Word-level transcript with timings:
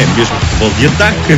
É 0.00 0.06
mesmo 0.16 0.34
futebol 0.34 0.70
de 0.78 0.86
ataque. 0.86 1.32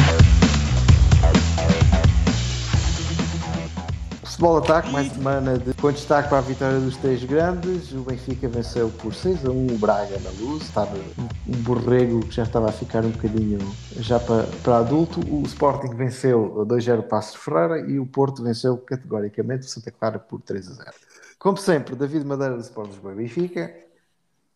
Futebol 4.25 4.59
Ataque, 4.59 4.93
mais 4.93 5.13
semana 5.13 5.59
de 5.59 5.75
com 5.75 5.91
destaque 5.91 6.29
para 6.29 6.39
a 6.39 6.43
vitória 6.43 6.79
dos 6.79 6.97
três 6.97 7.25
grandes. 7.25 7.91
O 7.91 8.03
Benfica 8.03 8.49
venceu 8.49 8.89
por 8.89 9.13
6 9.13 9.47
a 9.47 9.51
1 9.51 9.67
o 9.67 9.79
Braga 9.79 10.17
na 10.21 10.31
luz. 10.39 10.63
Estava 10.63 10.97
um 10.97 11.53
borrego 11.63 12.21
que 12.21 12.37
já 12.37 12.45
estava 12.45 12.69
a 12.69 12.73
ficar 12.73 13.05
um 13.05 13.11
bocadinho 13.11 13.59
já 13.97 14.21
para, 14.21 14.45
para 14.63 14.79
adulto. 14.79 15.19
O 15.29 15.43
Sporting 15.43 15.97
venceu 15.97 16.65
2-0 16.65 17.01
o 17.01 17.03
Passos 17.03 17.35
Ferreira 17.35 17.81
e 17.81 17.99
o 17.99 18.07
Porto 18.07 18.45
venceu 18.45 18.79
categoricamente 18.79 19.67
o 19.67 19.69
Santa 19.69 19.91
Clara 19.91 20.21
por 20.21 20.41
3 20.41 20.69
a 20.69 20.75
0. 20.75 20.91
Como 21.37 21.57
sempre, 21.57 21.97
David 21.97 22.25
Madeira 22.25 22.55
do 22.55 22.63
Sport 22.63 22.91
Lisboa 22.91 23.13
e 23.13 23.17
Benfica, 23.17 23.75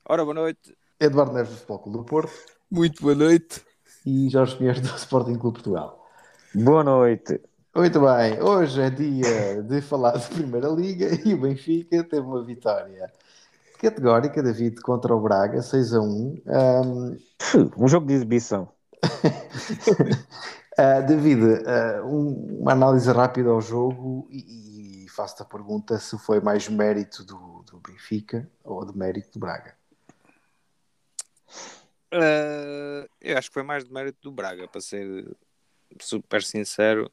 Ora, 0.09 0.23
boa 0.23 0.35
noite. 0.35 0.77
Eduardo 1.01 1.33
Neves 1.33 1.51
do 1.51 1.57
Futebol 1.57 1.79
Clube 1.81 1.99
do 1.99 2.05
Porto 2.05 2.33
Muito 2.71 3.03
boa 3.03 3.17
noite. 3.17 3.66
E 4.07 4.31
Jorge 4.31 4.57
Pinheiro 4.57 4.81
do 4.81 4.89
Sporting 4.97 5.37
Clube 5.37 5.57
Portugal. 5.57 6.07
Boa 6.55 6.83
noite. 6.85 7.41
Muito 7.75 8.01
bem, 8.01 8.41
hoje 8.43 8.81
é 8.81 8.89
dia 8.89 9.63
de 9.63 9.83
falar 9.83 10.17
de 10.17 10.29
Primeira 10.29 10.69
Liga 10.69 11.09
e 11.29 11.35
o 11.35 11.41
Benfica 11.41 12.03
teve 12.05 12.27
uma 12.27 12.43
vitória 12.43 13.13
categórica, 13.79 14.43
David, 14.43 14.81
contra 14.83 15.15
o 15.15 15.21
Braga, 15.21 15.63
6 15.63 15.95
a 15.95 16.01
1. 16.01 16.43
Um, 16.47 17.17
Um 17.77 17.89
jogo 17.89 18.07
de 18.07 18.15
exibição. 18.15 18.73
ah, 20.79 21.01
David, 21.01 21.43
ah, 21.67 22.03
um- 22.05 22.61
uma 22.63 22.73
análise 22.73 23.11
rápida 23.13 23.51
ao 23.51 23.61
jogo 23.61 24.29
e, 24.31 25.05
e 25.05 25.09
faço-te 25.11 25.43
a 25.43 25.47
pergunta 25.47 25.99
se 25.99 26.19
foi 26.19 26.41
mais 26.41 26.69
mérito 26.69 27.25
do, 27.25 27.63
do 27.71 27.81
Benfica 27.81 28.49
ou 28.65 28.85
de 28.85 28.97
mérito 28.97 29.33
do 29.35 29.41
Braga. 29.41 29.76
Eh, 32.19 33.09
eu 33.21 33.39
acho 33.39 33.49
que 33.51 33.55
foi 33.55 33.63
mais 33.63 33.85
de 33.85 33.93
mérito 33.93 34.19
do 34.23 34.33
Braga, 34.33 34.67
para 34.67 34.81
ser 34.81 35.37
super 36.01 36.43
sincero. 36.43 37.11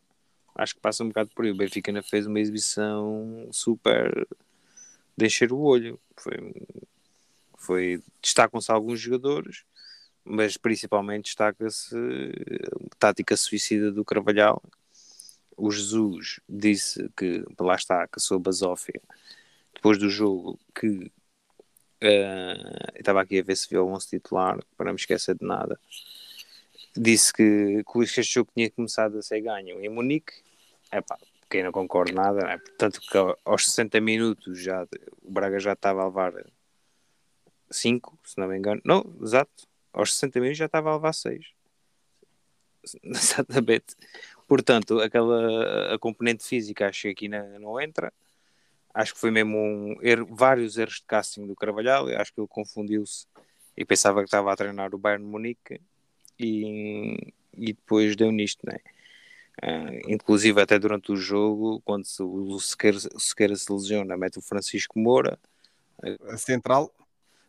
Acho 0.55 0.75
que 0.75 0.81
passa 0.81 1.03
um 1.03 1.07
bocado 1.07 1.29
por 1.35 1.45
aí. 1.45 1.51
O 1.51 1.55
Benfica 1.55 1.91
ainda 1.91 2.03
fez 2.03 2.25
uma 2.27 2.39
exibição 2.39 3.47
super 3.51 4.27
de 5.17 5.25
encher 5.25 5.51
o 5.51 5.59
olho. 5.59 5.99
Foi, 6.17 6.53
foi 7.57 8.03
destacam-se 8.21 8.71
alguns 8.71 8.99
jogadores, 8.99 9.63
mas 10.23 10.57
principalmente 10.57 11.25
destaca-se 11.25 11.95
a 11.95 12.95
tática 12.97 13.35
suicida 13.35 13.91
do 13.91 14.05
Carvalhal. 14.05 14.61
O 15.57 15.69
Jesus 15.71 16.39
disse 16.47 17.09
que, 17.17 17.43
lá 17.59 17.75
está, 17.75 18.07
que 18.07 18.19
sou 18.19 18.39
Basófia, 18.39 18.99
depois 19.73 19.97
do 19.97 20.09
jogo, 20.09 20.59
que 20.73 21.11
eu 22.05 22.99
estava 22.99 23.21
aqui 23.21 23.39
a 23.39 23.43
ver 23.43 23.55
se 23.55 23.69
viu 23.69 23.85
o 23.85 23.91
11 23.91 24.07
titular, 24.07 24.59
para 24.77 24.85
não 24.85 24.93
me 24.93 24.99
esquecer 24.99 25.35
de 25.35 25.45
nada. 25.45 25.79
Disse 26.95 27.33
que, 27.33 27.83
que 27.83 27.99
este 27.99 28.21
jogo 28.23 28.51
tinha 28.55 28.69
começado 28.69 29.17
a 29.17 29.21
ser 29.21 29.41
ganho 29.41 29.83
em 29.83 29.89
Munique. 29.89 30.33
Epá, 30.91 31.17
quem 31.49 31.63
não 31.63 31.71
concorda 31.71 32.13
nada, 32.13 32.45
né? 32.45 32.57
portanto 32.57 32.99
que 32.99 33.17
aos 33.45 33.65
60 33.65 33.99
minutos 34.01 34.59
já, 34.61 34.87
o 35.21 35.31
Braga 35.31 35.59
já 35.59 35.73
estava 35.73 36.01
a 36.01 36.05
levar 36.05 36.33
5, 37.69 38.19
se 38.23 38.37
não 38.37 38.47
me 38.47 38.57
engano. 38.57 38.81
Não, 38.83 39.03
exato. 39.21 39.67
Aos 39.91 40.13
60 40.13 40.39
minutos 40.39 40.57
já 40.57 40.65
estava 40.65 40.91
a 40.91 40.95
levar 40.95 41.13
6. 41.13 41.45
Exatamente. 43.03 43.95
Portanto, 44.47 44.99
aquela 44.99 45.93
a 45.93 45.99
componente 45.99 46.43
física 46.43 46.87
acho 46.87 47.03
que 47.03 47.09
aqui 47.09 47.27
não, 47.27 47.59
não 47.59 47.81
entra. 47.81 48.11
Acho 48.93 49.13
que 49.13 49.19
foi 49.19 49.31
mesmo 49.31 49.57
um 49.57 49.97
erro, 50.01 50.27
vários 50.35 50.77
erros 50.77 50.95
de 50.95 51.03
casting 51.07 51.47
do 51.47 51.55
Carvalhal. 51.55 52.09
Eu 52.09 52.19
acho 52.19 52.33
que 52.33 52.39
ele 52.39 52.47
confundiu-se 52.47 53.25
e 53.75 53.83
pensava 53.83 54.19
que 54.19 54.25
estava 54.25 54.51
a 54.51 54.55
treinar 54.55 54.93
o 54.93 54.97
Bayern 54.99 55.25
Munique 55.25 55.81
e, 56.39 57.33
e 57.57 57.73
depois 57.73 58.15
deu 58.15 58.31
nisto, 58.31 58.59
né? 58.65 58.77
Ah, 59.61 59.91
inclusive 60.07 60.59
até 60.61 60.77
durante 60.79 61.11
o 61.11 61.15
jogo, 61.15 61.81
quando 61.85 62.05
se- 62.05 62.23
o 62.23 62.59
Sequeira, 62.59 62.97
o 63.15 63.19
Sequeira 63.19 63.55
se 63.55 63.71
lesiona, 63.71 64.17
mete 64.17 64.39
o 64.39 64.41
Francisco 64.41 64.99
Moura, 64.99 65.39
A 66.27 66.37
central. 66.37 66.91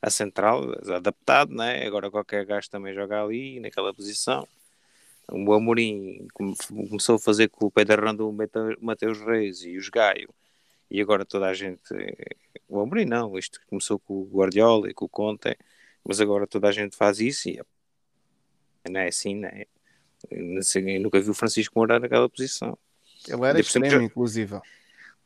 a 0.03 0.10
central, 0.10 0.62
adaptado, 0.94 1.54
né? 1.54 1.87
Agora 1.87 2.10
qualquer 2.10 2.44
gajo 2.44 2.71
também 2.71 2.94
joga 2.94 3.22
ali, 3.22 3.59
naquela 3.60 3.93
posição. 3.93 4.47
O 5.31 5.53
Amorim 5.54 6.27
come- 6.34 6.56
começou 6.88 7.16
a 7.16 7.19
fazer 7.19 7.49
com 7.49 7.66
o 7.66 7.71
Pedro 7.71 8.04
Rando, 8.04 8.28
o 8.28 8.33
Mate- 8.33 8.78
Mateus 8.81 9.19
Reis 9.21 9.62
e 9.62 9.77
os 9.78 9.88
Gaio, 9.88 10.28
e 10.94 11.00
agora 11.00 11.25
toda 11.25 11.47
a 11.47 11.55
gente. 11.55 11.82
O 12.69 12.81
Amorim 12.81 13.05
não, 13.05 13.37
isto 13.37 13.60
começou 13.66 13.99
com 13.99 14.15
o 14.15 14.31
Guardiola 14.32 14.88
e 14.88 14.94
com 14.94 15.06
o 15.06 15.09
Conte, 15.09 15.56
mas 16.05 16.21
agora 16.21 16.47
toda 16.47 16.69
a 16.69 16.72
gente 16.72 16.97
faz 16.97 17.19
isso 17.19 17.49
e 17.49 17.60
não 18.88 19.00
é 19.00 19.09
assim? 19.09 19.34
Não 19.34 19.50
eu 20.31 21.00
nunca 21.00 21.21
vi 21.21 21.31
o 21.31 21.34
Francisco 21.34 21.77
Moura 21.77 21.99
naquela 21.99 22.28
posição. 22.28 22.78
Ele 23.28 23.44
era 23.44 23.59
extremo, 23.59 23.91
já- 23.91 24.03
inclusive. 24.03 24.60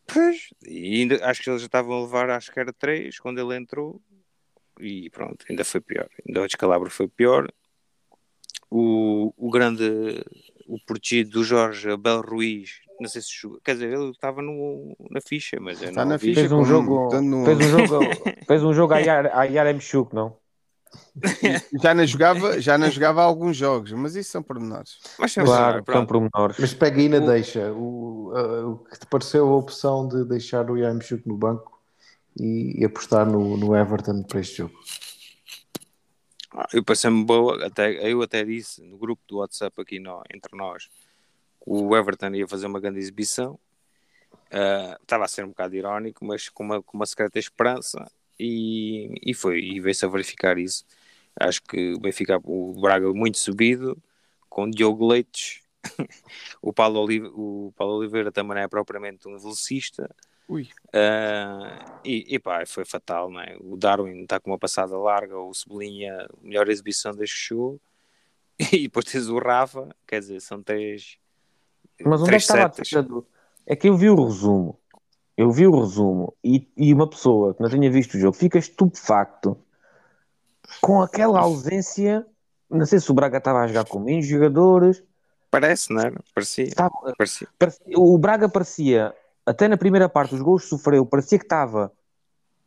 Pois, 0.06 0.48
e 0.66 1.02
ainda, 1.02 1.24
acho 1.28 1.42
que 1.42 1.50
eles 1.50 1.60
já 1.60 1.66
estavam 1.66 1.92
a 1.92 2.00
levar, 2.00 2.30
acho 2.30 2.50
que 2.50 2.58
era 2.58 2.72
3 2.72 3.18
quando 3.18 3.38
ele 3.38 3.54
entrou, 3.60 4.00
e 4.80 5.10
pronto, 5.10 5.44
ainda 5.50 5.64
foi 5.64 5.80
pior. 5.82 6.08
Ainda 6.26 6.42
o 6.42 6.46
descalabro 6.46 6.90
foi 6.90 7.06
pior. 7.08 7.52
O, 8.70 9.34
o 9.36 9.50
grande, 9.50 10.24
o 10.68 10.78
protegido 10.84 11.30
do 11.30 11.44
Jorge, 11.44 11.90
Abel 11.90 12.20
Ruiz, 12.20 12.70
não 13.00 13.08
sei 13.08 13.22
se 13.22 13.28
jogou, 13.40 13.58
quer 13.64 13.72
dizer, 13.74 13.92
ele 13.92 14.10
estava 14.10 14.42
no, 14.42 14.94
na 15.10 15.20
ficha, 15.20 15.56
mas 15.60 15.80
eu 15.82 15.88
Está 15.88 16.02
não 16.02 16.10
na 16.10 16.14
o 16.16 16.18
vi. 16.18 16.26
ficha. 16.28 16.40
Fez 16.40 16.52
um 16.52 16.64
jogo. 16.64 17.08
tanto 17.08 17.24
no- 17.24 17.44
Fez 17.44 17.58
um 17.74 17.86
jogo. 17.86 18.04
Fez 18.46 18.62
um 18.64 18.72
jogo 18.74 18.92
a 18.94 18.98
Yar- 18.98 19.30
a 19.34 19.44
Yaremchuk, 19.44 20.14
não? 20.14 20.36
Já 21.82 21.94
não 21.94 22.06
jogava, 22.06 22.60
já 22.60 22.78
não 22.78 22.90
jogava 22.90 23.22
alguns 23.22 23.56
jogos, 23.56 23.92
mas 23.92 24.16
isso 24.16 24.30
são 24.30 24.42
pormenores. 24.42 24.98
Mas 25.18 25.32
sei 25.32 25.44
Claro, 25.44 25.84
são 25.90 26.06
pormenores. 26.06 26.56
Mas 26.58 26.72
pega 26.72 26.98
aí 26.98 27.08
na 27.10 27.18
deixa. 27.18 27.72
O, 27.72 28.32
a- 28.34 28.66
o 28.68 28.76
que 28.78 28.98
te 28.98 29.06
pareceu 29.06 29.46
a 29.48 29.56
opção 29.56 30.08
de 30.08 30.24
deixar 30.24 30.70
o 30.70 30.76
Yarmchuk 30.78 31.26
no 31.28 31.36
banco 31.36 31.78
e, 32.40 32.80
e 32.80 32.84
apostar 32.84 33.26
no, 33.30 33.56
no 33.56 33.76
Everton 33.76 34.22
para 34.22 34.40
este 34.40 34.56
jogo? 34.58 34.74
Eu 36.72 36.84
passei-me 36.84 37.24
boa, 37.24 37.64
até, 37.66 38.10
eu 38.10 38.22
até 38.22 38.44
disse 38.44 38.82
no 38.82 38.98
grupo 38.98 39.22
do 39.28 39.38
WhatsApp 39.38 39.80
aqui 39.80 39.98
no, 40.00 40.22
entre 40.34 40.56
nós 40.56 40.86
que 40.86 41.64
o 41.66 41.96
Everton 41.96 42.34
ia 42.34 42.48
fazer 42.48 42.66
uma 42.66 42.80
grande 42.80 42.98
exibição. 42.98 43.58
Ah, 44.50 44.98
estava 45.00 45.24
a 45.24 45.28
ser 45.28 45.44
um 45.44 45.48
bocado 45.48 45.76
irónico, 45.76 46.24
mas 46.24 46.48
com 46.48 46.64
uma, 46.64 46.82
com 46.82 46.96
uma 46.96 47.06
secreta 47.06 47.38
esperança 47.38 48.10
e, 48.38 49.14
e 49.22 49.34
foi, 49.34 49.60
e 49.60 49.80
veio-se 49.80 50.04
a 50.04 50.08
verificar 50.08 50.58
isso. 50.58 50.84
Acho 51.38 51.62
que 51.62 51.94
o 51.94 52.00
Benfica, 52.00 52.40
o 52.44 52.74
Braga 52.80 53.12
muito 53.12 53.38
subido, 53.38 53.96
com 54.48 54.70
Diogo 54.70 55.06
Leites, 55.06 55.62
o 56.62 56.72
Paulo, 56.72 57.00
Olive, 57.00 57.30
o 57.34 57.72
Paulo 57.76 57.98
Oliveira 57.98 58.32
também 58.32 58.56
não 58.56 58.62
é 58.62 58.68
propriamente 58.68 59.28
um 59.28 59.38
velocista, 59.38 60.10
Ui. 60.48 60.68
ah, 60.94 62.00
e, 62.04 62.34
e 62.34 62.38
pá, 62.38 62.64
foi 62.66 62.84
fatal, 62.84 63.30
não 63.30 63.40
é? 63.40 63.56
O 63.60 63.76
Darwin 63.76 64.22
está 64.22 64.40
com 64.40 64.50
uma 64.50 64.58
passada 64.58 64.96
larga, 64.96 65.38
o 65.38 65.52
Cebolinha, 65.52 66.26
melhor 66.40 66.68
exibição 66.68 67.14
que 67.14 67.26
chegou, 67.26 67.78
e 68.72 68.82
depois 68.84 69.04
tens 69.04 69.28
o 69.28 69.38
Rafa, 69.38 69.94
quer 70.06 70.20
dizer, 70.20 70.40
são 70.40 70.62
três. 70.62 71.18
Mas 72.00 72.22
onde 72.22 72.34
é 72.34 72.38
que 72.38 72.38
três 72.38 72.42
estava 72.44 72.66
a 72.66 72.72
setas. 72.72 72.88
defesa. 72.88 73.24
É 73.66 73.76
que 73.76 73.88
eu 73.88 73.96
vi 73.96 74.08
o 74.08 74.24
resumo. 74.24 74.78
Eu 75.36 75.52
vi 75.52 75.66
o 75.66 75.78
resumo 75.78 76.34
e, 76.42 76.66
e 76.76 76.92
uma 76.92 77.08
pessoa 77.08 77.54
que 77.54 77.62
não 77.62 77.70
tenha 77.70 77.90
visto 77.90 78.14
o 78.14 78.18
jogo 78.18 78.36
fica 78.36 78.58
estupefacto 78.58 79.56
com 80.80 81.00
aquela 81.00 81.38
ausência. 81.40 82.26
Não 82.68 82.84
sei 82.86 82.98
se 82.98 83.10
o 83.10 83.14
Braga 83.14 83.38
estava 83.38 83.60
a 83.60 83.66
jogar 83.66 83.84
com 83.84 84.00
menos 84.00 84.26
jogadores. 84.26 85.02
Parece, 85.50 85.92
não 85.92 86.02
é? 86.02 86.12
Parecia. 86.34 86.64
Estava, 86.64 86.90
parecia. 87.16 87.48
parecia- 87.58 87.84
o 87.98 88.18
Braga 88.18 88.48
parecia, 88.48 89.14
até 89.48 89.66
na 89.66 89.76
primeira 89.76 90.08
parte, 90.08 90.34
os 90.34 90.42
gols 90.42 90.64
sofreu, 90.64 91.06
parecia 91.06 91.38
que 91.38 91.44
estava 91.44 91.92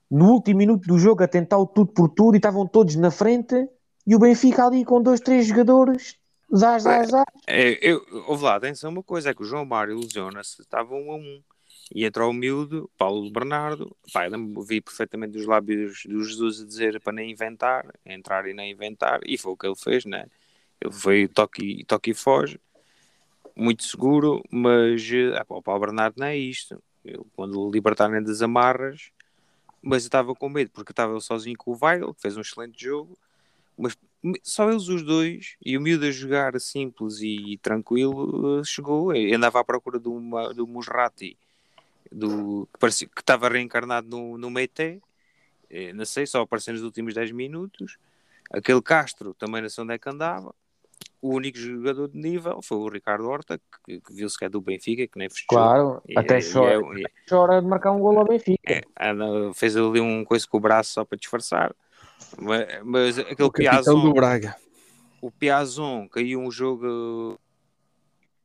no 0.09 0.31
último 0.33 0.57
minuto 0.57 0.87
do 0.87 0.99
jogo 0.99 1.23
a 1.23 1.27
tentar 1.27 1.57
o 1.57 1.65
tudo 1.65 1.93
por 1.93 2.09
tudo 2.09 2.35
e 2.35 2.37
estavam 2.37 2.67
todos 2.67 2.95
na 2.95 3.11
frente 3.11 3.69
e 4.05 4.15
o 4.15 4.19
Benfica 4.19 4.65
ali 4.65 4.83
com 4.83 5.01
dois, 5.01 5.19
três 5.19 5.45
jogadores. 5.45 6.17
Zaz, 6.53 6.83
zaz, 6.83 7.09
zaz. 7.09 7.25
É, 7.47 7.77
eu, 7.81 8.03
ouve 8.27 8.43
lá, 8.43 8.55
atenção 8.55 8.91
uma 8.91 9.03
coisa, 9.03 9.29
é 9.29 9.33
que 9.33 9.41
o 9.41 9.45
João 9.45 9.63
Mário 9.63 9.97
lesiona-se, 9.97 10.61
estava 10.61 10.93
um 10.93 11.11
a 11.11 11.15
um. 11.15 11.41
E 11.93 12.05
entrou 12.05 12.29
o 12.29 12.33
miúdo, 12.33 12.89
Paulo 12.97 13.29
Bernardo. 13.31 13.95
Pá, 14.13 14.27
eu 14.27 14.61
vi 14.61 14.81
perfeitamente 14.81 15.33
dos 15.33 15.45
lábios 15.45 16.03
do 16.05 16.23
Jesus 16.23 16.61
a 16.61 16.65
dizer 16.65 17.01
para 17.01 17.13
nem 17.13 17.31
inventar, 17.31 17.85
entrar 18.05 18.47
e 18.47 18.53
nem 18.53 18.71
inventar. 18.71 19.19
E 19.25 19.37
foi 19.37 19.51
o 19.51 19.57
que 19.57 19.67
ele 19.67 19.75
fez, 19.75 20.05
né? 20.05 20.25
Ele 20.79 20.93
foi 20.93 21.27
toque, 21.27 21.83
toque 21.85 22.11
e 22.11 22.13
foge. 22.13 22.59
Muito 23.55 23.83
seguro, 23.83 24.41
mas 24.49 25.01
eh, 25.11 25.35
ah, 25.37 25.45
pá, 25.45 25.55
o 25.55 25.61
Paulo 25.61 25.81
Bernardo 25.81 26.15
não 26.19 26.27
é 26.27 26.37
isto. 26.37 26.81
Ele, 27.03 27.21
quando 27.35 27.69
libertarem 27.69 28.23
das 28.23 28.41
amarras, 28.41 29.11
mas 29.81 30.03
eu 30.03 30.07
estava 30.07 30.35
com 30.35 30.49
medo 30.49 30.71
porque 30.73 30.91
estava 30.91 31.19
sozinho 31.19 31.57
com 31.57 31.71
o 31.71 31.77
Weigl, 31.81 32.13
que 32.13 32.21
fez 32.21 32.37
um 32.37 32.41
excelente 32.41 32.81
jogo, 32.83 33.17
mas 33.77 33.97
só 34.43 34.69
eles 34.69 34.87
os 34.87 35.03
dois 35.03 35.55
e 35.65 35.77
o 35.77 35.81
miúdo 35.81 36.05
a 36.05 36.11
jogar 36.11 36.59
simples 36.59 37.19
e 37.21 37.57
tranquilo 37.61 38.59
eh, 38.59 38.63
chegou. 38.65 39.15
Eu 39.15 39.35
andava 39.37 39.59
à 39.59 39.63
procura 39.63 39.99
do, 39.99 40.13
Ma- 40.19 40.53
do 40.53 40.67
Musrati, 40.67 41.37
do, 42.11 42.67
que, 42.73 42.79
parecia, 42.79 43.07
que 43.07 43.21
estava 43.21 43.49
reencarnado 43.49 44.07
no, 44.07 44.37
no 44.37 44.49
Meite, 44.49 45.01
Eh, 45.69 45.93
não 45.93 46.05
sei, 46.05 46.27
só 46.27 46.41
apareceu 46.41 46.73
nos 46.73 46.83
últimos 46.83 47.13
10 47.13 47.31
minutos. 47.31 47.97
Aquele 48.51 48.81
Castro 48.81 49.33
também 49.33 49.61
não 49.61 49.69
sei 49.69 49.83
onde 49.83 49.93
é 49.93 49.97
que 49.99 50.09
andava. 50.09 50.53
O 51.21 51.35
único 51.35 51.57
jogador 51.57 52.07
de 52.07 52.17
nível 52.17 52.61
foi 52.63 52.77
o 52.79 52.87
Ricardo 52.89 53.29
Horta, 53.29 53.61
que, 53.85 54.01
que 54.01 54.13
viu-se 54.13 54.37
que 54.37 54.45
é 54.45 54.49
do 54.49 54.59
Benfica, 54.59 55.05
que 55.07 55.19
nem 55.19 55.29
festejou. 55.29 55.61
Claro, 55.63 56.01
E- 56.09 56.17
até 56.17 56.39
e 56.39 56.51
chora, 56.51 56.73
é- 56.73 56.99
e- 57.01 57.05
chora 57.29 57.61
de 57.61 57.67
marcar 57.67 57.91
um 57.91 57.99
gol 57.99 58.17
ao 58.17 58.25
Benfica. 58.25 58.59
é, 58.67 58.81
anda- 58.99 59.53
fez 59.53 59.77
ali 59.77 59.99
um 60.01 60.25
coisa 60.25 60.47
com 60.47 60.57
o 60.57 60.59
braço 60.59 60.93
só 60.93 61.05
para 61.05 61.17
disfarçar. 61.17 61.75
Mas, 62.39 62.83
mas 62.83 63.19
aquele 63.19 63.43
O 63.47 63.51
capitão 63.51 63.79
do 63.81 64.01
Piazon, 64.01 64.13
Braga. 64.13 64.55
o 65.21 65.29
Piazon 65.31 66.07
caiu 66.07 66.39
um 66.39 66.49
jogo 66.49 67.39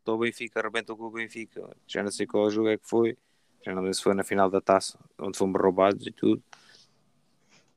do 0.04 0.18
Benfica, 0.18 0.60
arrebentou 0.60 0.96
com 0.96 1.04
o 1.04 1.10
Benfica. 1.10 1.74
Já 1.86 2.02
não 2.02 2.10
sei 2.10 2.26
qual 2.26 2.50
jogo 2.50 2.68
é 2.68 2.76
que 2.76 2.86
foi. 2.86 3.16
Já 3.64 3.74
não 3.74 3.82
sei 3.84 3.94
se 3.94 4.02
foi 4.02 4.14
na 4.14 4.22
final 4.22 4.50
da 4.50 4.60
taça, 4.60 4.98
onde 5.18 5.38
fomos 5.38 5.60
roubados 5.60 6.06
e 6.06 6.12
tudo. 6.12 6.42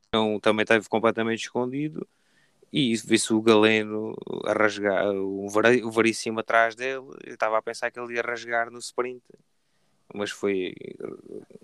Então, 0.08 0.38
também 0.40 0.62
esteve 0.64 0.88
completamente 0.88 1.40
escondido. 1.44 2.06
E 2.72 2.94
vi-se 2.96 3.32
o 3.32 3.42
Galeno 3.42 4.14
a 4.46 4.52
rasgar, 4.52 5.06
o, 5.12 5.48
Vari- 5.48 5.82
o 5.82 5.90
Veríssimo 5.90 6.40
atrás 6.40 6.74
dele. 6.74 7.06
Eu 7.24 7.34
estava 7.34 7.58
a 7.58 7.62
pensar 7.62 7.90
que 7.90 7.98
ele 7.98 8.14
ia 8.14 8.22
rasgar 8.22 8.70
no 8.70 8.78
sprint, 8.78 9.22
mas 10.14 10.30
foi. 10.30 10.74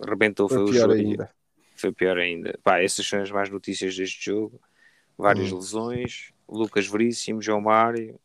Arrebentou, 0.01 0.49
foi, 0.49 0.59
Foi 0.59 0.65
o 0.65 0.71
pior 0.71 0.89
jogo. 0.91 0.95
ainda. 0.95 1.31
Foi 1.77 1.93
pior 1.93 2.19
ainda. 2.19 2.59
Pá, 2.63 2.81
essas 2.81 3.07
são 3.07 3.23
as 3.23 3.31
mais 3.31 3.51
notícias 3.51 3.97
deste 3.97 4.25
jogo. 4.25 4.61
Várias 5.17 5.51
Hum. 5.53 5.57
lesões. 5.57 6.33
Lucas 6.49 6.87
Veríssimo, 6.87 7.41
João 7.43 7.61
Mário. 7.61 8.19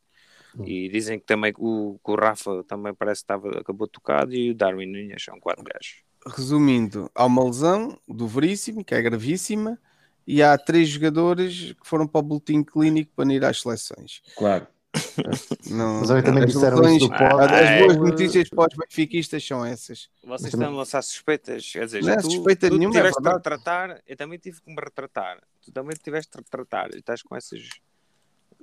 E 0.65 0.89
dizem 0.89 1.17
que 1.19 1.25
também 1.25 1.53
o, 1.57 1.97
que 2.03 2.11
o 2.11 2.15
Rafa 2.15 2.63
também 2.65 2.93
parece 2.93 3.21
que 3.21 3.23
estava, 3.23 3.59
acabou 3.59 3.87
tocado 3.87 4.33
e 4.33 4.51
o 4.51 4.55
Darwin 4.55 4.85
Nunes 4.85 5.23
são 5.23 5.39
quatro 5.39 5.63
gajos. 5.63 6.03
Resumindo, 6.27 7.09
há 7.15 7.25
uma 7.25 7.43
lesão 7.43 7.97
do 8.07 8.27
Veríssimo, 8.27 8.83
que 8.83 8.93
é 8.93 9.01
gravíssima, 9.01 9.79
e 10.27 10.41
há 10.43 10.57
três 10.57 10.89
jogadores 10.89 11.73
que 11.73 11.87
foram 11.87 12.07
para 12.07 12.19
o 12.19 12.23
boletim 12.23 12.63
clínico 12.63 13.11
para 13.15 13.31
ir 13.33 13.43
às 13.43 13.61
seleções. 13.61 14.21
Claro. 14.37 14.67
Não, 15.71 16.01
Mas 16.01 16.09
eu 16.09 16.21
também 16.23 16.43
as 16.43 16.51
disseram 16.51 16.83
isso 16.95 17.07
do 17.07 17.09
pod. 17.09 17.23
As 17.23 17.51
Ah, 17.51 17.77
boas 17.79 17.95
é. 17.95 17.99
notícias 17.99 18.49
para 18.49 18.67
os 18.69 18.77
benfiquistas 18.77 19.45
são 19.47 19.63
essas. 19.65 20.09
Vocês 20.23 20.53
estão 20.53 20.67
a 20.67 20.77
lançar 20.77 21.01
suspeitas. 21.01 21.71
Quer 21.71 21.85
dizer, 21.85 22.03
Não 22.03 22.09
é 22.11 22.17
tu, 22.17 22.29
suspeita 22.29 22.69
tu 22.69 22.77
nenhuma, 22.77 22.95
é 22.95 22.99
tiveste 22.99 23.17
de 23.21 23.23
verdade. 23.29 23.49
retratar, 23.49 24.01
eu 24.05 24.17
também 24.17 24.37
tive 24.37 24.61
que 24.61 24.69
me 24.69 24.75
retratar. 24.81 25.39
Tu 25.63 25.71
também 25.71 25.95
tiveste 26.03 26.31
de 26.33 26.37
retratar. 26.39 26.89
E 26.93 26.97
estás 26.99 27.21
com 27.23 27.35
essas, 27.37 27.69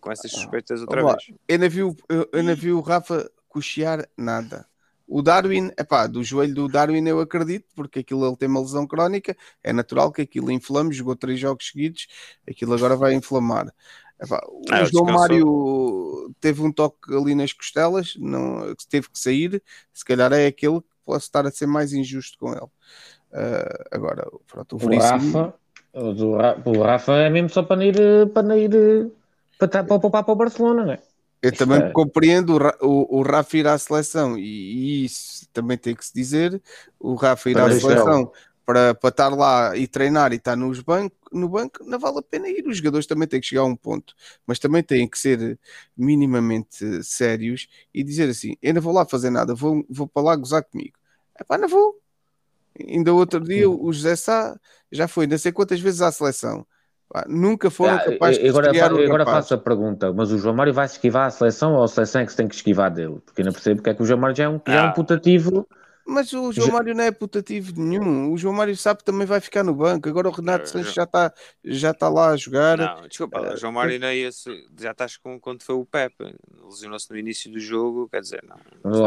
com 0.00 0.12
essas 0.12 0.30
suspeitas 0.30 0.82
outra 0.82 1.02
Olá. 1.02 1.16
vez. 1.16 1.38
Eu 1.48 1.58
não 1.58 1.70
vi, 1.70 1.82
o- 1.82 1.96
eu, 2.10 2.28
eu 2.32 2.42
não 2.42 2.54
vi 2.54 2.72
o 2.72 2.80
Rafa 2.80 3.30
cochear 3.48 4.06
nada. 4.16 4.66
O 5.08 5.22
Darwin, 5.22 5.70
epá, 5.78 6.06
do 6.06 6.22
joelho 6.22 6.54
do 6.54 6.68
Darwin 6.68 7.06
eu 7.08 7.18
acredito, 7.20 7.66
porque 7.74 8.00
aquilo 8.00 8.26
ele 8.26 8.36
tem 8.36 8.48
uma 8.48 8.60
lesão 8.60 8.86
crónica, 8.86 9.34
é 9.64 9.72
natural 9.72 10.12
que 10.12 10.20
aquilo 10.20 10.50
inflame, 10.52 10.92
jogou 10.92 11.16
três 11.16 11.40
jogos 11.40 11.66
seguidos, 11.68 12.06
aquilo 12.46 12.74
agora 12.74 12.94
vai 12.94 13.14
inflamar. 13.14 13.72
Epá, 14.20 14.40
o 14.46 14.62
Ah, 14.70 14.84
João. 14.84 15.06
Mário 15.06 16.34
teve 16.40 16.60
um 16.60 16.70
toque 16.70 17.14
ali 17.14 17.34
nas 17.34 17.52
costelas, 17.54 18.14
não, 18.18 18.74
teve 18.90 19.08
que 19.08 19.18
sair, 19.18 19.62
se 19.94 20.04
calhar 20.04 20.30
é 20.32 20.46
aquele 20.46 20.80
que 20.82 20.86
posso 21.06 21.24
estar 21.24 21.46
a 21.46 21.50
ser 21.50 21.66
mais 21.66 21.92
injusto 21.94 22.36
com 22.38 22.52
ele. 22.52 22.66
Ah, 23.32 23.84
agora, 23.92 24.26
pronto, 24.46 24.76
o 24.76 24.78
Veríssimo, 24.78 25.32
Rafa, 25.32 25.54
o, 25.94 26.12
do 26.12 26.36
Ra- 26.36 26.62
o 26.66 26.82
Rafa 26.82 27.12
é 27.16 27.30
mesmo 27.30 27.48
só 27.48 27.62
para 27.62 27.76
não 27.76 27.84
ir, 27.84 28.28
para 28.34 28.42
não 28.46 28.58
ir 28.58 29.10
para, 29.58 29.68
tá- 29.68 29.84
para 29.84 29.98
poupar 29.98 30.24
para 30.24 30.32
o 30.32 30.36
Barcelona, 30.36 30.84
não 30.84 30.92
é? 30.92 31.07
Eu 31.42 31.52
também 31.52 31.80
é- 31.80 31.92
compreendo 31.92 32.56
o, 32.82 32.86
o, 33.16 33.18
o 33.20 33.22
Rafa 33.22 33.56
ir 33.56 33.66
à 33.66 33.78
seleção 33.78 34.36
e, 34.38 34.42
e 35.02 35.04
isso 35.04 35.48
também 35.52 35.78
tem 35.78 35.94
que 35.94 36.04
se 36.04 36.12
dizer. 36.14 36.60
O 36.98 37.14
Rafa 37.14 37.50
ir 37.50 37.54
Para 37.54 37.66
à 37.66 37.70
seleção 37.70 38.30
para, 38.66 38.94
para 38.94 39.08
estar 39.10 39.28
lá 39.30 39.76
e 39.76 39.86
treinar 39.86 40.32
e 40.32 40.36
estar 40.36 40.56
nos 40.56 40.80
banco, 40.80 41.16
no 41.32 41.48
banco, 41.48 41.82
não 41.84 41.98
vale 41.98 42.18
a 42.18 42.22
pena 42.22 42.48
ir. 42.48 42.66
Os 42.66 42.76
jogadores 42.78 43.06
também 43.06 43.26
têm 43.28 43.40
que 43.40 43.46
chegar 43.46 43.62
a 43.62 43.64
um 43.64 43.76
ponto, 43.76 44.14
mas 44.46 44.58
também 44.58 44.82
têm 44.82 45.08
que 45.08 45.18
ser 45.18 45.58
minimamente 45.96 47.02
sérios 47.04 47.68
e 47.94 48.02
dizer 48.04 48.28
assim: 48.30 48.56
eu 48.62 48.74
não 48.74 48.82
vou 48.82 48.92
lá 48.92 49.06
fazer 49.06 49.30
nada, 49.30 49.54
vou, 49.54 49.84
vou 49.88 50.06
para 50.08 50.22
lá 50.22 50.36
gozar 50.36 50.62
comigo. 50.64 50.98
Epá, 51.40 51.56
não 51.56 51.68
vou. 51.68 51.98
Ainda 52.78 53.12
outro 53.12 53.40
dia 53.42 53.68
o 53.68 53.92
José 53.92 54.14
Sá 54.16 54.58
já 54.92 55.08
foi 55.08 55.26
não 55.26 55.36
sei 55.38 55.52
quantas 55.52 55.80
vezes 55.80 56.00
à 56.02 56.12
seleção. 56.12 56.66
Pá, 57.10 57.24
nunca 57.26 57.70
foram 57.70 57.94
Ah, 57.94 57.98
capazes 58.04 58.38
de 58.42 58.48
agora, 58.48 58.66
estrear 58.66 58.92
o 58.92 59.02
agora 59.02 59.24
rapaz. 59.24 59.36
faço 59.44 59.54
a 59.54 59.58
pergunta, 59.58 60.12
mas 60.12 60.30
o 60.30 60.36
João 60.38 60.54
Mário 60.54 60.74
vai 60.74 60.86
se 60.86 60.94
esquivar 60.96 61.26
à 61.26 61.30
seleção 61.30 61.74
ou 61.74 61.82
a 61.82 61.88
seleção 61.88 62.20
é 62.20 62.24
que 62.26 62.30
se 62.32 62.36
tem 62.36 62.46
que 62.48 62.54
esquivar 62.54 62.90
dele? 62.92 63.18
Porque 63.24 63.40
eu 63.40 63.46
não 63.46 63.52
percebo 63.52 63.76
porque 63.76 63.90
é 63.90 63.94
que 63.94 64.02
o 64.02 64.06
João 64.06 64.20
Mário 64.20 64.36
já 64.36 64.44
é 64.44 64.48
um, 64.48 64.60
já 64.66 64.74
é 64.74 64.82
um 64.82 64.86
Ah. 64.88 64.92
putativo. 64.92 65.66
Mas 66.10 66.32
o 66.32 66.50
João 66.52 66.68
Já- 66.68 66.72
Mário 66.72 66.94
não 66.94 67.04
é 67.04 67.10
putativo 67.10 67.72
nenhum. 67.76 68.32
O 68.32 68.38
João 68.38 68.54
Mário 68.54 68.74
sabe 68.74 69.00
que 69.00 69.04
também 69.04 69.26
vai 69.26 69.40
ficar 69.42 69.62
no 69.62 69.74
banco. 69.74 70.08
Agora 70.08 70.26
o 70.28 70.32
Renato 70.32 70.64
Ah, 70.64 70.66
Sanches 70.66 70.88
já- 70.94 71.02
já 71.02 71.02
está 71.04 71.32
já 71.64 71.92
tá 71.94 72.08
lá 72.08 72.30
a 72.30 72.36
jogar. 72.36 72.78
Não, 72.78 73.06
desculpa, 73.08 73.54
João 73.58 73.72
Mário 73.72 74.00
não 74.00 74.08
é 74.08 74.16
esse. 74.16 74.48
Já 74.80 74.92
estás 74.92 75.18
com 75.18 75.38
quando 75.38 75.62
foi 75.62 75.74
o 75.74 75.84
Pepe. 75.84 76.34
Lesionou-se 76.64 77.10
no 77.10 77.18
início 77.18 77.52
do 77.52 77.60
jogo, 77.60 78.08
quer 78.10 78.22
dizer, 78.22 78.42
não. 78.48 78.56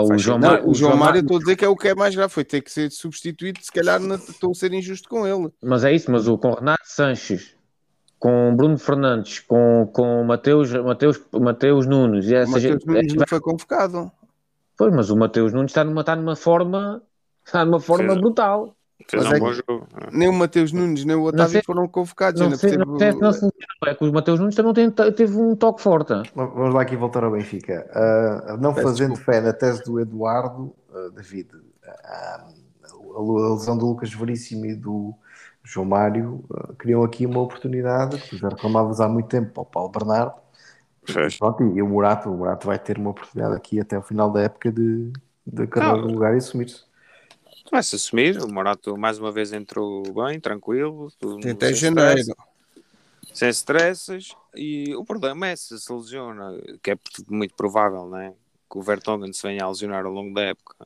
O 0.03 0.07
faz 0.09 0.21
João. 0.21 0.37
Não, 0.37 0.49
Mário- 0.51 0.69
o 0.69 0.73
João 0.75 0.95
Mário, 0.95 1.21
estou 1.21 1.37
a 1.37 1.39
dizer 1.39 1.55
que 1.55 1.65
é 1.65 1.67
o 1.67 1.75
que 1.75 1.87
é 1.87 1.95
mais 1.95 2.15
grave. 2.15 2.31
Foi 2.31 2.43
ter 2.43 2.61
que 2.61 2.71
ser 2.71 2.91
substituído. 2.91 3.59
Se 3.63 3.71
calhar 3.71 3.99
não 3.99 4.15
estou 4.17 4.51
a 4.51 4.53
ser 4.53 4.71
injusto 4.71 5.09
com 5.09 5.25
ele. 5.27 5.49
Mas 5.63 5.83
é 5.83 5.91
isso, 5.93 6.11
mas 6.11 6.27
o 6.27 6.37
com 6.37 6.51
Renato 6.53 6.83
Sanches, 6.85 7.55
com 8.21 8.55
Bruno 8.55 8.77
Fernandes, 8.77 9.39
com, 9.39 9.89
com 9.91 10.23
Mateus, 10.23 10.71
Mateus, 10.71 11.19
Mateus 11.33 11.87
Nunes, 11.87 12.27
e 12.29 12.33
O 12.33 12.37
essa 12.37 12.51
Matheus 12.51 12.73
gente, 12.73 12.85
Nunes 12.87 13.13
não 13.15 13.25
foi 13.27 13.39
convocado. 13.41 14.11
Pois, 14.77 14.93
mas 14.93 15.09
o 15.09 15.17
Mateus 15.17 15.51
Nunes 15.51 15.71
está 15.71 15.83
numa, 15.83 16.01
está 16.01 16.15
numa 16.15 16.35
forma, 16.35 17.01
está 17.43 17.65
numa 17.65 17.79
forma 17.79 18.13
Sim. 18.13 18.19
brutal. 18.21 18.75
Fez 19.09 19.23
Mas 19.23 19.31
um 19.31 19.35
é 19.35 19.39
bom 19.39 19.47
que- 19.49 19.53
jogo. 19.67 19.87
Nem 20.11 20.29
o 20.29 20.33
Mateus 20.33 20.71
Nunes, 20.71 21.03
nem 21.03 21.15
o 21.15 21.23
Otávio 21.23 21.53
sei- 21.53 21.63
foram 21.63 21.87
convocados. 21.87 22.39
Não 22.39 22.51
não 22.51 22.55
sei, 22.55 22.69
percebo- 22.77 22.91
não 22.91 23.33
sei 23.33 23.49
se 23.49 23.55
não 23.81 23.91
é 23.91 23.95
que 23.95 24.05
o 24.05 24.13
Mateus 24.13 24.39
Nunes 24.39 24.53
também 24.55 24.73
tem- 24.75 24.91
teve 24.91 25.35
um 25.35 25.55
toque 25.55 25.81
forte. 25.81 26.13
Vamos 26.35 26.75
lá 26.75 26.83
aqui 26.83 26.95
voltar 26.95 27.23
ao 27.23 27.31
Benfica. 27.31 27.89
Ah, 27.91 28.57
não 28.61 28.71
Peço 28.71 28.87
fazendo 28.87 29.13
desculpa. 29.15 29.31
fé 29.33 29.41
na 29.41 29.51
tese 29.53 29.83
do 29.83 29.99
Eduardo, 29.99 30.71
ah, 30.93 31.09
David, 31.15 31.47
ah, 31.83 32.45
a 33.17 33.51
lesão 33.55 33.75
do 33.75 33.87
Lucas 33.87 34.13
Veríssimo 34.13 34.67
e 34.67 34.75
do 34.75 35.15
João 35.63 35.85
Mário 35.85 36.43
ah, 36.53 36.73
criam 36.77 37.03
aqui 37.03 37.25
uma 37.25 37.41
oportunidade 37.41 38.17
que 38.21 38.37
já 38.37 38.49
reclamavas 38.49 38.99
há 38.99 39.07
muito 39.07 39.27
tempo 39.27 39.51
para 39.51 39.61
o 39.61 39.65
Paulo 39.65 39.89
Bernardo. 39.89 40.33
Pronto, 41.37 41.63
e 41.75 41.81
o 41.81 41.87
Murato, 41.87 42.29
o 42.29 42.37
Murato 42.37 42.67
vai 42.67 42.77
ter 42.77 42.97
uma 42.97 43.09
oportunidade 43.09 43.55
aqui 43.55 43.79
até 43.79 43.97
o 43.97 44.01
final 44.01 44.31
da 44.31 44.41
época 44.41 44.71
de, 44.71 45.11
de 45.45 45.63
acabar 45.63 45.97
no 45.97 46.07
lugar 46.07 46.33
e 46.33 46.37
assumir-se. 46.37 46.83
Vai-se 47.71 47.95
assumir. 47.95 48.37
O 48.41 48.51
Morato 48.51 48.97
mais 48.97 49.17
uma 49.17 49.31
vez 49.31 49.51
entrou 49.51 50.03
bem, 50.13 50.39
tranquilo. 50.39 51.11
até 51.49 51.73
janeiro. 51.73 52.19
stress, 52.19 52.35
Sem 53.33 53.49
stresses. 53.49 54.35
E 54.55 54.93
o 54.95 55.05
problema 55.05 55.47
é 55.47 55.55
se 55.55 55.79
se 55.79 55.91
lesiona, 55.91 56.53
que 56.83 56.91
é 56.91 56.97
muito 57.29 57.55
provável, 57.55 58.07
né? 58.09 58.33
Que 58.69 58.77
o 58.77 58.81
Vertonghen 58.81 59.33
se 59.33 59.43
venha 59.43 59.63
a 59.63 59.69
lesionar 59.69 60.05
ao 60.05 60.11
longo 60.11 60.33
da 60.33 60.41
época. 60.41 60.85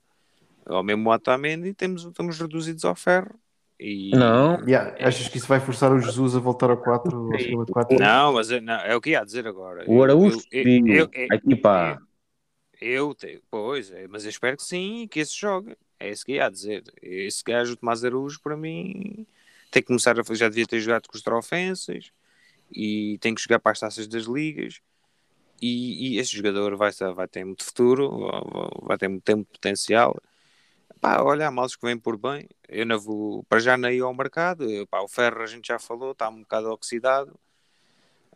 Ou 0.68 0.84
mesmo 0.84 1.10
o 1.10 1.14
Otamendi, 1.14 1.74
temos, 1.74 2.04
estamos 2.04 2.40
reduzidos 2.40 2.86
ao 2.86 2.96
ferro. 2.96 3.36
E... 3.80 4.12
Não, 4.14 4.60
Yeah, 4.68 4.96
achas 5.06 5.28
que 5.28 5.38
isso 5.38 5.48
vai 5.48 5.60
forçar 5.60 5.92
o 5.92 6.00
Jesus 6.00 6.36
a 6.36 6.40
voltar 6.40 6.70
ao 6.70 6.78
4 6.78 7.34
ao 7.34 7.40
sistema 7.40 7.66
de 7.66 7.72
4? 7.72 8.00
Não, 8.00 8.34
mas 8.34 8.50
é- 8.52 8.62
não, 8.62 8.80
é 8.80 8.96
o 8.96 9.02
que 9.02 9.12
ia 9.12 9.24
dizer 9.26 9.48
agora. 9.48 9.84
o 9.90 10.04
Araújo 10.04 10.40
Eu- 10.52 10.60
eu- 10.60 10.64
pediu, 10.64 10.96
eu- 10.96 11.10
eu- 11.14 11.28
a 11.32 11.36
equipa 11.36 12.02
Eu, 12.82 13.16
te- 13.16 13.42
pois, 13.50 13.90
é, 13.92 14.08
mas 14.08 14.24
eu 14.26 14.30
espero 14.30 14.58
que 14.58 14.64
sim 14.64 15.04
e 15.04 15.08
que 15.08 15.20
esse 15.20 15.36
jogue. 15.38 15.78
É 16.00 16.10
isso 16.10 16.26
que 16.26 16.34
ia 16.34 16.50
dizer. 16.50 16.84
Esse 17.02 17.42
gajo, 17.44 17.74
o 17.74 17.78
Tomás 17.78 18.04
Araújo, 18.04 18.40
para 18.42 18.58
mim, 18.58 19.26
tem 19.72 19.82
que 19.82 19.88
começar 19.88 20.20
a 20.20 20.24
fazer. 20.24 20.40
Já 20.40 20.50
devia 20.50 20.68
ter 20.68 20.80
jogado 20.82 21.08
com 21.08 21.16
os 21.16 21.24
trofenses 21.24 22.12
e 22.72 23.18
tem 23.22 23.34
que 23.34 23.42
jogar 23.42 23.60
para 23.60 23.72
as 23.72 23.80
taças 23.80 24.08
das 24.08 24.26
ligas. 24.26 24.82
E, 25.62 26.16
e 26.16 26.20
esse 26.20 26.36
jogador 26.36 26.76
vai, 26.76 26.92
vai 27.16 27.28
ter 27.28 27.46
muito 27.46 27.64
futuro, 27.64 28.30
vai 28.84 28.98
ter 28.98 29.08
muito, 29.08 29.24
tem 29.24 29.36
muito 29.36 29.52
potencial. 29.52 30.22
Pá, 31.06 31.22
olha, 31.22 31.48
há 31.48 31.52
males 31.52 31.76
que 31.76 31.86
vêm 31.86 32.00
por 32.00 32.18
bem. 32.18 32.50
Eu 32.68 32.84
não 32.84 33.00
vou, 33.00 33.44
para 33.44 33.60
já 33.60 33.78
ir 33.92 34.02
ao 34.02 34.12
mercado. 34.12 34.68
Eu, 34.68 34.88
pá, 34.88 35.02
o 35.02 35.08
ferro 35.08 35.44
a 35.44 35.46
gente 35.46 35.68
já 35.68 35.78
falou, 35.78 36.14
está 36.14 36.28
um 36.30 36.42
bocado 36.42 36.72
oxidado. 36.72 37.40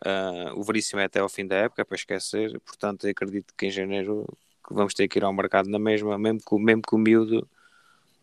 Ah, 0.04 0.52
o 0.54 0.62
Veríssimo 0.62 1.00
é 1.00 1.04
até 1.06 1.18
ao 1.18 1.28
fim 1.28 1.44
da 1.44 1.56
época, 1.56 1.82
é 1.82 1.84
para 1.84 1.96
esquecer. 1.96 2.60
Portanto, 2.60 3.08
acredito 3.08 3.52
que 3.56 3.66
em 3.66 3.70
janeiro 3.72 4.24
que 4.64 4.72
vamos 4.72 4.94
ter 4.94 5.08
que 5.08 5.18
ir 5.18 5.24
ao 5.24 5.32
mercado 5.32 5.68
na 5.68 5.80
mesma, 5.80 6.16
mesmo 6.16 6.40
que, 6.48 6.54
mesmo 6.56 6.82
que 6.82 6.94
o 6.94 6.98
miúdo 6.98 7.48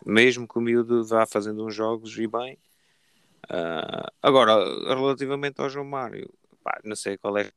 mesmo 0.06 0.48
que 0.48 0.58
o 0.58 0.62
miúdo 0.62 1.04
vá 1.06 1.26
fazendo 1.26 1.66
uns 1.66 1.76
jogos 1.76 2.18
e 2.18 2.28
bem. 2.28 2.58
Ah, 3.50 4.12
agora, 4.24 4.56
relativamente 4.96 5.60
ao 5.62 5.70
João 5.70 5.86
Mário, 5.86 6.34
pá, 6.64 6.80
não 6.86 6.96
sei 6.96 7.18
qual 7.18 7.38
é, 7.38 7.52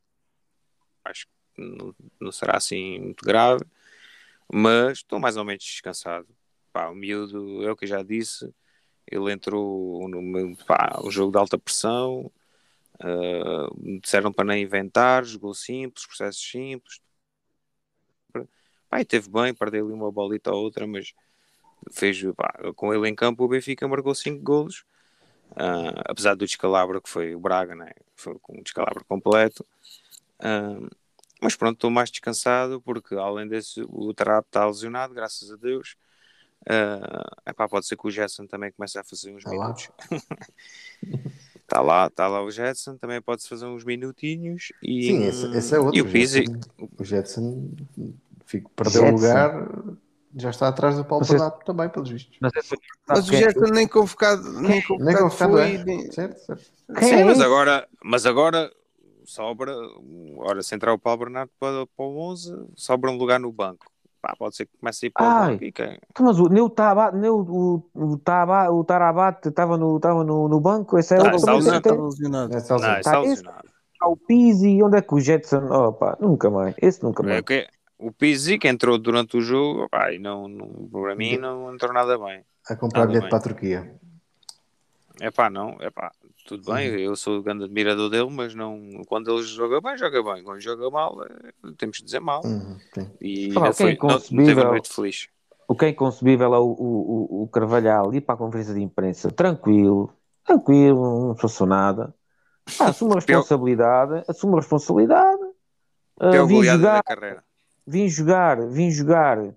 acho 1.05 1.27
que 1.55 1.63
não, 1.63 1.95
não 2.21 2.33
será 2.33 2.57
assim 2.57 2.99
muito 3.01 3.25
grave, 3.25 3.65
mas 4.53 4.99
estou 4.99 5.21
mais 5.21 5.37
ou 5.37 5.45
menos 5.45 5.65
descansado. 5.65 6.27
Pá, 6.73 6.89
o 6.89 6.95
miúdo, 6.95 7.65
é 7.65 7.71
o 7.73 7.77
que 7.77 7.85
eu 7.85 7.89
já 7.89 8.03
disse, 8.03 8.53
ele 9.07 9.33
entrou 9.33 10.09
no 10.09 10.57
pá, 10.67 11.01
um 11.05 11.11
jogo 11.11 11.33
de 11.33 11.39
alta 11.39 11.59
pressão, 11.59 12.31
ah, 13.01 13.69
disseram 14.03 14.33
para 14.33 14.45
não 14.47 14.57
inventar, 14.57 15.25
jogou 15.25 15.55
simples, 15.55 16.07
processos 16.07 16.43
simples. 16.51 17.01
Pá, 18.89 19.05
teve 19.05 19.29
bem, 19.31 19.55
perdeu 19.55 19.87
ali 19.87 19.95
uma 19.95 20.11
bolita 20.11 20.51
ou 20.53 20.63
outra, 20.63 20.87
mas 20.87 21.13
fez, 21.93 22.23
pá, 22.37 22.53
com 22.77 22.95
ele 22.95 23.09
em 23.09 23.15
campo 23.15 23.45
o 23.45 23.49
Benfica 23.49 23.89
marcou 23.89 24.15
5 24.15 24.43
golos, 24.43 24.85
Ah, 25.57 26.03
apesar 26.07 26.35
do 26.35 26.47
descalabro 26.47 27.03
que 27.03 27.11
foi 27.11 27.35
o 27.35 27.41
Braga, 27.41 27.75
né? 27.75 27.93
foi 28.17 28.39
com 28.41 28.59
um 28.59 28.63
descalabro 28.63 29.05
completo. 29.07 29.67
Ah, 30.41 30.79
mas 31.43 31.57
pronto, 31.57 31.75
estou 31.77 31.91
mais 31.91 32.11
descansado 32.11 32.81
porque 32.83 33.15
além 33.17 33.49
desse 33.49 33.83
o 33.89 34.15
Tarap 34.15 34.47
está 34.47 34.67
lesionado, 34.67 35.15
graças 35.15 35.51
a 35.53 35.57
Deus. 35.57 35.97
Ah, 36.69 37.51
epá, 37.51 37.69
pode 37.69 37.87
ser 37.87 37.97
que 37.97 38.07
o 38.07 38.11
Jetson 38.11 38.47
também 38.47 38.71
comece 38.73 38.99
a 38.99 39.05
fazer 39.05 39.35
uns 39.35 39.43
Tá 39.45 39.51
lá. 39.51 39.63
minutos. 39.65 39.91
Está 41.57 41.81
lá, 41.83 42.07
está 42.07 42.29
lá 42.29 42.43
o 42.43 42.51
Jetson, 42.51 42.97
também 42.99 43.21
pode 43.21 43.47
fazer 43.49 43.67
uns 43.67 43.85
minutinhos. 43.85 44.73
E, 44.83 45.07
Sim, 45.07 45.25
esse, 45.25 45.47
esse 45.57 45.75
é 45.75 45.79
outro. 45.79 45.97
E 45.97 46.03
o 46.03 46.05
Pizzi, 46.11 46.45
Jetson, 46.45 46.61
o 46.99 47.05
Jetson 47.05 47.71
fico, 48.45 48.71
perdeu 48.77 49.03
o 49.03 49.07
Jetson. 49.07 49.17
lugar, 49.17 49.69
já 50.37 50.51
está 50.51 50.69
atrás 50.69 50.97
do 50.97 51.05
Paulo 51.05 51.25
se- 51.25 51.33
Bernardo 51.33 51.65
também, 51.65 51.89
pelos 51.89 52.11
vistos. 52.11 52.37
Se 52.63 52.77
Mas 53.09 53.29
o 53.29 53.33
Gerson 53.33 53.73
nem 53.73 53.89
convocado, 53.89 54.43
nem 54.61 54.63
Nem 54.63 54.83
convocado 54.83 55.19
convocado 55.23 55.53
foi. 55.55 55.75
é. 55.75 55.85
nem- 55.85 56.13
Certo, 56.13 56.39
certo. 56.45 56.71
Sim, 57.01 57.15
é 57.15 57.25
mas 57.25 57.41
agora, 57.41 57.89
mas 58.05 58.27
agora 58.27 58.71
sobra, 59.25 59.75
ora, 60.39 60.63
se 60.63 60.75
entrar 60.75 60.93
o 60.93 60.99
Paulo 60.99 61.21
Bernardo 61.21 61.51
para, 61.59 61.87
para 61.87 62.05
o 62.05 62.19
11, 62.31 62.53
sobra 62.77 63.11
um 63.11 63.17
lugar 63.17 63.39
no 63.41 63.51
banco. 63.53 63.90
Pá, 64.21 64.35
pode 64.39 64.55
ser 64.57 64.67
que 64.67 64.77
comece 64.79 65.07
a 65.07 65.09
ir 65.09 65.11
para 65.13 65.23
o 65.25 65.27
Ai. 65.27 65.51
banco 65.53 65.65
e 65.65 65.73
quem? 65.73 65.99
Mas 66.21 66.39
o, 66.39 66.49
nem 66.49 66.63
o, 66.63 66.69
Taba, 66.69 67.11
nem 67.11 67.31
o, 67.31 67.41
o, 67.41 67.91
o, 67.95 68.19
Taba, 68.19 68.71
o 68.71 68.85
Tarabate 68.85 69.49
estava 69.49 69.79
no, 69.79 69.97
estava 69.97 70.23
no, 70.25 70.47
no 70.49 70.61
banco, 70.61 70.99
esse 70.99 71.15
é 71.15 71.19
Tá, 71.19 71.35
está 71.35 71.55
lesionado, 71.55 71.83
tem- 71.83 71.93
Estava 71.93 72.09
lesionado. 72.09 72.53
É 72.53 72.57
Não, 72.57 72.59
assim. 72.59 72.99
está 72.99 73.11
Tá, 73.13 73.19
esse- 73.23 73.29
lesionado. 73.43 73.69
O 74.03 74.17
Pizzi, 74.17 74.83
onde 74.83 74.97
é 74.97 75.03
que 75.03 75.15
o 75.15 75.21
Jetson. 75.21 75.69
Oh, 75.71 75.93
pá, 75.93 76.17
nunca 76.21 76.49
mais. 76.49 76.75
Esse 76.81 77.03
nunca 77.03 77.23
É 77.23 77.27
mais. 77.27 77.43
que 77.43 77.67
o 77.99 78.11
Pizzi 78.11 78.59
que 78.59 78.67
entrou 78.67 78.99
durante 78.99 79.37
o 79.37 79.41
jogo, 79.43 79.89
pá, 79.91 80.09
não, 80.19 80.49
não, 80.49 80.89
para 80.91 81.15
mim 81.15 81.37
não 81.37 81.73
entrou 81.75 81.93
nada 81.93 82.19
bem. 82.19 82.43
A 82.69 82.77
comprar 82.77 83.07
bilhete 83.07 83.29
para 83.29 83.39
a 83.39 83.43
Turquia. 83.43 83.95
É 85.21 85.31
pá, 85.31 85.51
não, 85.51 85.77
é 85.81 85.91
pá, 85.91 86.11
tudo 86.47 86.73
bem, 86.73 86.87
eu 86.99 87.15
sou 87.15 87.39
o 87.39 87.43
grande 87.43 87.65
admirador 87.65 88.09
dele, 88.09 88.31
mas 88.31 88.55
não, 88.55 88.81
quando 89.07 89.31
ele 89.31 89.43
joga 89.43 89.81
bem, 89.81 89.97
joga 89.99 90.23
bem, 90.23 90.43
quando 90.43 90.61
joga 90.61 90.91
mal, 90.91 91.23
eh, 91.23 91.53
temos 91.77 91.99
de 91.99 92.05
dizer 92.05 92.21
mal. 92.21 92.43
Uhum. 92.45 92.79
E 93.21 93.51
é 93.51 93.51
foi, 93.51 93.55
não, 93.55 93.63
não 93.63 93.73
teve 93.73 93.93
inconcebível- 93.93 94.63
uma 94.65 94.71
noite 94.71 94.93
feliz. 94.93 95.29
O 95.69 95.77
que 95.77 95.85
é 95.85 95.89
inconcebível 95.91 96.55
é 96.55 96.59
o, 96.59 96.65
o, 96.65 97.43
o, 97.43 97.49
Carvalhal 97.49 98.13
ir 98.13 98.23
para 98.23 98.35
a 98.35 98.39
conferência 98.39 98.75
de 98.75 98.81
imprensa 98.81 99.31
tranquilo, 99.31 100.13
tranquilo, 100.45 101.29
não 101.29 101.35
passou 101.37 101.67
nada. 101.67 102.13
Pá, 102.77 102.87
assume 102.89 103.13
a 103.13 103.15
responsabilidade, 103.17 104.25
assume 104.27 104.55
a 104.55 104.57
responsabilidade. 104.57 105.43
Ah, 106.19 106.31
Pior 106.31 106.47
vim, 106.47 106.63
jogar, 106.65 107.05
vim 107.87 108.09
jogar, 108.09 108.67
vim 108.67 108.91
jogar 108.91 109.55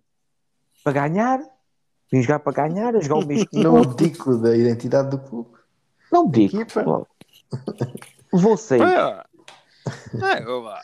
para 0.84 0.94
ganhar, 0.94 1.40
vim 2.14 2.22
jogar 2.22 2.40
para 2.40 2.68
ganhar, 2.68 2.96
a 2.96 3.02
jogar 3.02 3.26
o 3.26 3.28
mês 3.28 3.44
Não 3.52 3.78
abdico 3.78 4.38
da 4.38 4.56
identidade 4.56 5.10
do 5.10 5.18
clube. 5.18 5.50
Não 6.12 6.30
digo. 6.30 6.62
Equipa. 6.62 7.08
Vou 8.32 8.56
sair. 8.56 8.80
Pá, 8.80 9.26
é, 10.38 10.48
ó, 10.48 10.76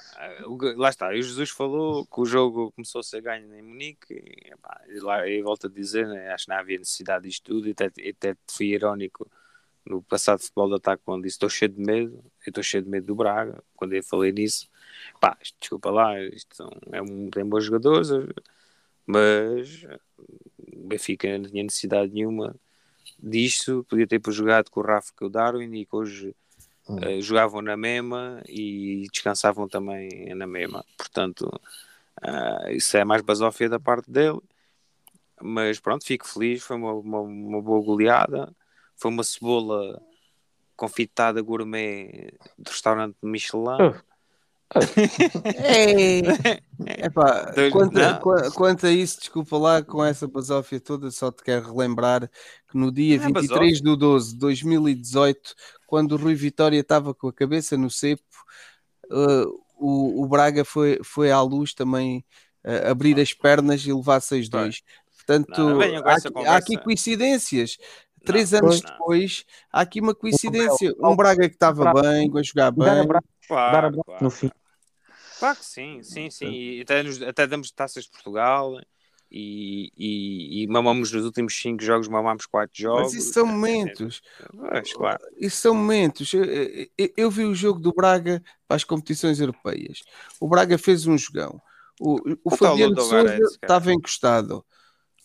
lá, 0.75 0.89
está, 0.89 1.13
e 1.13 1.19
o 1.19 1.23
Jesus 1.23 1.51
falou 1.51 2.05
que 2.05 2.19
o 2.19 2.25
jogo 2.25 2.71
começou 2.71 2.99
a 2.99 3.03
ser 3.03 3.21
ganho 3.21 3.53
em 3.55 3.61
Munique, 3.61 4.13
e, 4.13 4.51
epá, 4.51 4.81
e 4.89 4.99
lá 4.99 5.25
eu 5.29 5.43
volto 5.43 5.67
a 5.67 5.69
dizer, 5.69 6.05
né, 6.07 6.33
acho 6.33 6.45
que 6.45 6.51
não 6.51 6.57
havia 6.57 6.79
necessidade 6.79 7.25
disto 7.25 7.45
tudo, 7.45 7.67
e 7.67 7.71
até, 7.71 7.89
e 7.97 8.09
até 8.09 8.35
fui 8.49 8.73
irónico 8.73 9.29
no 9.85 10.01
passado 10.01 10.39
futebol 10.41 10.67
de 10.67 10.75
ataque 10.75 11.03
quando 11.05 11.23
disse 11.23 11.35
estou 11.35 11.47
cheio 11.47 11.71
de 11.71 11.79
medo, 11.79 12.15
eu 12.45 12.49
estou 12.49 12.63
cheio 12.63 12.83
de 12.83 12.89
medo 12.89 13.05
do 13.05 13.15
Braga, 13.15 13.63
quando 13.75 13.93
eu 13.93 14.03
falei 14.03 14.33
nisso, 14.33 14.67
pá, 15.21 15.37
desculpa 15.59 15.91
lá, 15.91 16.21
isto 16.21 16.57
são, 16.57 16.69
é 16.91 17.01
um, 17.01 17.29
tem 17.29 17.45
bons 17.45 17.63
jogadores, 17.63 18.09
mas 19.05 19.85
o 20.83 20.87
Benfica 20.87 21.37
não 21.37 21.49
tinha 21.49 21.63
necessidade 21.63 22.13
nenhuma 22.13 22.55
disto, 23.21 23.85
podia 23.89 24.07
ter 24.07 24.21
jogado 24.29 24.69
com 24.69 24.79
o 24.79 24.83
Rafa 24.83 25.11
e 25.11 25.17
com 25.17 25.25
o 25.25 25.29
Darwin 25.29 25.73
e 25.75 25.85
que 25.85 25.95
hoje 25.95 26.35
eh, 27.01 27.21
jogavam 27.21 27.61
na 27.61 27.77
mesma 27.77 28.41
e 28.47 29.07
descansavam 29.11 29.67
também 29.67 30.33
na 30.33 30.47
mesma. 30.47 30.83
Portanto, 30.97 31.49
ah, 32.21 32.71
isso 32.71 32.97
é 32.97 33.03
mais 33.03 33.21
basófia 33.21 33.69
da 33.69 33.79
parte 33.79 34.09
dele. 34.09 34.39
Mas 35.41 35.79
pronto, 35.79 36.05
fico 36.05 36.27
feliz. 36.27 36.63
Foi 36.63 36.75
uma, 36.75 36.93
uma, 36.93 37.21
uma 37.21 37.61
boa 37.61 37.83
goleada. 37.83 38.53
Foi 38.95 39.11
uma 39.11 39.23
cebola 39.23 40.01
confitada 40.75 41.41
gourmet 41.41 42.33
do 42.57 42.69
restaurante 42.69 43.17
Michelin. 43.21 43.93
Ei, 45.65 46.21
epá, 47.05 47.51
Dois- 47.55 47.71
quanto, 47.73 47.93
não. 47.93 48.51
quanto 48.51 48.85
a 48.85 48.91
isso, 48.91 49.19
desculpa 49.19 49.57
lá, 49.57 49.81
com 49.83 50.03
essa 50.03 50.27
basófia 50.27 50.79
toda, 50.79 51.09
só 51.11 51.31
te 51.31 51.43
quero 51.43 51.71
relembrar 51.73 52.29
que 52.69 52.77
no 52.77 52.91
dia 52.91 53.17
Não 53.17 53.23
é 53.25 53.27
23 53.27 53.81
de 53.81 53.95
12 53.97 54.33
de 54.33 54.39
2018, 54.39 55.55
quando 55.87 56.11
o 56.13 56.17
Rui 56.17 56.35
Vitória 56.35 56.79
estava 56.79 57.13
com 57.13 57.27
a 57.27 57.33
cabeça 57.33 57.75
no 57.77 57.89
cepo, 57.89 58.23
eh, 59.11 59.45
o, 59.77 60.23
o 60.23 60.27
Braga 60.27 60.63
foi, 60.63 60.99
foi 61.03 61.31
à 61.31 61.41
luz 61.41 61.73
também 61.73 62.23
eh, 62.63 62.89
abrir 62.89 63.19
as 63.19 63.33
pernas 63.33 63.81
e 63.85 63.91
levar 63.93 64.21
6-2. 64.21 64.83
Portanto, 65.17 65.49
Não, 65.57 65.79
com 65.79 66.07
há, 66.09 66.13
aqui- 66.15 66.47
há 66.47 66.55
aqui 66.55 66.77
coincidências. 66.77 67.77
Três 68.25 68.51
Não, 68.51 68.59
anos 68.59 68.81
não. 68.81 68.91
depois, 68.91 69.45
há 69.71 69.81
aqui 69.81 70.01
uma 70.01 70.13
coincidência. 70.13 70.93
Um 70.99 71.15
Braga 71.15 71.47
que 71.47 71.55
estava 71.55 71.93
bem, 72.01 72.29
a 72.35 72.43
jogar 72.43 72.71
Dar 72.71 72.93
bem. 72.95 73.03
abraço, 73.03 73.27
dar 73.47 73.47
Claro, 73.47 73.87
abraço 73.87 74.03
claro. 74.05 74.23
no 74.23 74.29
fim. 74.29 74.51
Claro 75.39 75.57
que 75.57 75.65
sim, 75.65 76.03
sim, 76.03 76.29
sim. 76.29 76.51
E 76.51 76.81
até, 76.81 77.01
nos- 77.03 77.21
até 77.21 77.47
damos 77.47 77.71
taças 77.71 78.03
de 78.03 78.11
Portugal 78.11 78.79
e, 79.31 79.91
e, 79.97 80.63
e 80.63 80.67
mamamos 80.67 81.11
nos 81.11 81.23
últimos 81.23 81.53
5 81.59 81.81
jogos, 81.83 82.07
mamamos 82.07 82.45
4 82.45 82.75
jogos. 82.75 83.13
Mas 83.13 83.23
isso 83.23 83.33
são 83.33 83.45
momentos. 83.45 84.21
Pois, 84.51 84.93
claro. 84.93 85.23
Isso 85.37 85.57
são 85.57 85.73
momentos. 85.75 86.33
Eu, 86.33 86.43
eu- 86.45 87.13
eu 87.15 87.31
vi 87.31 87.45
o 87.45 87.55
jogo 87.55 87.79
do 87.79 87.93
Braga 87.93 88.41
para 88.67 88.75
as 88.75 88.83
competições 88.83 89.39
europeias. 89.39 90.01
O 90.39 90.47
Braga 90.47 90.77
fez 90.77 91.07
um 91.07 91.17
jogão. 91.17 91.61
O, 91.99 92.15
o 92.15 92.37
O 92.45 92.51
Fabiano 92.51 92.99
Souza 92.99 93.37
estava 93.37 93.93
encostado. 93.93 94.65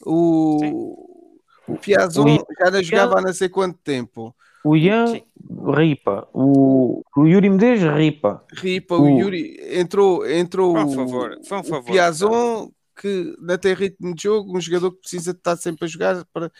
O, 0.04 1.38
o 1.66 1.78
Piazon 1.78 2.36
O- 2.36 2.46
já 2.60 2.70
não 2.70 2.82
jogava 2.82 3.18
há 3.18 3.22
não 3.22 3.32
sei 3.32 3.48
quanto 3.48 3.78
tempo. 3.78 4.34
O 4.64 4.76
Ian 4.76 5.06
Sim. 5.06 5.22
ripa. 5.76 6.28
O, 6.32 7.02
o 7.16 7.26
Yuri 7.26 7.50
Medeiros 7.50 7.82
ripa. 7.96 8.44
Ripa, 8.52 8.96
O- 8.96 9.02
o 9.02 9.20
Yuri 9.20 9.56
entrou, 9.78 10.26
entrou 10.28 10.72
Foi 10.72 10.80
um 10.82 10.88
o- 10.88 10.94
favor, 10.94 11.38
foi 11.46 11.58
um 11.58 11.60
o 11.60 11.64
favor. 11.64 11.84
Piazon 11.84 12.70
que 12.96 13.36
não 13.40 13.58
tem 13.58 13.74
ritmo 13.74 14.14
de 14.14 14.22
jogo, 14.22 14.56
um 14.56 14.60
jogador 14.60 14.92
que 14.92 15.00
precisa 15.00 15.32
de 15.32 15.38
estar 15.38 15.56
sempre 15.56 15.84
a 15.84 15.88
jogar 15.88 16.24
para, 16.32 16.50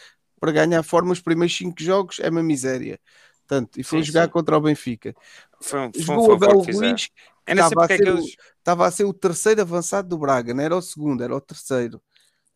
para 0.41 0.53
ganhar 0.53 0.83
forma. 0.83 1.13
Os 1.13 1.21
primeiros 1.21 1.57
cinco 1.57 1.81
jogos 1.83 2.19
é 2.21 2.29
uma 2.29 2.43
miséria. 2.43 2.99
Portanto, 3.47 3.79
e 3.79 3.85
foi 3.85 4.01
Sim, 4.01 4.03
jogar 4.03 4.27
sim. 4.27 4.31
contra 4.31 4.57
o 4.57 4.61
Benfica. 4.61 5.15
Foi 5.61 5.81
um, 5.81 5.93
foi 5.93 6.17
um 6.17 6.21
Jogou 6.21 6.27
o 6.27 6.33
favor 6.33 6.35
Abel 6.35 6.61
que. 6.61 6.73
Ruiz, 6.73 7.09
não 7.55 7.63
sei 7.63 7.77
estava 7.77 7.85
a 7.85 7.89
é 7.89 7.89
ser 7.89 7.99
que 7.99 8.09
eles. 8.09 8.37
estava 8.59 8.87
a 8.87 8.91
ser 8.91 9.05
o 9.05 9.13
terceiro 9.15 9.61
avançado 9.61 10.09
do 10.09 10.19
Braga, 10.19 10.53
não 10.55 10.63
era 10.63 10.77
o 10.77 10.83
segundo, 10.83 11.23
era 11.23 11.35
o 11.37 11.41
terceiro. 11.41 12.03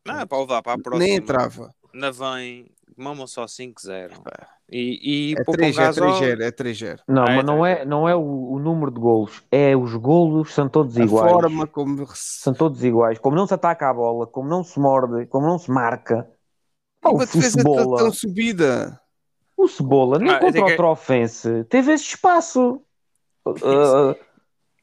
Não, 0.05 0.21
é 0.21 0.27
para 0.27 0.39
levar 0.41 0.63
para 0.63 0.75
a 0.75 0.79
próxima. 0.79 0.99
Nem 0.99 1.17
entrava. 1.17 1.75
Na 1.93 2.11
vem, 2.11 2.71
mamam 2.97 3.27
só 3.27 3.47
5-0. 3.47 4.15
E, 4.71 5.31
e 5.31 5.33
É 5.33 5.45
poupam 5.45 5.53
3 5.53 5.79
é 5.79 5.81
gasol. 5.83 6.19
3 6.19 6.41
é 6.41 6.51
3 6.51 6.81
Não, 7.09 7.23
Ah, 7.27 7.33
é 7.33 7.37
mas 7.37 7.45
não 7.47 7.65
é, 7.65 7.85
não 7.87 8.09
é 8.09 8.15
o, 8.15 8.53
o 8.53 8.59
número 8.59 8.91
de 8.91 9.01
golos, 9.01 9.43
é 9.51 9.75
os 9.75 9.95
golos 9.97 10.53
são 10.53 10.69
todos 10.69 10.97
A 10.99 11.03
iguais. 11.03 11.33
forma 11.33 11.67
como 11.67 12.07
São 12.15 12.53
todos 12.53 12.85
iguais. 12.85 13.19
Como 13.19 13.35
não 13.35 13.47
se 13.47 13.55
ataca 13.55 13.89
a 13.89 13.95
bola, 13.95 14.27
como 14.27 14.49
não 14.49 14.63
se 14.63 14.79
morde, 14.79 15.27
como 15.27 15.47
não 15.47 15.59
se 15.59 15.71
marca. 15.71 16.29
Pá, 17.01 17.09
o, 17.09 17.15
uma 17.15 17.23
o 17.23 17.27
defesa 17.27 17.63
tão, 17.63 17.73
Cebola, 17.75 17.97
tão 17.99 18.13
subida. 18.13 19.01
o 19.57 19.69
Cebola, 19.69 20.19
nem 20.19 20.31
Ah, 20.33 20.35
eu 20.35 20.41
contra 20.41 20.63
o 20.63 20.67
que- 20.67 20.77
Trofense, 20.77 21.65
teve 21.65 21.93
esse 21.93 22.05
espaço. 22.05 22.83
Ah, 23.47 24.15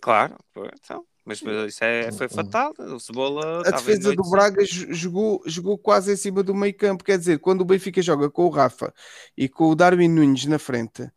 Claro, 0.01 0.36
então. 0.56 1.04
Mas, 1.25 1.41
mas 1.41 1.74
isso 1.74 1.84
é, 1.84 2.12
foi 2.12 2.29
fatal. 2.29 2.74
O 2.77 3.00
Cebola 3.00 3.62
A 3.65 3.70
em 3.70 3.72
defesa 3.72 4.13
do 4.13 4.29
Braga 4.29 4.63
jo- 4.63 4.94
jogou, 4.94 5.41
jogou 5.46 5.77
quase 5.77 6.13
em 6.13 6.15
cima 6.15 6.44
do 6.44 6.53
meio 6.53 6.75
campo. 6.75 7.03
Quer 7.03 7.17
dizer, 7.17 7.39
quando 7.39 7.62
o 7.62 7.65
Benfica 7.65 8.01
joga 8.01 8.29
com 8.29 8.46
o 8.46 8.50
Rafa 8.50 8.94
e 9.36 9.50
com 9.50 9.65
o 9.70 9.75
Darwin 9.75 10.08
Nunes 10.08 10.46
na 10.46 10.60
frente, 10.60 11.10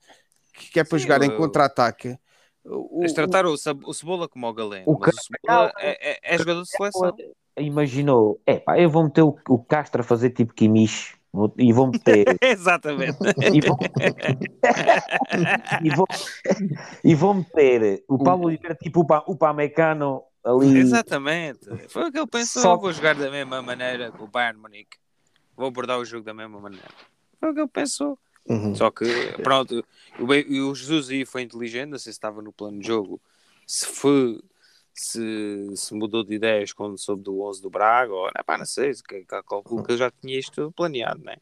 que 0.72 0.80
é 0.80 0.84
para 0.84 0.96
Sim, 0.98 1.04
jogar 1.04 1.22
em 1.22 1.28
o- 1.30 1.36
contra-ataque, 1.36 2.18
o- 2.64 3.00
Eles 3.02 3.12
o- 3.12 3.14
trataram 3.14 3.50
o, 3.50 3.54
o 3.86 3.94
Cebola 3.94 4.28
como 4.28 4.46
o 4.46 4.52
Galeno. 4.54 4.86
O 4.86 4.98
mas 4.98 5.14
o 5.14 5.20
Cebola 5.20 5.72
é, 5.78 6.12
é, 6.12 6.18
é 6.22 6.38
jogador 6.38 6.62
de 6.62 6.68
seleção. 6.70 7.16
imaginou, 7.58 8.40
é 8.46 8.58
pá, 8.58 8.78
eu 8.80 8.88
vou 8.88 9.04
meter 9.04 9.22
o, 9.22 9.36
o 9.48 9.58
Castro 9.58 10.00
a 10.00 10.04
fazer 10.04 10.30
tipo 10.30 10.54
Kimish 10.54 11.17
Vou- 11.32 11.52
e 11.58 11.72
vou 11.72 11.88
meter 11.88 12.24
Exatamente. 12.40 13.18
e 13.52 13.60
vou, 13.60 13.78
e 15.84 15.90
vou, 15.94 16.06
e 17.04 17.14
vou 17.14 17.34
meter 17.34 18.02
o 18.08 18.18
Paulo 18.22 18.46
Oliveira 18.46 18.74
tipo 18.74 19.00
o, 19.00 19.06
Pa- 19.06 19.24
o 19.26 19.36
Pamecano 19.36 20.22
ali. 20.44 20.78
Exatamente. 20.78 21.60
Foi 21.88 22.08
o 22.08 22.12
que 22.12 22.18
ele 22.18 22.26
pensou. 22.26 22.62
Só- 22.62 22.76
Vou 22.76 22.92
jogar 22.92 23.14
da 23.14 23.30
mesma 23.30 23.60
maneira 23.60 24.10
que 24.10 24.22
o 24.22 24.26
Bayern 24.26 24.58
Munique. 24.60 24.96
Vou 25.56 25.66
abordar 25.68 25.98
o 25.98 26.04
jogo 26.04 26.24
da 26.24 26.32
mesma 26.32 26.58
maneira. 26.60 26.86
Foi 27.40 27.50
o 27.50 27.54
que 27.54 27.60
ele 27.60 27.68
pensou. 27.68 28.18
Uhum. 28.48 28.74
Só 28.74 28.90
que, 28.90 29.04
pronto, 29.42 29.84
o, 30.18 30.34
e 30.34 30.60
o 30.62 30.74
Jesus 30.74 31.10
aí 31.10 31.26
foi 31.26 31.42
inteligente, 31.42 31.90
não 31.90 31.98
sei 31.98 32.12
se 32.12 32.16
estava 32.16 32.40
no 32.40 32.50
plano 32.50 32.80
de 32.80 32.86
jogo, 32.86 33.20
se 33.66 33.86
foi, 33.86 34.40
se, 35.00 35.72
se 35.74 35.94
mudou 35.94 36.24
de 36.24 36.34
ideias 36.34 36.72
quando 36.72 36.98
soube 36.98 37.22
do 37.22 37.40
11 37.42 37.62
do 37.62 37.70
Braga, 37.70 38.12
ou, 38.12 38.28
epá, 38.28 38.58
não 38.58 38.66
sei, 38.66 38.92
se 38.94 39.02
calculo 39.26 39.84
que 39.84 39.92
ele 39.92 39.98
já 39.98 40.10
tinha 40.10 40.38
isto 40.38 40.72
planeado, 40.72 41.22
né? 41.22 41.36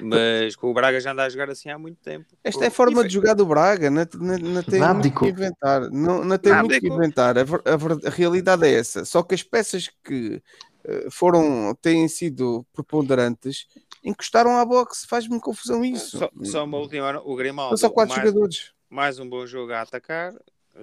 Mas 0.00 0.54
com 0.56 0.70
o 0.70 0.74
Braga 0.74 1.00
já 1.00 1.12
anda 1.12 1.24
a 1.24 1.28
jogar 1.28 1.48
assim 1.48 1.70
há 1.70 1.78
muito 1.78 1.98
tempo. 2.02 2.26
Esta 2.44 2.64
é 2.64 2.68
a 2.68 2.70
forma 2.70 3.02
de 3.02 3.14
jogar 3.14 3.34
do 3.34 3.46
Braga, 3.46 3.90
não, 3.90 4.06
não, 4.14 4.38
não 4.38 4.62
tem 4.62 4.80
Nada 4.80 4.94
muito 4.94 5.18
que 5.18 5.26
inventar. 5.26 5.90
Não, 5.90 6.24
não 6.24 6.38
tem 6.38 6.52
Nada 6.52 6.68
muito 6.68 6.80
que 6.80 6.88
inventar. 6.88 7.38
A, 7.38 7.42
a 7.42 8.08
a 8.08 8.10
realidade 8.10 8.66
é 8.66 8.74
essa. 8.74 9.04
Só 9.04 9.22
que 9.22 9.34
as 9.34 9.42
peças 9.42 9.88
que 10.04 10.42
eh, 10.84 11.08
foram, 11.10 11.74
têm 11.80 12.06
sido 12.08 12.66
preponderantes 12.72 13.66
encostaram 14.04 14.56
à 14.58 14.64
boxe. 14.64 15.06
Faz-me 15.06 15.40
confusão 15.40 15.84
isso. 15.84 16.18
Só, 16.18 16.30
só 16.44 16.64
uma 16.64 16.78
última, 16.78 17.20
o 17.24 17.34
Grimaldo, 17.34 17.76
São 17.76 17.88
só 17.88 17.94
quatro 17.94 18.14
mais, 18.14 18.28
jogadores. 18.28 18.72
mais 18.88 19.18
um 19.18 19.28
bom 19.28 19.46
jogo 19.46 19.72
a 19.72 19.80
atacar. 19.80 20.34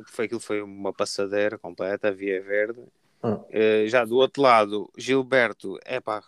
Foi, 0.08 0.26
aquilo 0.26 0.40
foi 0.40 0.62
uma 0.62 0.94
passadeira 0.94 1.58
completa, 1.58 2.12
via 2.12 2.42
verde. 2.42 2.80
Hum. 3.24 3.40
Eh, 3.50 3.86
já 3.88 4.04
do 4.04 4.16
outro 4.18 4.42
lado, 4.42 4.92
Gilberto, 4.98 5.78
é 5.86 6.00
pá, 6.00 6.24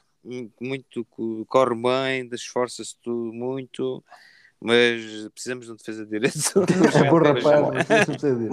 muito 0.59 1.05
co- 1.05 1.45
corre 1.47 1.75
bem, 1.75 2.29
esforça-se 2.33 2.95
tudo 3.01 3.33
muito, 3.33 4.03
mas 4.59 5.27
precisamos 5.33 5.65
de 5.65 5.71
um 5.71 5.75
defesa 5.75 6.05
de 6.05 6.11
direito. 6.11 6.37
É 6.95 7.09
bom 7.09 7.17
rapaz. 7.19 7.43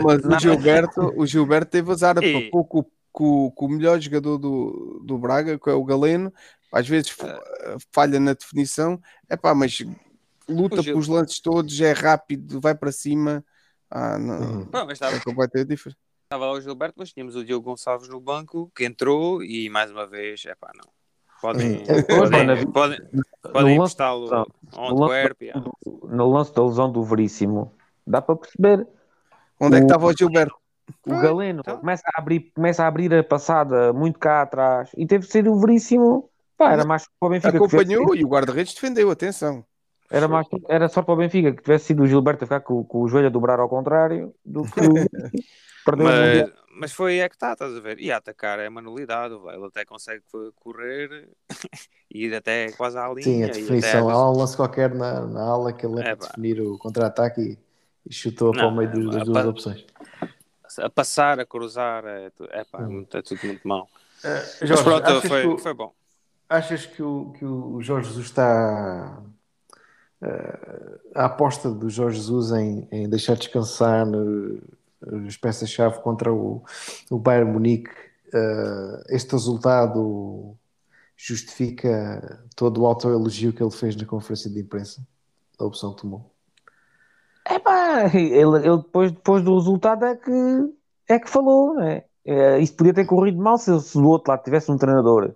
Mas 0.03 0.25
o 0.25 0.39
Gilberto, 0.41 1.01
o 1.17 1.27
Gilberto 1.27 1.71
teve 1.71 1.91
azar 1.93 2.19
E- 2.23 2.51
por 2.51 2.51
pouco 2.51 2.91
com, 3.13 3.51
com 3.51 3.67
o 3.67 3.69
melhor 3.69 4.01
jogador 4.01 4.39
do, 4.39 5.01
do 5.05 5.19
Braga, 5.19 5.59
que 5.59 5.71
é 5.71 5.73
o 5.75 5.85
Galeno. 5.85 6.33
Às 6.73 6.89
vezes 6.89 7.11
fa- 7.11 7.43
falha 7.93 8.19
na 8.19 8.33
definição, 8.33 9.01
é 9.29 9.37
pá, 9.37 9.55
mas 9.55 9.79
luta 10.49 10.81
O 10.81 10.83
Gil- 10.83 10.95
pelos 10.95 11.09
lances 11.09 11.39
todos, 11.41 11.79
é 11.81 11.93
rápido, 11.93 12.61
vai 12.61 12.75
para 12.75 12.91
cima. 12.91 13.45
Ah, 13.95 14.19
não, 14.19 14.41
Uhum. 14.41 14.65
Pá, 14.67 14.85
mas 14.87 14.95
estava, 14.95 15.17
é 15.17 15.21
completamente 15.21 15.69
diferente. 15.69 15.99
estava 16.25 16.47
lá 16.47 16.53
o 16.53 16.61
Gilberto, 16.63 16.95
mas 16.97 17.13
tínhamos 17.13 17.37
o 17.37 17.45
Diogo 17.45 17.71
Gonçalves 17.71 18.09
no 18.09 18.19
banco, 18.19 18.73
que 18.75 18.87
entrou 18.87 19.43
e 19.43 19.69
mais 19.69 19.91
uma 19.91 20.07
vez, 20.07 20.43
é 20.47 20.55
pá, 20.55 20.71
não. 20.75 20.91
Podem, 21.43 21.85
podem, 22.07 22.73
podem, 22.73 22.99
no 23.13 23.23
podem 23.53 23.77
emprestá-lo 23.77 24.31
não, 24.31 24.47
no 24.73 25.01
lance- 25.01 25.03
Antuérpia. 25.03 25.55
No 26.09 26.31
lance 26.31 26.55
da 26.55 26.65
lesão 26.65 26.91
do 26.91 27.03
Veríssimo, 27.05 27.73
dá 28.07 28.23
para 28.23 28.37
perceber. 28.37 28.87
Onde 29.61 29.77
é 29.77 29.79
que 29.81 29.85
O- 29.85 29.87
estava 29.89 30.07
o 30.07 30.17
Gilberto? 30.17 30.55
O 31.07 31.13
Ah, 31.13 31.21
Galeno 31.21 31.63
tá. 31.63 31.77
começa, 31.77 32.03
a 32.15 32.19
abrir, 32.21 32.53
começa 32.55 32.83
a 32.85 32.87
abrir 32.87 33.13
a 33.15 33.23
passada 33.23 33.93
muito 33.93 34.19
cá 34.19 34.43
atrás 34.43 34.91
e 34.97 35.07
teve 35.07 35.27
de 35.27 35.33
ser 35.33 35.47
o 35.49 35.59
Veríssimo. 35.59 36.31
Pá, 36.57 36.73
era 36.73 36.85
mais 36.85 37.05
para 37.19 37.27
o 37.27 37.31
Benfica. 37.31 37.57
Acompanhou 37.57 38.15
e 38.15 38.25
o 38.25 38.29
guarda-redes 38.29 38.73
defendeu, 38.75 39.11
atenção. 39.11 39.65
Era, 40.13 40.29
mais, 40.29 40.47
era 40.69 40.89
só 40.89 41.03
para 41.03 41.15
o 41.15 41.17
Benfica 41.17 41.53
que 41.53 41.63
tivesse 41.63 41.87
sido 41.87 42.03
o 42.03 42.07
Gilberto 42.07 42.45
a 42.45 42.47
ficar 42.47 42.61
com, 42.61 42.85
com 42.85 43.01
o 43.03 43.09
joelho 43.09 43.27
a 43.29 43.31
dobrar 43.31 43.59
ao 43.61 43.69
contrário 43.69 44.35
do 44.45 44.63
que 44.65 44.81
o. 44.81 44.95
Mas, 45.85 46.51
mas 46.77 46.93
foi 46.93 47.19
é 47.19 47.29
que 47.29 47.35
está, 47.35 47.53
estás 47.55 47.77
a 47.77 47.81
ver? 47.81 47.99
E 47.99 48.13
a 48.13 48.17
atacar 48.19 48.61
é 48.61 48.69
manualidade, 48.69 49.35
ele 49.35 49.67
até 49.67 49.85
consegue 49.85 50.23
correr 50.55 51.29
e 52.09 52.27
ir 52.27 52.35
até 52.35 52.71
quase 52.73 52.97
à 52.97 53.09
linha. 53.09 53.25
Sim, 53.25 53.43
a 53.43 53.47
definição. 53.49 54.09
até- 54.09 54.13
Há 54.13 54.31
um 54.31 54.37
lance 54.39 54.57
qualquer 54.57 54.95
na, 54.95 55.27
na 55.27 55.43
ala 55.43 55.73
que 55.73 55.85
ele 55.85 55.95
É, 55.95 56.05
lembra 56.05 56.17
pá. 56.17 56.27
definir 56.29 56.61
o 56.61 56.79
contra-ataque 56.79 57.41
e, 57.41 57.59
e 58.09 58.15
chutou 58.15 58.53
para 58.53 58.69
o 58.69 58.71
Não, 58.71 58.77
meio 58.77 59.11
é, 59.11 59.13
das 59.19 59.25
duas 59.25 59.45
opções. 59.47 59.85
a 60.79 60.89
passar, 60.89 61.41
a 61.41 61.45
cruzar, 61.47 62.05
é, 62.07 62.31
é, 62.51 62.65
pá, 62.65 62.79
Hum. 62.81 63.05
é 63.13 63.23
tudo 63.23 63.47
muito 63.47 63.67
mal. 63.67 63.89
Mas 64.23 64.69
Jorge, 64.69 64.85
pronto, 64.85 65.05
achas, 65.05 65.29
foi, 65.29 65.47
o- 65.47 65.59
foi 65.59 65.75
bom. 65.75 65.95
achas 66.49 66.87
que 66.87 67.03
o, 67.03 67.33
que 67.33 67.45
o 67.45 67.81
Jorge 67.83 68.09
Jesus 68.09 68.27
está. 68.27 69.21
Eh, 70.23 70.99
a 71.15 71.25
aposta 71.25 71.71
do 71.71 71.91
Jorge 71.91 72.19
Jesus 72.19 72.53
em, 72.53 72.87
em 72.93 73.09
deixar 73.09 73.37
descansar 73.37 74.07
as 75.27 75.37
peças-chave 75.37 76.01
contra 76.01 76.33
o, 76.33 76.63
o 77.11 77.19
Bayern 77.19 77.51
Munique, 77.51 77.91
eh, 78.33 79.03
este 79.11 79.33
resultado 79.33 80.57
justifica 81.17 82.45
todo 82.57 82.83
o 82.83 82.87
autoelogio 82.87 83.53
que 83.53 83.63
ele 83.63 83.71
fez 83.71 83.97
na 83.97 84.07
conferência 84.07 84.51
de 84.51 84.61
imprensa? 84.61 85.07
A 85.59 85.65
opção 85.65 85.95
que 85.95 86.03
tomou. 86.03 86.33
É 87.45 87.59
pá, 87.59 88.11
ele, 88.15 88.57
ele 88.67 88.77
depois, 88.79 89.13
depois 89.13 89.43
do 89.43 89.55
resultado 89.55 90.05
é 90.05 90.17
que, 90.17 90.31
é 91.09 91.19
que 91.19 91.29
falou, 91.29 91.75
né? 91.75 92.05
É, 92.25 92.59
isto 92.61 92.77
podia 92.77 92.95
ter 92.95 93.05
corrido 93.05 93.43
mal 93.43 93.59
se, 93.59 93.79
se 93.81 93.99
do 93.99 94.09
outro 94.09 94.31
lado 94.31 94.45
tivesse 94.45 94.71
um 94.71 94.79
treinador 94.79 95.35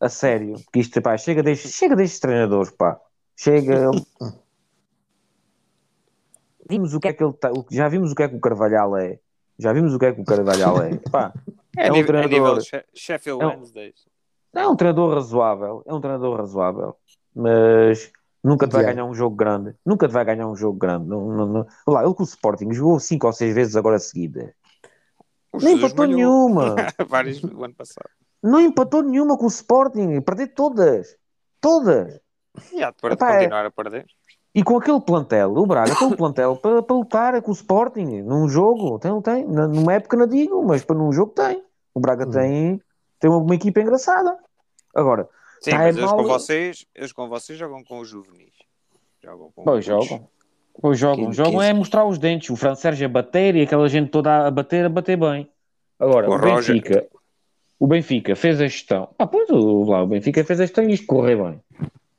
a 0.00 0.08
sério. 0.08 0.56
Que 0.72 0.80
isto, 0.80 1.00
pá, 1.02 1.16
chega 1.18 1.42
destes, 1.42 1.72
chega 1.72 1.94
destes 1.94 2.20
treinadores, 2.20 2.70
pá. 2.70 2.98
Chega. 3.36 3.90
Vimos 6.68 6.94
o 6.94 7.00
que 7.00 7.08
é 7.08 7.12
que 7.12 7.22
ele 7.22 7.32
tá, 7.34 7.50
o- 7.52 7.66
já 7.70 7.88
vimos 7.88 8.12
o 8.12 8.14
que 8.14 8.22
é 8.22 8.28
que 8.28 8.36
o 8.36 8.40
Carvalhal 8.40 8.96
é. 8.96 9.18
Já 9.58 9.72
vimos 9.72 9.94
o 9.94 9.98
que 9.98 10.06
é 10.06 10.12
que 10.12 10.20
o 10.20 10.24
Carvalhal 10.24 10.82
é. 10.82 10.96
Pá, 11.10 11.32
É, 11.76 11.88
É 11.88 11.92
um 11.92 11.96
nível, 11.96 12.16
é 12.16 12.22
treinador. 12.28 12.60
She- 12.62 12.84
Sheffield 12.94 13.42
É 13.42 13.46
um- 13.46 13.50
é 14.54 14.66
um 14.68 14.76
treinador 14.76 15.14
razoável, 15.14 15.82
é 15.86 15.92
um 15.92 16.00
treinador 16.00 16.38
razoável, 16.38 16.96
mas 17.34 18.10
nunca 18.42 18.66
te 18.66 18.72
vai 18.72 18.84
ganhar 18.84 19.04
um 19.04 19.12
jogo 19.14 19.36
grande. 19.36 19.74
Nunca 19.84 20.08
te 20.08 20.12
vai 20.12 20.24
ganhar 20.24 20.48
um 20.48 20.56
jogo 20.56 20.78
grande. 20.78 21.06
Não, 21.06 21.28
não, 21.28 21.46
não. 21.46 21.66
Olha 21.86 21.94
Lá, 21.96 22.04
ele 22.04 22.14
com 22.14 22.22
o 22.22 22.26
Sporting 22.26 22.72
jogou 22.72 22.98
cinco 22.98 23.26
ou 23.26 23.32
seis 23.32 23.54
vezes 23.54 23.76
agora 23.76 23.98
seguida. 23.98 24.54
O 25.52 25.58
Nem 25.58 25.76
Jesus 25.76 25.92
empatou 25.92 26.06
manhou 26.08 26.48
nenhuma. 26.48 26.76
Vários 27.06 27.40
do 27.40 27.62
ano 27.62 27.74
passado. 27.74 28.08
Não 28.42 28.60
empatou 28.60 29.02
nenhuma 29.02 29.36
com 29.38 29.44
o 29.44 29.48
Sporting. 29.48 30.20
Perdeu 30.22 30.48
todas. 30.52 31.16
Todas. 31.60 32.18
E 32.72 32.82
há 32.82 32.90
de 32.90 32.96
Epá, 33.12 33.30
é- 33.34 33.38
continuar 33.38 33.66
a 33.66 33.70
perder. 33.70 34.06
E 34.54 34.62
com 34.62 34.76
aquele 34.76 35.00
plantel, 35.00 35.52
o 35.56 35.66
Braga 35.66 35.96
tem 35.96 36.06
um 36.06 36.12
plantel 36.16 36.54
para, 36.62 36.80
para 36.82 36.96
lutar 36.96 37.42
com 37.42 37.50
o 37.50 37.54
Sporting 37.54 38.22
num 38.22 38.48
jogo. 38.48 38.98
Tem, 39.00 39.20
tem. 39.20 39.44
Numa 39.44 39.94
época 39.94 40.16
não 40.16 40.26
digo, 40.28 40.64
mas 40.64 40.84
para 40.84 40.94
num 40.96 41.12
jogo 41.12 41.32
tem. 41.32 41.62
O 41.92 41.98
Braga 42.00 42.24
Hum. 42.26 42.30
tem, 42.30 42.82
tem 43.18 43.30
uma, 43.30 43.38
uma 43.38 43.54
equipa 43.54 43.80
engraçada. 43.80 44.36
Agora, 44.94 45.28
Sim, 45.60 45.70
Tá, 45.70 45.78
mas 45.78 45.96
é 45.96 45.98
eles 46.00 46.10
mau. 46.10 46.16
com 46.18 46.24
vocês, 46.24 46.86
eles 46.94 47.12
com 47.12 47.28
vocês 47.28 47.58
jogam 47.58 47.82
com 47.82 47.98
os 47.98 48.08
juvenis. 48.08 48.52
Jogam 49.22 49.50
com 49.54 49.64
Pois 49.64 49.84
jogam. 49.84 50.28
Pois 50.80 50.98
jogam. 50.98 51.24
15, 51.26 51.36
Jogam 51.36 51.52
15. 51.60 51.66
é 51.66 51.72
mostrar 51.72 52.04
os 52.04 52.18
dentes. 52.18 52.50
O 52.50 52.56
Fran 52.56 52.74
Sérgio 52.74 53.06
a 53.06 53.08
bater 53.08 53.56
e 53.56 53.62
aquela 53.62 53.88
gente 53.88 54.10
toda 54.10 54.46
a 54.46 54.50
bater, 54.50 54.84
a 54.84 54.88
bater 54.88 55.16
bem. 55.16 55.50
Agora, 55.98 56.28
O 56.28 56.34
o, 56.34 56.36
Roger. 56.36 56.74
Benfica, 56.76 57.06
o 57.80 57.86
Benfica 57.86 58.36
fez 58.36 58.60
a 58.60 58.66
gestão. 58.66 59.08
Ah, 59.18 59.26
pois 59.26 59.48
o, 59.50 59.84
lá, 59.84 60.02
o 60.02 60.06
Benfica 60.06 60.44
fez 60.44 60.60
a 60.60 60.66
gestão 60.66 60.84
e 60.84 60.92
isto 60.92 61.06
correu 61.06 61.44
bem. 61.44 61.60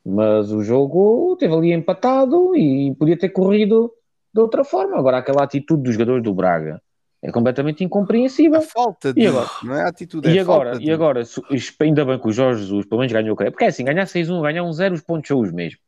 Mas 0.06 0.52
o 0.52 0.62
jogo 0.62 1.36
teve 1.40 1.54
ali 1.54 1.74
empatado 1.74 2.56
e 2.56 2.94
podia 2.96 3.18
ter 3.18 3.30
corrido 3.30 3.92
de 4.34 4.40
outra 4.40 4.64
forma. 4.64 4.98
Agora, 4.98 5.18
aquela 5.18 5.44
atitude 5.44 5.82
dos 5.84 5.94
jogadores 5.94 6.22
do 6.24 6.34
Braga 6.34 6.80
é 7.24 7.32
completamente 7.32 7.84
incompreensível. 7.84 8.60
A 8.60 8.62
falta 8.62 9.12
de. 9.12 9.22
E 9.22 9.28
agora? 9.28 9.48
Não 9.64 9.74
é 9.76 9.82
a 9.82 9.88
atitude, 9.88 10.30
E 10.30 10.38
é 10.38 10.42
agora, 10.42 10.70
falta 10.72 10.82
e 10.84 10.86
de. 10.86 10.92
agora 10.92 11.26
se- 11.26 11.42
isto- 11.52 11.82
ainda 11.82 12.06
bem 12.06 12.20
que 12.20 12.28
o 12.28 12.32
Jorge 12.32 12.62
Jesus 12.62 12.86
pelo 12.86 13.00
menos 13.00 13.12
ganhou 13.12 13.34
o 13.34 13.36
crédito, 13.36 13.54
porque 13.54 13.66
é 13.66 13.70
assim, 13.70 13.84
ganhar 13.84 14.06
6-1, 14.06 14.40
ganhar 14.42 14.64
um 14.64 14.72
0, 14.72 14.94
os 14.94 15.02
pontos 15.02 15.28
são 15.28 15.40
os 15.40 15.52
mesmos. 15.52 15.80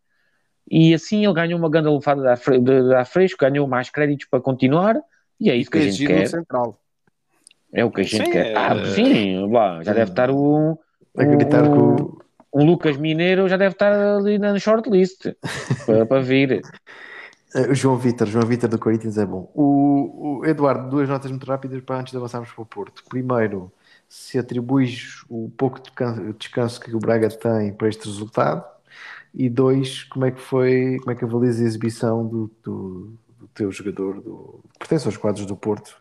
E 0.70 0.94
assim 0.96 1.24
ele 1.24 1.34
ganhou 1.34 1.60
uma 1.60 1.70
grande 1.70 1.88
alofada 1.88 2.22
da, 2.24 2.36
fre- 2.36 2.60
da 2.60 3.06
fresco, 3.06 3.38
ganhou 3.40 3.68
mais 3.68 3.90
créditos 3.92 4.28
para 4.28 4.42
continuar, 4.42 5.00
e 5.40 5.52
é 5.52 5.56
isso 5.56 5.70
que 5.70 5.78
a 5.78 5.82
gente 5.82 6.06
quer. 6.06 6.28
central. 6.28 6.80
É 7.72 7.86
o 7.86 7.92
que 7.92 8.02
a 8.02 8.04
gente 8.04 8.26
Sim, 8.26 8.32
quer. 8.32 8.48
é- 8.48 8.56
Ah, 8.58 8.84
sim, 8.86 9.52
lá, 9.52 9.84
já 9.84 9.94
deve 9.94 10.10
estar 10.10 10.32
o. 10.32 10.80
A 11.16 11.24
gritar 11.24 11.64
o- 11.66 11.72
com 11.72 12.27
o. 12.64 12.66
Lucas 12.66 12.98
Mineiro 12.98 13.48
já 13.48 13.58
deve 13.58 13.74
estar 13.74 13.92
ali 13.92 14.38
na 14.38 14.58
shortlist 14.60 15.28
para, 15.86 16.06
para 16.06 16.22
vir. 16.22 16.62
O 17.70 17.74
João 17.74 17.98
Vitor, 17.98 18.28
João 18.28 18.46
Vitor 18.46 18.70
do 18.70 18.78
Corinthians 18.78 19.18
é 19.18 19.26
bom. 19.26 19.50
O, 19.56 20.40
o 20.42 20.46
Eduardo, 20.46 20.90
duas 20.90 21.08
notas 21.08 21.32
muito 21.32 21.46
rápidas 21.46 21.82
para 21.82 22.02
antes 22.02 22.12
de 22.12 22.18
avançarmos 22.18 22.52
para 22.52 22.62
o 22.62 22.66
Porto. 22.66 23.04
Primeiro, 23.08 23.72
se 24.08 24.38
atribuis 24.38 25.24
o 25.30 25.50
pouco 25.58 25.78
de 25.80 25.86
descan- 25.86 26.36
descanso 26.38 26.80
que 26.80 26.96
o 26.96 27.00
Braga 27.00 27.30
tem 27.30 27.74
para 27.74 27.88
este 27.88 28.06
resultado. 28.06 28.64
E 29.34 29.50
dois, 29.50 30.04
como 30.04 30.26
é 30.26 30.32
que 30.32 30.42
foi, 30.42 30.98
como 31.00 31.12
é 31.12 31.16
que 31.16 31.24
avalias 31.24 31.60
a 31.60 31.64
exibição 31.64 32.28
do, 32.28 32.52
do, 32.64 33.14
do 33.40 33.48
teu 33.54 33.72
jogador, 33.72 34.20
do, 34.22 34.60
que 34.74 34.80
pertence 34.80 35.08
aos 35.08 35.18
quadros 35.18 35.46
do 35.46 35.56
Porto, 35.56 35.96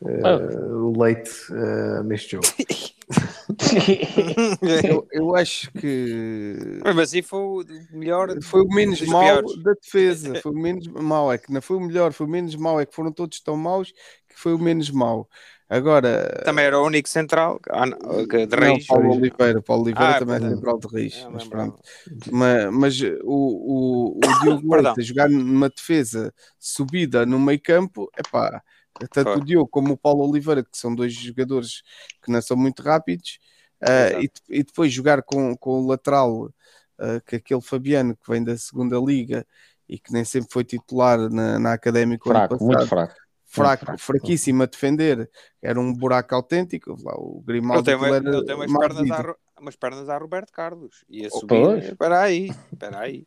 o 0.00 1.00
leite 1.00 1.30
eh, 1.52 2.02
neste 2.04 2.32
jogo. 2.32 2.46
Eu, 4.88 5.06
eu 5.12 5.36
acho 5.36 5.70
que 5.72 6.80
Mas 6.82 6.98
assim 6.98 7.22
foi 7.22 7.40
o 7.40 7.64
melhor. 7.92 8.30
foi 8.42 8.62
o 8.62 8.68
menos 8.68 9.00
mau 9.02 9.42
da 9.62 9.72
defesa. 9.74 10.34
Foi 10.36 10.52
o 10.52 10.58
menos 10.58 10.86
mau. 10.88 11.32
É 11.32 11.38
que 11.38 11.52
não 11.52 11.60
foi 11.60 11.76
o 11.76 11.80
melhor, 11.80 12.12
foi 12.12 12.26
o 12.26 12.30
menos 12.30 12.54
mau. 12.56 12.80
É 12.80 12.86
que 12.86 12.94
foram 12.94 13.12
todos 13.12 13.40
tão 13.40 13.56
maus 13.56 13.92
que 14.28 14.40
foi 14.40 14.54
o 14.54 14.58
menos 14.58 14.90
mau. 14.90 15.28
Agora, 15.68 16.42
Também 16.44 16.66
era 16.66 16.78
o 16.78 16.84
único 16.86 17.08
central 17.08 17.58
ah, 17.70 17.86
não, 17.86 18.26
que 18.28 18.46
de 18.46 18.56
não, 18.56 18.62
raiz. 18.62 18.86
Paulo 18.86 19.12
Oliveira. 19.12 19.62
Paulo 19.62 19.82
Oliveira 19.84 20.10
Ah, 20.10 20.18
também 20.18 20.36
é 20.36 20.40
central 20.40 20.78
de 20.78 20.88
raiz. 20.88 21.26
Mas 21.32 21.48
pronto. 21.48 21.82
Mas, 22.30 22.72
mas 22.72 23.00
o, 23.00 23.08
o, 23.24 24.16
o 24.16 24.20
Diogo 24.42 24.68
Perdão. 24.68 24.92
Leite 24.92 25.00
a 25.00 25.04
jogar 25.04 25.28
numa 25.28 25.68
defesa 25.68 26.32
subida 26.58 27.24
no 27.24 27.38
meio 27.40 27.60
campo, 27.62 28.10
é 28.16 28.22
pá, 28.30 28.62
tanto 29.10 29.38
o 29.38 29.44
Diogo 29.44 29.68
como 29.68 29.92
o 29.94 29.96
Paulo 29.98 30.28
Oliveira, 30.28 30.62
que 30.62 30.76
são 30.76 30.94
dois 30.94 31.12
jogadores 31.12 31.82
que 32.22 32.30
não 32.30 32.40
são 32.42 32.56
muito 32.56 32.82
rápidos, 32.82 33.38
Exato. 33.80 34.20
e, 34.22 34.30
e 34.48 34.62
depois 34.64 34.92
jogar 34.92 35.22
com, 35.22 35.56
com 35.56 35.82
o 35.82 35.86
lateral, 35.86 36.50
ah, 36.98 37.20
que 37.26 37.36
aquele 37.36 37.60
Fabiano 37.60 38.16
que 38.16 38.30
vem 38.30 38.42
da 38.42 38.56
segunda 38.56 38.98
liga 38.98 39.46
e 39.88 39.98
que 39.98 40.12
nem 40.12 40.24
sempre 40.24 40.48
foi 40.52 40.64
titular 40.64 41.18
na, 41.30 41.58
na 41.58 41.72
académica 41.72 42.24
Fraco, 42.24 42.58
muito 42.60 42.86
passado, 42.88 42.88
fraco. 42.88 43.14
fraco, 43.44 43.84
fraco. 43.84 43.98
fraquíssimo 43.98 44.62
a 44.62 44.66
defender, 44.66 45.30
era 45.60 45.78
um 45.78 45.92
buraco 45.92 46.34
autêntico. 46.34 46.96
Lá, 47.02 47.14
o 47.16 47.42
Ele 47.46 47.46
Grimaldo 47.46 47.90
aquilo 47.90 48.14
era 48.14 48.28
ele 48.28 48.44
tem 48.44 48.54
umas, 48.54 48.70
mais 48.70 48.94
pernas 48.94 49.10
a, 49.10 49.36
umas 49.60 49.76
pernas 49.76 50.08
a 50.08 50.18
Roberto 50.18 50.52
Carlos. 50.52 51.04
E 51.08 51.26
a 51.26 51.30
Oh, 51.30 51.40
subir. 51.40 51.78
Espera 51.78 52.20
aí, 52.20 52.50
espera 52.72 53.00
aí. 53.00 53.26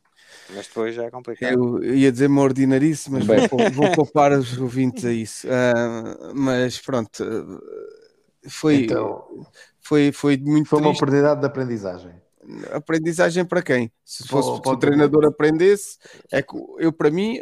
Mas 0.56 0.68
depois 0.68 0.96
já 0.96 1.04
é 1.04 1.12
complicado. 1.12 1.84
Eu 1.84 1.96
ia 1.96 2.12
dizer 2.12 2.28
uma 2.28 2.42
ordinarice, 2.42 3.12
mas 3.12 3.26
Bem. 3.26 3.48
vou, 3.48 3.60
vou 3.72 3.96
poupar 3.96 4.32
os 4.34 4.58
ouvintes 4.58 5.06
a 5.06 5.12
isso. 5.12 5.48
Ah, 5.50 6.32
mas 6.34 6.80
pronto, 6.80 7.24
ah, 7.24 8.50
foi, 8.50 8.84
Então, 8.84 9.46
foi, 9.82 10.12
foi 10.12 10.38
muito 10.38 10.70
foi 10.70 10.80
uma 10.80 10.88
triste. 10.88 11.02
oportunidade 11.02 11.42
de 11.42 11.48
aprendizagem. 11.48 12.12
Aprendizagem 12.72 13.44
para 13.44 13.62
quem? 13.62 13.92
Se 14.06 14.24
Para- 14.24 14.42
fosse 14.42 14.56
se 14.56 14.62
para 14.62 14.72
o 14.72 14.78
treinador 14.78 15.26
aprendesse, 15.26 15.98
é 16.32 16.42
que 16.42 16.56
eu 16.80 16.94
para 16.94 17.12
mim 17.12 17.42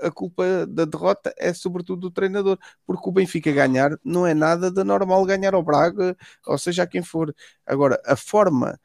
a 0.00 0.10
culpa 0.12 0.64
da 0.66 0.84
derrota 0.84 1.34
é 1.36 1.52
sobretudo 1.52 2.02
do 2.02 2.10
treinador, 2.10 2.56
porque 2.86 3.08
o 3.08 3.12
Benfica 3.12 3.50
ganhar 3.50 3.98
não 4.04 4.24
é 4.24 4.32
nada 4.32 4.70
de 4.70 4.84
normal 4.84 5.24
ganhar 5.26 5.54
ao 5.54 5.62
Braga, 5.62 6.16
ou 6.46 6.56
seja, 6.56 6.84
a 6.84 6.86
quem 6.86 7.02
for. 7.02 7.34
Agora, 7.66 8.00
a 8.06 8.14
forma 8.14 8.78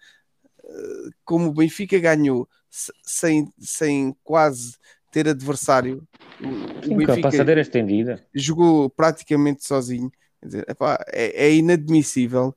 eh, 0.63 1.09
como 1.25 1.49
o 1.49 1.53
Benfica 1.53 1.99
ganhou 1.99 2.47
sem, 2.69 3.51
sem 3.59 4.15
quase 4.23 4.77
ter 5.11 5.27
adversário, 5.27 6.07
o- 6.41 6.85
Sim, 6.87 6.95
Benfica 6.95 7.21
passadeira 7.21 7.61
estendida. 7.61 8.25
jogou 8.33 8.89
praticamente 8.89 9.65
sozinho. 9.65 10.11
Dizer, 10.43 10.65
epá, 10.69 11.03
é, 11.07 11.47
é 11.47 11.53
inadmissível 11.55 12.55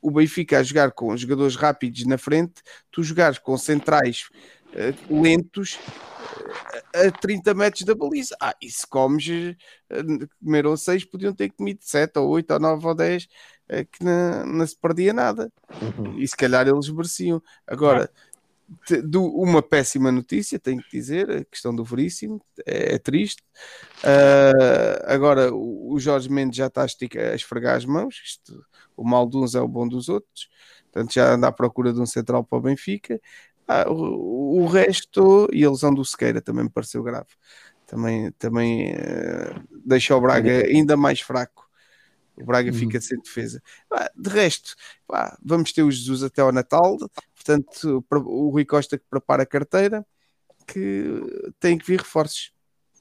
o 0.00 0.10
Benfica 0.10 0.58
a 0.58 0.62
jogar 0.62 0.90
com 0.92 1.16
jogadores 1.16 1.54
rápidos 1.56 2.04
na 2.06 2.18
frente, 2.18 2.54
tu 2.90 3.02
jogares 3.02 3.38
com 3.38 3.56
centrais 3.56 4.28
eh, 4.74 4.92
lentos 5.08 5.78
eh, 6.94 7.06
a 7.06 7.10
30 7.12 7.54
metros 7.54 7.84
da 7.84 7.94
baliza. 7.94 8.36
Ah, 8.40 8.54
e 8.60 8.68
se 8.70 8.86
comes, 8.86 9.28
eh, 9.28 10.02
comeram 10.42 10.76
6, 10.76 11.04
podiam 11.04 11.32
ter 11.32 11.50
comido 11.50 11.80
7 11.82 12.18
ou 12.18 12.28
8 12.30 12.52
ou 12.52 12.60
9 12.60 12.86
ou 12.86 12.94
10, 12.94 13.28
eh, 13.68 13.84
que 13.84 14.02
não, 14.04 14.46
não 14.46 14.66
se 14.66 14.76
perdia 14.76 15.12
nada. 15.12 15.52
E 16.18 16.26
se 16.26 16.36
calhar 16.36 16.66
eles 16.66 16.88
mereciam. 16.88 17.42
Agora, 17.66 18.10
do- 19.04 19.26
uma 19.34 19.62
péssima 19.62 20.10
notícia, 20.10 20.58
tenho 20.58 20.82
que 20.82 20.90
dizer, 20.90 21.30
a 21.30 21.44
questão 21.44 21.74
do 21.74 21.84
Veríssimo, 21.84 22.40
é, 22.66 22.94
é 22.94 22.98
triste. 22.98 23.42
Ah, 24.02 25.12
agora, 25.14 25.52
o, 25.54 25.92
o 25.94 26.00
Jorge 26.00 26.30
Mendes 26.30 26.56
já 26.56 26.66
está 26.66 26.82
a, 26.82 26.86
estica- 26.86 27.30
a 27.32 27.34
esfregar 27.34 27.76
as 27.76 27.84
mãos. 27.84 28.20
Isto, 28.24 28.64
o 28.96 29.04
mal 29.04 29.28
de 29.28 29.36
uns 29.36 29.54
é 29.54 29.60
o 29.60 29.68
bom 29.68 29.86
dos 29.86 30.08
outros. 30.08 30.48
Portanto, 30.90 31.12
já 31.14 31.32
anda 31.34 31.48
à 31.48 31.52
procura 31.52 31.92
de 31.92 32.00
um 32.00 32.06
central 32.06 32.44
para 32.44 32.58
o 32.58 32.62
Benfica. 32.62 33.20
Ah, 33.66 33.88
o, 33.90 34.62
o 34.62 34.66
resto, 34.66 35.48
e 35.52 35.64
a 35.64 35.70
lesão 35.70 35.94
do 35.94 36.04
Sequeira 36.04 36.40
também 36.40 36.64
me 36.64 36.70
pareceu 36.70 37.02
grave. 37.02 37.28
Também, 37.86 38.30
também 38.32 38.90
eh, 38.92 39.54
deixa 39.84 40.16
o 40.16 40.20
Braga 40.20 40.66
ainda 40.66 40.96
mais 40.96 41.20
fraco. 41.20 41.68
O 42.36 42.44
Braga 42.44 42.72
fica 42.72 42.98
sem 43.00 43.18
defesa. 43.20 43.62
Ah, 43.90 44.10
de 44.16 44.30
resto, 44.30 44.74
pá, 45.06 45.36
vamos 45.44 45.72
ter 45.72 45.82
o 45.82 45.90
Jesus 45.90 46.22
até 46.22 46.40
ao 46.40 46.50
Natal. 46.50 46.96
Portanto, 47.44 48.04
o 48.10 48.48
Rui 48.50 48.64
Costa 48.64 48.96
que 48.96 49.04
prepara 49.10 49.42
a 49.42 49.46
carteira, 49.46 50.06
que 50.66 51.52
tem 51.58 51.76
que 51.76 51.86
vir 51.86 51.98
reforços. 52.00 52.52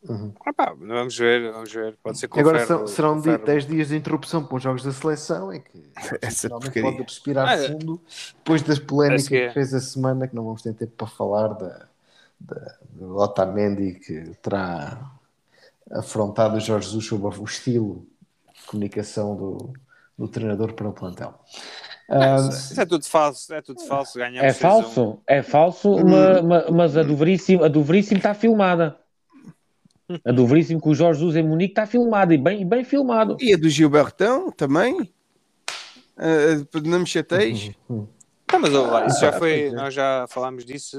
Uhum. 0.09 0.33
Ah, 0.43 0.51
pá, 0.51 0.73
vamos 0.75 1.15
ver, 1.15 1.51
vamos 1.51 1.71
ver. 1.71 1.95
Pode 2.01 2.17
ser 2.17 2.27
Agora 2.31 2.65
Ferro- 2.65 2.79
são- 2.79 2.87
serão 2.87 3.19
o 3.19 3.21
Ferro- 3.21 3.45
10 3.45 3.67
dias 3.67 3.89
de 3.89 3.95
interrupção 3.95 4.43
para 4.43 4.57
os 4.57 4.63
jogos 4.63 4.81
da 4.83 4.91
seleção, 4.91 5.53
em 5.53 5.61
que 5.61 5.91
Essa 6.21 6.47
finalmente 6.47 6.81
pode 6.81 7.01
respirar 7.03 7.47
Ah, 7.49 7.53
é. 7.53 7.67
fundo 7.67 8.01
depois 8.37 8.63
das 8.63 8.79
polémicas 8.79 9.27
que 9.27 9.35
é. 9.35 9.47
que 9.49 9.53
fez 9.53 9.73
a 9.75 9.79
semana, 9.79 10.27
que 10.27 10.35
não 10.35 10.43
vamos 10.43 10.63
ter 10.63 10.73
tempo 10.73 10.93
para 10.97 11.05
falar 11.05 11.49
da, 11.49 11.87
da, 12.39 12.77
do 12.89 13.15
Otamendi 13.17 13.93
que 13.99 14.35
terá 14.41 15.11
afrontado 15.91 16.57
o 16.57 16.59
Jorge 16.59 16.87
Jesus 16.87 17.05
sobre 17.05 17.27
o 17.39 17.43
estilo 17.43 18.03
de 18.55 18.65
comunicação 18.65 19.35
do, 19.35 19.73
do 20.17 20.27
treinador 20.27 20.73
para 20.73 20.89
o 20.89 20.93
plantel. 20.93 21.39
Isso 22.49 22.81
é 22.81 22.85
tudo 22.85 23.05
falso, 23.05 23.53
é 23.53 23.61
tudo 23.61 23.81
falso. 23.81 24.17
Ganhamos 24.17 24.41
É 24.43 24.51
6 24.53 24.63
a 24.63 24.67
1. 24.77 24.81
falso, 24.81 25.19
é 25.27 25.41
falso, 25.41 26.05
ma- 26.05 26.41
ma- 26.41 26.65
mas 26.71 26.97
a 26.97 27.03
do 27.03 27.15
Veríssimo, 27.15 27.63
a 27.63 27.67
do 27.67 27.83
Veríssimo 27.83 28.17
está 28.17 28.33
filmada. 28.33 28.97
A 30.25 30.31
do 30.31 30.45
Veríssimo 30.45 30.81
com 30.81 30.89
o 30.89 30.95
Jorge 30.95 31.19
Jesus 31.21 31.37
em 31.37 31.43
Munique 31.47 31.71
está 31.71 31.85
filmada 31.85 32.33
e 32.33 32.37
bem, 32.37 32.67
bem 32.67 32.83
filmado. 32.83 33.37
E 33.39 33.53
a 33.53 33.57
do 33.57 33.69
Gilbertão 33.69 34.51
também. 34.51 35.09
Ah, 36.17 36.79
não 36.83 36.99
me 36.99 37.05
chateis. 37.07 37.71
Não, 37.89 38.59
mas 38.59 38.73
ó, 38.75 38.81
lá, 38.91 39.05
isso 39.05 39.21
já 39.21 39.29
Ah, 39.29 39.33
foi, 39.39 39.67
é. 39.67 39.71
nós 39.71 39.93
já 39.93 40.25
falámos 40.27 40.65
disso, 40.65 40.97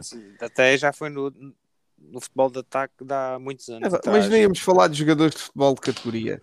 assim, 0.00 0.22
até 0.40 0.76
já 0.78 0.90
foi 0.94 1.10
no, 1.10 1.30
no 1.98 2.18
futebol 2.20 2.50
de 2.50 2.60
ataque 2.60 3.04
de 3.04 3.12
há 3.12 3.38
muitos 3.38 3.68
anos. 3.68 3.82
Mas 3.82 3.94
atrás. 3.94 4.28
nem 4.30 4.42
íamos 4.42 4.60
falar 4.60 4.88
de 4.88 4.98
jogadores 4.98 5.34
de 5.34 5.42
futebol 5.42 5.74
de 5.74 5.80
categoria. 5.82 6.40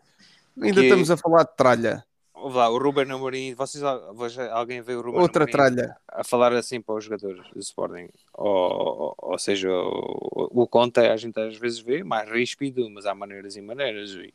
Ainda 0.62 0.82
Que- 0.82 0.86
estamos 0.88 1.10
a 1.10 1.18
falar 1.18 1.44
de 1.46 1.56
tralha. 1.58 2.04
Lá, 2.50 2.70
o 2.70 2.78
Ruben 2.78 3.10
Amorim, 3.12 3.54
vocês, 3.54 3.84
alguém 3.84 4.82
vê 4.82 4.96
o 4.96 5.02
Ruben 5.02 5.22
Outra 5.22 5.44
Amorim 5.44 5.52
tralha. 5.54 5.98
a 6.08 6.24
falar 6.24 6.54
assim 6.54 6.82
para 6.82 6.96
os 6.96 7.04
jogadores 7.06 7.42
do 7.52 7.60
Sporting, 7.60 8.10
ou, 8.34 8.48
ou, 8.48 9.16
ou 9.18 9.40
seja, 9.40 9.70
o, 9.72 10.50
o 10.64 10.68
Conte 10.68 11.00
a 11.00 11.16
gente 11.16 11.40
às 11.40 11.56
vezes 11.58 11.80
vê 11.80 12.04
mais 12.04 12.30
ríspido, 12.30 12.90
mas 12.90 13.06
há 13.06 13.14
maneiras 13.16 13.56
e 13.56 13.62
maneiras, 13.62 14.12
e, 14.12 14.34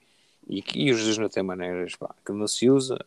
e, 0.48 0.64
e 0.74 0.92
o 0.92 0.96
Jesus 0.96 1.18
não 1.18 1.28
tem 1.28 1.42
maneiras, 1.42 1.94
pá, 1.96 2.14
que 2.24 2.32
não 2.32 2.46
se 2.48 2.70
usa. 2.70 2.98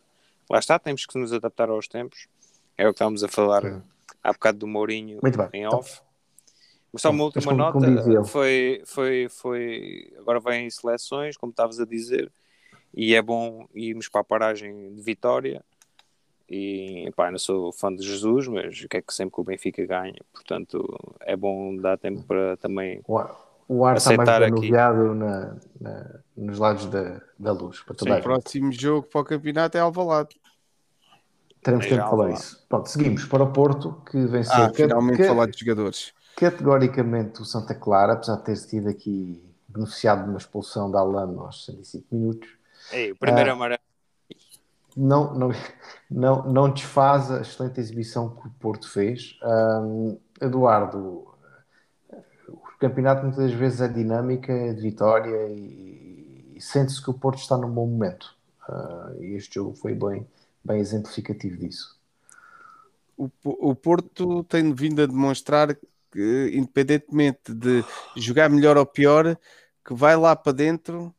Lá 0.50 0.58
está, 0.58 0.78
temos 0.78 1.06
que 1.06 1.18
nos 1.18 1.32
adaptar 1.32 1.68
aos 1.70 1.88
tempos. 1.88 2.26
É 2.76 2.84
o 2.86 2.92
que 2.92 2.96
estávamos 2.96 3.22
a 3.24 3.28
falar 3.28 3.82
há 4.22 4.32
bocado 4.32 4.58
do 4.58 4.66
Mourinho 4.66 5.18
Muito 5.22 5.36
bem. 5.38 5.48
em 5.52 5.64
Então, 5.64 5.78
off. 5.78 6.00
Mas 6.92 7.00
só 7.02 7.10
uma 7.10 7.24
última 7.24 7.42
como- 7.52 7.72
como 7.72 7.86
nota 7.90 8.24
foi, 8.24 8.82
foi, 8.84 9.26
foi 9.30 10.12
agora 10.18 10.38
vem 10.40 10.68
seleções, 10.68 11.36
como 11.38 11.50
estavas 11.50 11.80
a 11.80 11.86
dizer, 11.86 12.30
e 12.94 13.14
é 13.14 13.22
bom 13.22 13.66
irmos 13.74 14.08
para 14.08 14.20
a 14.20 14.24
paragem 14.24 14.94
de 14.94 15.02
Vitória. 15.02 15.64
E 16.48 17.10
pá, 17.16 17.30
não 17.30 17.38
sou 17.38 17.72
fã 17.72 17.94
de 17.94 18.04
Jesus, 18.06 18.46
mas 18.46 18.84
quer 18.86 19.00
que 19.02 19.14
sempre 19.14 19.34
que 19.34 19.40
o 19.40 19.44
Benfica 19.44 19.86
ganhe, 19.86 20.18
portanto 20.32 20.84
é 21.20 21.34
bom 21.34 21.74
dar 21.76 21.96
tempo 21.96 22.22
para 22.24 22.56
também. 22.58 23.00
o 23.08 23.16
ar, 23.16 23.30
o 23.68 23.84
está 23.94 24.14
mais 24.16 24.28
na, 25.14 25.56
na- 25.80 26.20
nos 26.36 26.58
lados 26.58 26.86
da, 26.86 27.22
da 27.38 27.52
luz. 27.52 27.80
Para 27.80 27.94
toda 27.94 28.18
O 28.18 28.22
próximo 28.22 28.70
jogo 28.70 29.06
para 29.06 29.20
o 29.20 29.24
campeonato 29.24 29.78
é 29.78 29.80
Alvalade. 29.80 30.36
Teremos 31.62 31.86
Também 31.86 31.98
tempo 31.98 32.10
para 32.10 32.10
falar 32.10 32.32
isso. 32.32 32.66
Pronto, 32.68 32.88
seguimos 32.90 33.24
para 33.24 33.44
o 33.44 33.52
Porto, 33.52 34.02
que 34.10 34.18
venceu 34.26 34.64
Ah, 34.64 34.72
finalmente 34.74 35.24
falar 35.24 35.46
de 35.46 35.58
jogadores. 35.58 36.12
categoricamente 36.36 37.40
o 37.40 37.44
Santa 37.44 37.74
Clara, 37.74 38.14
apesar 38.14 38.36
de 38.36 38.44
ter 38.44 38.56
tido 38.66 38.88
aqui 38.88 39.42
beneficiado 39.68 40.24
de 40.24 40.28
uma 40.30 40.38
expulsão 40.38 40.90
da 40.90 40.98
Alano 40.98 41.40
aos 41.40 41.64
65 41.64 42.06
minutos. 42.14 42.61
Ei, 42.90 43.12
o 43.12 43.16
primeiro 43.16 43.50
Ah. 43.50 43.52
amarelo. 43.52 43.80
não, 44.96 45.34
não, 45.34 45.50
não, 46.10 46.52
não 46.52 46.70
desfaz 46.70 47.30
a 47.30 47.40
excelente 47.40 47.80
exibição 47.80 48.28
que 48.34 48.46
o 48.46 48.50
Porto 48.50 48.88
fez. 48.90 49.38
Eduardo, 50.40 51.28
o 52.48 52.78
campeonato 52.78 53.24
muitas 53.24 53.52
vezes 53.52 53.80
é 53.80 53.88
dinâmica, 53.88 54.52
é 54.52 54.72
de 54.72 54.80
vitória 54.82 55.48
e, 55.48 56.54
e 56.56 56.60
sente-se 56.60 57.02
que 57.02 57.10
o 57.10 57.14
Porto 57.14 57.38
está 57.38 57.56
num 57.56 57.70
bom 57.70 57.86
momento. 57.86 58.34
Ah, 58.68 59.12
e 59.20 59.34
este 59.34 59.54
jogo 59.56 59.74
foi 59.76 59.94
bem, 59.94 60.26
bem 60.64 60.80
exemplificativo 60.80 61.56
disso. 61.58 61.98
O, 63.16 63.30
o 63.44 63.74
Porto 63.76 64.42
tem 64.44 64.72
vindo 64.74 65.00
a 65.02 65.06
demonstrar 65.06 65.76
que, 66.10 66.50
independentemente 66.54 67.54
de 67.54 67.84
jogar 68.16 68.50
melhor 68.50 68.76
ou 68.76 68.84
pior, 68.84 69.36
que 69.84 69.94
vai 69.94 70.16
lá 70.16 70.34
para 70.34 70.52
dentro, 70.52 71.14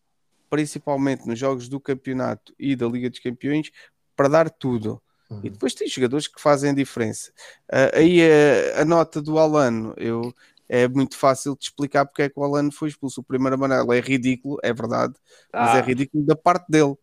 principalmente 0.53 1.25
nos 1.25 1.39
jogos 1.39 1.67
do 1.67 1.79
campeonato 1.79 2.53
e 2.59 2.75
da 2.75 2.85
Liga 2.87 3.09
dos 3.09 3.17
Campeões, 3.17 3.71
para 4.15 4.27
dar 4.27 4.51
tudo. 4.51 5.01
E 5.43 5.49
depois 5.49 5.73
tem 5.73 5.87
jogadores 5.87 6.27
que 6.27 6.39
fazem 6.39 6.69
a 6.69 6.73
diferença. 6.75 7.31
Ah, 7.71 7.89
aí 7.97 8.19
a, 8.21 8.81
a 8.81 8.85
nota 8.85 9.19
do 9.19 9.39
Alano, 9.39 9.95
eu, 9.97 10.31
é 10.69 10.87
muito 10.87 11.17
fácil 11.17 11.55
de 11.57 11.63
explicar 11.63 12.05
porque 12.05 12.21
é 12.21 12.29
que 12.29 12.39
o 12.39 12.43
Alano 12.43 12.71
foi 12.71 12.89
expulso. 12.89 13.21
O 13.21 13.23
primeiro 13.23 13.55
amarelo 13.55 13.91
é 13.91 13.99
ridículo, 13.99 14.59
é 14.61 14.71
verdade, 14.71 15.15
mas 15.51 15.71
Ah. 15.71 15.79
é 15.79 15.81
ridículo 15.81 16.23
da 16.23 16.35
parte 16.35 16.67
dele. 16.69 16.95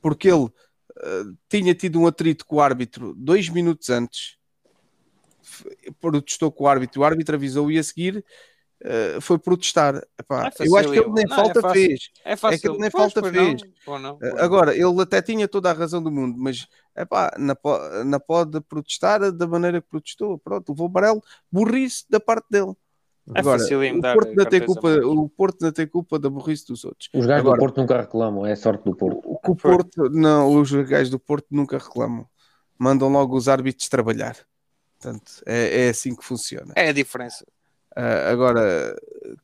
porque 0.00 0.30
ele 0.30 0.48
eh, 1.02 1.24
tinha 1.50 1.74
tido 1.74 2.00
um 2.00 2.06
atrito 2.06 2.46
com 2.46 2.56
o 2.56 2.60
árbitro 2.62 3.12
dois 3.14 3.50
minutos 3.50 3.90
antes, 3.90 4.38
protestou 6.00 6.50
com 6.50 6.64
o 6.64 6.66
árbitro, 6.66 7.02
o 7.02 7.04
árbitro 7.04 7.36
avisou 7.36 7.70
e 7.70 7.78
a 7.78 7.82
seguir 7.82 8.24
eh, 8.82 9.18
foi 9.20 9.38
protestar. 9.38 10.02
Epá, 10.18 10.48
É 10.58 10.66
eu 10.68 10.76
acho 10.76 10.90
que 10.90 10.98
ele 10.98 11.10
nem 11.10 11.24
Não, 11.26 11.32
é 11.34 11.36
falta 11.36 11.60
fácil. 11.60 11.74
fez. 11.86 12.10
É 12.24 12.36
fácil. 12.36 12.60
que 12.60 12.68
ele 12.68 12.78
nem 12.78 12.90
Pois, 12.90 13.12
falta 13.12 13.20
pois 13.20 13.34
fez. 13.34 13.62
Não, 13.86 13.96
Eh, 13.96 14.30
não. 14.32 14.38
Agora, 14.38 14.74
ele 14.74 15.00
até 15.02 15.20
tinha 15.22 15.46
toda 15.48 15.70
a 15.70 15.72
razão 15.72 16.02
do 16.02 16.10
mundo, 16.10 16.36
mas 16.38 16.66
epá, 16.96 17.32
não, 17.38 17.54
po- 17.54 17.78
não 18.04 18.20
pode 18.20 18.60
protestar 18.62 19.30
da 19.32 19.46
maneira 19.46 19.80
que 19.80 19.88
protestou. 19.88 20.38
Pronto, 20.38 20.70
levou 20.70 20.86
o 20.86 20.90
amarelo, 20.90 21.22
burrice 21.50 22.04
da 22.08 22.18
parte 22.20 22.46
dele. 22.50 22.72
É 23.34 23.38
Agora, 23.40 23.62
o 23.62 24.00
Porto, 24.14 24.34
não 24.34 24.44
tem 24.46 24.64
culpa, 24.66 24.88
o 25.06 25.28
Porto 25.28 25.60
não 25.62 25.70
tem 25.70 25.86
culpa 25.86 26.18
da 26.18 26.28
burrice 26.28 26.66
dos 26.66 26.84
outros. 26.84 27.08
Os 27.14 27.26
gajos 27.26 27.40
Agora- 27.42 27.56
do 27.58 27.60
Porto 27.60 27.76
nunca 27.80 28.00
reclamam, 28.00 28.44
é 28.46 28.52
a 28.52 28.56
sorte 28.56 28.82
do 28.84 28.96
Porto. 28.96 29.20
O 29.24 29.38
o. 29.52 29.54
Porto, 29.56 30.08
não, 30.10 30.56
os 30.60 30.72
gajos 30.72 31.10
do 31.10 31.18
Porto 31.20 31.46
nunca 31.50 31.78
reclamam. 31.78 32.26
Mandam 32.78 33.08
logo 33.08 33.36
os 33.36 33.46
árbitros 33.46 33.88
trabalhar. 33.88 34.36
Portanto, 34.98 35.30
é, 35.46 35.86
é 35.86 35.88
assim 35.90 36.16
que 36.16 36.24
funciona. 36.24 36.72
É 36.74 36.88
a 36.88 36.92
diferença. 36.92 37.46
Ah, 37.96 38.30
agora, 38.30 38.96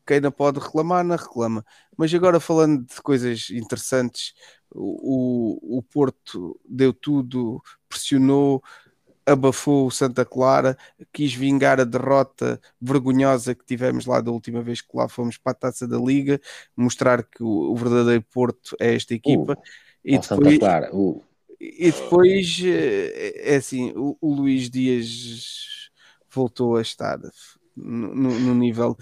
quem 0.07 0.21
não 0.21 0.31
pode 0.33 0.61
reclamar, 0.61 1.05
não 1.05 1.17
reclama. 1.17 1.65
Mas 1.97 2.13
agora 2.15 2.39
falando 2.41 2.85
de 2.87 3.01
coisas 3.03 3.51
interessantes, 3.51 4.35
o, 4.71 5.79
o, 5.79 5.83
Porto 5.83 6.59
deu 6.69 6.93
tudo, 6.93 7.63
pressionou, 7.89 8.63
abafou 9.27 9.87
o 9.87 9.91
Santa 9.91 10.25
Clara, 10.25 10.77
quis 11.13 11.35
vingar 11.35 11.81
a 11.81 11.85
derrota 11.85 12.61
vergonhosa 12.81 13.55
que 13.55 13.65
tivemos 13.65 14.07
lá 14.07 14.21
da 14.21 14.31
última 14.31 14.63
vez 14.63 14.81
que 14.81 14.97
lá 14.97 15.09
fomos 15.09 15.39
para 15.39 15.53
a 15.53 15.55
Taça 15.55 15.87
da 15.89 15.99
Liga, 15.99 16.41
mostrar 16.77 17.25
que 17.25 17.43
o, 17.43 17.73
o 17.73 17.77
verdadeiro 17.77 18.25
Porto 18.33 18.77
é 18.81 18.95
esta 18.95 19.15
equipa. 19.15 19.59
e 20.05 20.17
Ó, 20.17 20.23
Santa 20.23 20.51
depois, 20.53 20.69
o- 20.93 21.23
e 21.61 21.93
depois 21.93 22.61
eh, 22.65 23.53
é 23.55 23.57
assim, 23.57 23.93
o, 23.97 24.17
o 24.21 24.35
Luís 24.35 24.71
Dias 24.71 25.91
voltou 26.31 26.77
a 26.77 26.83
estar 26.83 27.19
no, 27.77 28.15
no- 28.15 28.41
no 28.41 28.55
nível 28.55 28.97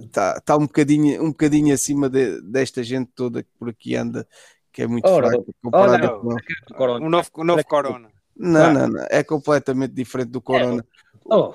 está 0.00 0.40
tá 0.40 0.56
um 0.56 0.60
bocadinho 0.66 1.22
um 1.22 1.28
bocadinho 1.30 1.74
acima 1.74 2.08
de- 2.08 2.40
desta 2.42 2.82
gente 2.82 3.10
toda 3.14 3.42
que 3.42 3.50
por 3.58 3.68
aqui 3.70 3.94
anda 3.96 4.26
que 4.72 4.82
é 4.82 4.86
muito 4.86 5.08
Ora, 5.08 5.28
fraca 5.28 5.44
comparada 5.62 6.08
ora, 6.08 6.20
com 6.20 6.28
o 6.28 6.74
Corona. 6.76 7.06
O 7.06 7.10
novo, 7.10 7.28
o 7.34 7.44
novo 7.44 7.64
Corona. 7.64 8.08
não, 8.36 8.72
não, 8.72 8.88
não, 8.88 9.06
é 9.10 9.22
completamente 9.22 9.92
diferente 9.94 10.30
do 10.30 10.40
Corona 10.40 10.84
Oh, 11.26 11.54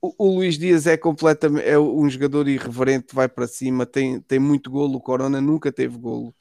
o, 0.00 0.14
o 0.18 0.34
Luís 0.36 0.58
Dias 0.58 0.86
é 0.86 0.96
completamente 0.96 1.66
é 1.66 1.78
um 1.78 2.08
jogador 2.08 2.48
irreverente, 2.48 3.14
vai 3.14 3.28
para 3.28 3.46
cima 3.46 3.86
tem, 3.86 4.20
tem 4.20 4.38
muito 4.38 4.70
golo, 4.70 4.96
o 4.96 5.00
Corona 5.00 5.40
nunca 5.40 5.72
teve 5.72 5.96
golo 5.98 6.34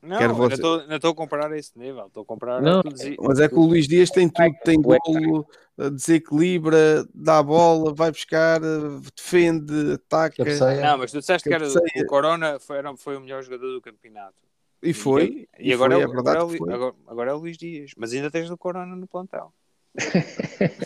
Não, 0.00 0.18
Quero 0.18 0.34
você- 0.34 0.54
estou 0.54 0.80
ainda 0.80 0.94
estou 0.96 1.10
a 1.10 1.14
comparar 1.14 1.50
a 1.52 1.58
esse 1.58 1.76
nível. 1.76 2.06
Estou 2.06 2.22
a 2.22 2.26
comparar 2.26 2.62
Não, 2.62 2.80
a. 2.80 2.82
Mas 3.20 3.40
é 3.40 3.48
que 3.48 3.54
o 3.56 3.62
Luís 3.62 3.88
Dias 3.88 4.10
tem 4.10 4.28
tudo, 4.28 4.54
tem 4.64 4.80
golo, 4.80 5.46
eh, 5.76 5.90
desequilibra, 5.90 7.04
dá 7.12 7.38
a 7.38 7.42
bola, 7.42 7.92
vai 7.92 8.10
buscar, 8.12 8.62
eh, 8.62 9.00
defende, 9.16 9.92
ataca. 9.94 10.44
Não, 10.44 10.98
mas 10.98 11.10
tu 11.10 11.18
disseste 11.18 11.48
que 11.48 11.54
era, 11.54 11.66
o 11.66 12.06
Corona 12.06 12.58
foi, 12.60 12.78
era- 12.78 12.96
foi 12.96 13.16
o 13.16 13.20
melhor 13.20 13.42
jogador 13.42 13.72
do 13.72 13.80
campeonato. 13.80 14.34
E 14.80 14.94
foi. 14.94 15.48
E, 15.58 15.72
agora, 15.72 15.94
foi, 15.94 16.00
é, 16.00 16.04
é 16.04 16.06
o- 16.06 16.10
verdade 16.12 16.38
agora, 16.56 16.72
é 16.72 17.10
agora 17.10 17.30
é 17.32 17.34
o 17.34 17.38
Luís 17.38 17.56
Dias. 17.58 17.90
Mas 17.96 18.12
ainda 18.12 18.30
tens 18.30 18.48
o 18.50 18.56
Corona 18.56 18.94
no 18.94 19.06
plantel. 19.08 19.52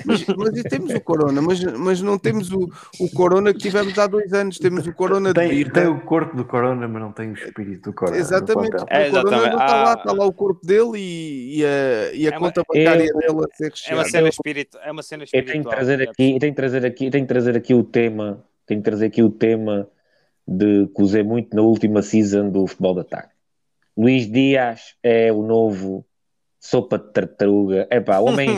Mas, 0.06 0.24
mas 0.26 0.56
e 0.56 0.62
temos 0.62 0.92
o 0.94 1.00
Corona, 1.00 1.42
mas, 1.42 1.62
mas 1.62 2.00
não 2.00 2.18
temos 2.18 2.50
o, 2.50 2.68
o 3.00 3.10
Corona 3.10 3.52
que 3.52 3.58
tivemos 3.58 3.98
há 3.98 4.06
dois 4.06 4.32
anos, 4.32 4.58
temos 4.58 4.86
o 4.86 4.92
Corona 4.92 5.32
de 5.32 5.40
Tem, 5.40 5.48
birra. 5.50 5.72
tem 5.72 5.86
o 5.86 6.00
corpo 6.00 6.36
do 6.36 6.44
Corona, 6.44 6.88
mas 6.88 7.02
não 7.02 7.12
tem 7.12 7.30
o 7.30 7.34
espírito 7.34 7.90
do 7.90 7.94
Corona. 7.94 8.16
Exatamente. 8.16 8.76
É, 8.88 9.08
o 9.08 9.12
Corona 9.12 9.36
não 9.36 9.44
está 9.46 9.66
lá, 9.82 9.90
Ah. 9.92 9.94
está 9.98 10.12
lá 10.12 10.24
o 10.26 10.32
corpo 10.32 10.66
dele 10.66 10.92
e, 10.98 11.58
e 11.60 11.64
a, 11.64 12.12
e 12.14 12.26
a 12.26 12.30
É 12.30 12.38
uma- 12.38 12.40
conta 12.48 12.62
bancária 12.66 13.04
Eu- 13.06 13.18
dele 13.18 13.46
a 13.50 13.56
ser 13.56 13.64
É 13.64 13.94
uma 13.94 14.02
recheada. 14.02 14.04
cena, 14.08 14.28
espírito, 14.28 14.78
é 14.82 14.92
uma 14.92 15.02
cena 15.02 15.24
Eu 15.24 15.28
tenho 15.28 15.40
espiritual. 15.44 15.70
que 15.72 15.76
trazer 15.76 16.00
é 16.00 16.04
aqui, 16.04 16.32
eu 16.32 16.38
tenho 16.38 16.52
que 16.52 16.56
trazer 16.56 16.86
aqui, 16.86 17.10
tenho 17.10 17.24
que 17.24 17.28
trazer 17.28 17.56
aqui 17.56 17.74
o 17.74 17.84
tema, 17.84 18.44
tenho 18.66 18.80
que 18.80 18.84
trazer 18.84 19.06
aqui 19.06 19.22
o 19.22 19.30
tema 19.30 19.88
de 20.48 20.86
que 20.94 21.02
usei 21.02 21.22
muito 21.22 21.54
na 21.54 21.62
última 21.62 22.02
season 22.02 22.50
do 22.50 22.66
futebol 22.66 22.94
de 22.94 23.00
ataque. 23.00 23.30
Luís 23.96 24.30
Dias 24.30 24.94
é 25.02 25.30
o 25.32 25.42
novo 25.42 26.04
sopa 26.62 26.96
de 26.98 27.12
tartaruga. 27.12 27.88
Epá, 27.90 28.18
o 28.20 28.26
homem 28.26 28.56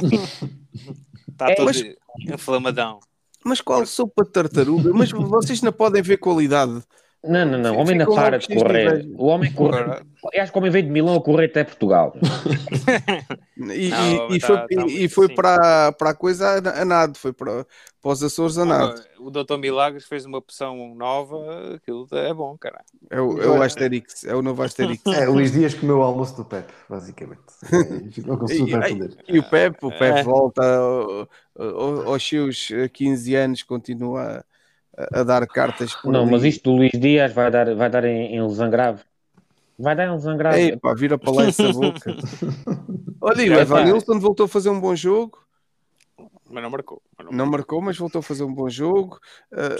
Está 1.29 1.51
É, 1.51 1.55
todo 1.55 1.64
mas- 1.67 1.83
inflamadão. 2.29 3.01
Mas 3.45 3.61
qual 3.61 3.85
sopa 3.85 4.25
de 4.25 4.31
tartaruga? 4.31 4.93
Mas 4.95 5.11
vocês 5.11 5.61
não 5.61 5.73
podem 5.73 6.01
ver 6.03 6.19
qualidade. 6.19 6.83
Não, 7.27 7.45
não, 7.47 7.59
não. 7.59 7.77
O 7.77 7.81
homem 7.81 7.97
não 7.97 8.07
Ficam 8.07 8.15
para 8.23 8.39
de 8.39 8.55
correr. 8.55 9.07
O 9.17 9.27
homem 9.27 9.53
corre. 9.53 9.79
Agora- 9.81 10.03
Eu 10.33 10.43
acho 10.43 10.53
que 10.53 10.59
o 10.59 10.61
homem 10.61 10.71
veio 10.71 10.85
de 10.85 10.91
Milão 10.91 11.15
a 11.17 11.21
correr 11.23 11.47
até 11.47 11.65
Portugal. 11.65 12.15
E, 13.57 13.89
Não, 13.89 14.31
e- 14.31 14.37
e 14.37 14.41
tá- 14.41 14.47
foi, 14.49 14.57
tá 14.57 14.67
e- 14.71 14.77
muito 14.77 14.91
e 14.93 15.09
foi 15.09 15.27
assim. 15.27 15.35
para, 15.37 15.93
para 15.93 16.11
a 16.11 16.15
coisa 16.15 16.57
a, 16.81 16.85
nado, 16.85 17.17
foi 17.17 17.33
para, 17.33 17.65
para 18.03 18.11
os 18.13 18.23
Açores 18.23 18.59
a 18.59 18.65
nado. 18.65 19.01
O 19.19 19.31
Doutor 19.31 19.59
Milagres 19.59 20.05
fez 20.07 20.27
uma 20.27 20.39
opção 20.39 20.93
nova. 20.95 21.77
Aquilo 21.77 22.07
é 22.13 22.35
bom, 22.35 22.57
cara. 22.59 22.83
É 23.09 23.21
o, 23.21 23.41
é 23.41 23.47
o 23.47 23.63
Asterix, 23.63 24.25
é 24.25 24.35
o 24.35 24.43
novo 24.43 24.63
Asterix. 24.63 25.03
É, 25.07 25.27
Luís 25.27 25.53
Dias 25.53 25.73
comeu 25.73 25.99
o 25.99 26.03
almoço 26.03 26.37
do 26.37 26.45
Pepe, 26.45 26.73
basicamente. 26.91 27.41
E 28.05 28.11
Ficou 28.11 28.37
com 28.37 28.49
super 28.49 28.89
poder. 28.89 29.17
e 29.29 29.39
o 29.39 29.43
Pepe, 29.45 29.87
o 29.87 29.91
Pepe 29.91 30.19
É. 30.19 30.23
volta 30.25 30.63
ao- 30.77 31.29
ao- 31.57 32.09
aos 32.13 32.27
seus 32.29 32.69
15 32.93 33.35
anos, 33.37 33.63
continua 33.63 34.45
a, 34.96 35.20
a 35.20 35.22
dar 35.24 35.46
cartas 35.46 35.94
por 35.94 36.12
Não, 36.12 36.22
ali. 36.22 36.30
mas 36.30 36.44
isto 36.44 36.70
do 36.70 36.76
Luís 36.76 36.92
Dias 36.92 37.33
vai 37.33 37.50
dar, 37.50 37.74
vai 37.74 37.90
dar 37.90 38.04
em, 38.04 38.35
em 38.37 38.42
lesão 38.42 38.70
grave. 38.70 39.02
Vai 39.78 39.96
dar 39.96 40.07
em 40.07 40.12
lesão 40.12 40.37
grave. 40.37 40.59
Ei, 40.61 40.76
pá, 40.76 40.94
vira 40.94 41.18
para 41.18 41.33
lá 41.33 41.44
essa 41.46 41.72
boca. 41.72 42.14
Olha, 43.20 43.42
e 43.42 43.50
o 43.50 43.54
É, 43.54 43.61
Evan 43.61 43.76
pá. 43.76 43.85
Nilsson 43.85 44.18
voltou 44.20 44.46
a 44.46 44.48
fazer 44.48 44.70
um 44.70 44.80
bom 44.80 44.94
jogo. 44.94 45.38
Mas 46.50 46.62
não 46.62 46.70
marcou. 46.70 47.02
Mas 47.18 47.35
Não 47.37 47.46
marcou, 47.46 47.80
mas 47.83 47.96
voltou 47.98 48.20
a 48.20 48.22
fazer 48.22 48.44
um 48.44 48.54
bom 48.54 48.68
jogo. 48.68 49.18
Uh, 49.52 49.76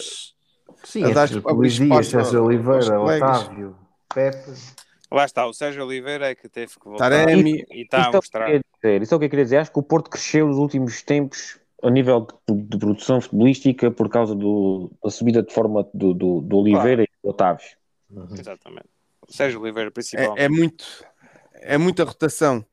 Sim, 0.83 1.05
a 1.05 1.11
dar- 1.11 1.24
entre 1.27 1.37
a 1.37 1.50
abrir 1.50 1.55
Luís 1.55 1.74
Dias, 1.74 2.07
Sérgio 2.09 2.42
Oliveira. 2.44 3.00
Otávio, 3.00 3.77
Pepe. 4.12 4.53
Lá 5.12 5.24
está, 5.24 5.46
o 5.46 5.53
Sérgio 5.53 5.85
Oliveira 5.85 6.31
é 6.31 6.35
que 6.35 6.48
teve 6.48 6.72
que 6.74 6.85
voltar 6.88 7.09
Taremi. 7.11 7.64
e 7.70 7.83
está 7.83 8.07
a 8.07 8.09
é 8.09 8.12
mostrar. 8.12 8.46
dizer. 8.46 9.03
Isso 9.03 9.14
é 9.14 9.16
o 9.16 9.20
que 9.20 9.27
eu 9.27 9.31
queria 9.31 9.44
dizer. 9.44 9.59
Acho 9.59 9.70
que 9.72 9.79
o 9.79 9.83
Porto 9.83 10.11
cresceu 10.11 10.48
nos 10.48 10.57
últimos 10.57 11.03
tempos 11.03 11.59
a 11.87 11.90
nível 11.90 12.27
de, 12.49 12.55
de 12.62 12.79
produção 12.79 13.20
futebolística 13.20 13.90
por 13.90 14.09
causa 14.09 14.35
do- 14.35 14.90
da 15.03 15.11
subida 15.11 15.42
de 15.42 15.53
forma 15.53 15.88
do, 15.94 16.14
do, 16.14 16.40
do 16.40 16.57
Oliveira 16.59 17.03
e 17.03 17.09
do 17.23 17.31
Otávio. 17.31 17.66
Exatamente. 18.38 18.88
O 19.29 19.33
Sérgio 19.33 19.61
Oliveira, 19.61 19.90
principalmente. 19.90 20.38
é, 20.40 20.44
é 20.44 20.49
muito, 20.49 20.85
é 21.55 21.79
muita 21.79 22.05
rotação. 22.05 22.64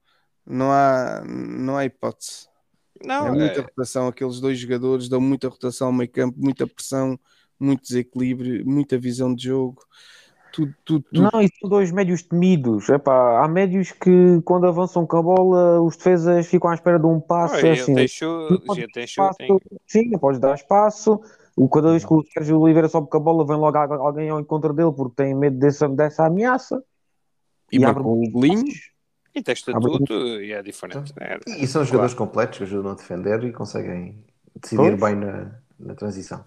Não 0.45 0.71
há, 0.71 1.23
não 1.25 1.77
há 1.77 1.85
hipótese. 1.85 2.47
Não, 3.03 3.27
é 3.27 3.31
muita 3.31 3.59
é- 3.59 3.63
rotação. 3.63 4.07
Aqueles 4.07 4.39
dois 4.39 4.59
jogadores 4.59 5.07
dão 5.07 5.21
muita 5.21 5.47
rotação 5.47 5.87
ao 5.87 5.93
meio 5.93 6.09
campo, 6.09 6.37
muita 6.39 6.67
pressão, 6.67 7.19
muito 7.59 7.83
desequilíbrio, 7.83 8.65
muita 8.65 8.97
visão 8.97 9.33
de 9.33 9.45
jogo. 9.45 9.83
Tudo, 10.51 10.73
tudo, 10.83 11.05
tudo. 11.13 11.29
Não, 11.31 11.41
e 11.41 11.49
são 11.59 11.69
dois 11.69 11.91
médios 11.91 12.23
temidos. 12.23 12.89
Epá, 12.89 13.43
há 13.43 13.47
médios 13.47 13.91
que 13.91 14.41
quando 14.43 14.67
avançam 14.67 15.05
com 15.07 15.17
a 15.17 15.21
bola, 15.21 15.81
os 15.81 15.95
defesas 15.95 16.47
ficam 16.47 16.69
à 16.69 16.73
espera 16.73 16.99
de 16.99 17.05
um 17.05 17.19
passo. 17.19 17.55
Olha, 17.55 17.67
é 17.69 17.71
assim, 17.71 17.95
já 18.07 18.87
tem 18.93 19.03
espaço, 19.03 19.37
tem- 19.37 19.59
sim, 19.87 20.11
podes 20.17 20.39
dar 20.39 20.55
espaço. 20.55 21.21
O 21.55 21.69
cada 21.69 21.91
vez 21.91 22.05
que 22.05 22.13
o 22.13 22.23
Sérgio 22.23 22.59
Oliveira 22.59 22.87
sobe 22.87 23.09
com 23.09 23.17
a 23.17 23.19
bola, 23.19 23.45
vem 23.45 23.57
logo 23.57 23.77
al- 23.77 24.07
alguém 24.07 24.29
ao 24.29 24.39
encontro 24.39 24.73
dele 24.73 24.91
porque 24.91 25.15
tem 25.15 25.33
medo 25.35 25.57
dessa, 25.57 25.87
dessa 25.87 26.25
ameaça. 26.25 26.83
E 27.71 27.79
marcou 27.79 28.21
um 28.21 28.29
golinho. 28.29 28.65
E 29.33 29.41
tem 29.41 29.53
estatuto 29.53 30.13
e 30.41 30.51
é 30.51 30.61
diferente. 30.61 31.13
É, 31.19 31.39
E 31.47 31.65
são 31.67 31.85
jogadores 31.85 32.13
completos 32.13 32.57
que 32.57 32.63
ajudam 32.65 32.91
a 32.91 32.95
defender 32.95 33.43
e 33.45 33.51
conseguem 33.53 34.23
decidir 34.61 34.97
Pois. 34.97 34.99
bem 34.99 35.15
na, 35.15 35.51
na 35.79 35.95
transição. 35.95 36.43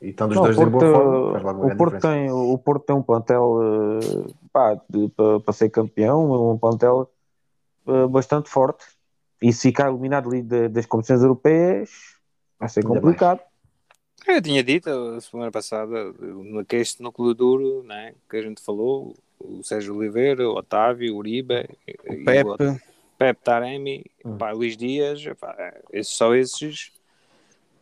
E 0.00 0.08
estão 0.10 0.28
dos 0.28 0.36
Não, 0.36 0.44
dois 0.44 0.58
o 0.58 0.62
em 0.62 0.68
boa 0.68 0.80
Porto, 0.84 0.92
forma, 0.92 1.32
faz 1.32 1.44
logo 1.44 1.60
uma 1.60 1.74
o 1.74 1.76
Porto 1.76 1.92
diferença. 1.92 2.08
tem, 2.08 2.30
o 2.30 2.58
Porto 2.58 2.84
tem 2.84 2.96
um 2.96 3.02
plantel 3.02 3.60
eh, 3.62 4.32
pá, 4.52 4.74
de- 4.88 5.08
pa- 5.10 5.40
para 5.40 5.52
ser 5.54 5.70
campeão, 5.70 6.52
um 6.52 6.58
plantel 6.58 7.10
eh, 7.86 8.06
bastante 8.08 8.50
forte. 8.50 8.84
E 9.40 9.52
se 9.52 9.68
ficar 9.68 9.88
eliminado 9.90 10.28
ali 10.28 10.42
de- 10.42 10.68
das 10.68 10.86
competições 10.86 11.22
europeias, 11.22 11.90
vai 12.58 12.68
ser 12.68 12.84
complicado. 12.84 13.40
Eu 14.26 14.40
tinha 14.40 14.62
dito 14.62 14.88
a 14.88 15.20
semana 15.20 15.50
passada 15.50 16.12
no- 16.12 16.64
que 16.64 16.76
este 16.76 17.02
núcleo 17.02 17.34
duro 17.34 17.82
né, 17.82 18.14
que 18.28 18.36
a 18.36 18.42
gente 18.42 18.62
falou, 18.62 19.14
o 19.38 19.62
Sérgio 19.62 19.94
Oliveira, 19.96 20.48
o 20.48 20.54
Otávio, 20.56 21.14
o 21.14 21.18
Uribe, 21.18 21.68
o 22.08 22.24
Pepe. 22.24 22.80
Pepe 23.16 23.40
Taremi, 23.44 24.04
Hum. 24.24 24.36
pá, 24.36 24.50
Luís 24.50 24.76
Dias, 24.76 25.22
pá, 25.38 25.54
esses, 25.92 26.14
só 26.16 26.34
esses. 26.34 26.90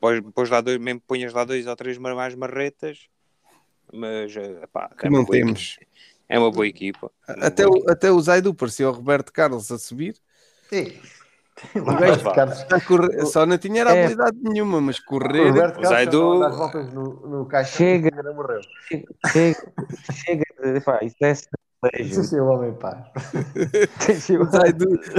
Pões, 0.02 0.20
pões 0.34 0.50
lá 0.50 0.60
dois, 0.60 0.78
mesmo 0.78 1.00
ponhas 1.06 1.32
lá 1.32 1.44
dois 1.44 1.64
ou 1.64 1.76
três 1.76 1.96
mais 1.96 2.34
marretas, 2.34 3.06
mas 3.92 4.34
eh, 4.36 4.66
pá, 4.72 4.90
Que 4.98 5.06
é, 5.06 5.10
não 5.10 5.24
temos. 5.24 5.76
equipa. 5.76 5.92
é 6.28 6.38
uma 6.40 6.50
boa 6.50 6.66
equipa. 6.66 7.08
É 7.28 7.46
Até 7.46 7.64
boa 7.64 7.78
o, 7.86 7.88
até 7.90 8.10
o 8.10 8.20
Zaidu 8.20 8.52
parecia 8.52 8.88
o 8.88 8.92
Roberto 8.92 9.32
Carlos 9.32 9.70
a 9.70 9.78
subir. 9.78 10.16
Sim. 10.68 10.92
O 11.76 11.84
pá. 12.24 12.34
Carlos- 12.34 12.66
A 12.72 12.80
correr- 12.80 13.26
só 13.26 13.46
não 13.46 13.56
tinha 13.58 13.82
era 13.82 13.94
É. 13.94 14.00
habilidade 14.06 14.36
nenhuma, 14.42 14.80
mas 14.80 14.98
o 14.98 15.04
correr. 15.04 15.50
Roberto 15.50 15.74
Carlos 15.74 15.88
Zaidu- 15.90 16.34
estava 16.34 16.46
a 16.46 16.48
dar 16.50 16.56
voltas 16.56 16.92
no, 16.92 17.04
no 17.28 17.46
caixa 17.46 17.76
Chega. 17.76 18.32
morreu. 18.34 18.60
Chega, 19.30 19.72
chega 20.24 20.44
de, 20.72 20.80
pá, 20.80 20.98
isso 21.02 21.16
é, 21.22 21.32
Deixa 21.90 22.22
ser 22.22 22.40
o 22.40 22.46
homem 22.46 22.72
paz. 22.74 23.04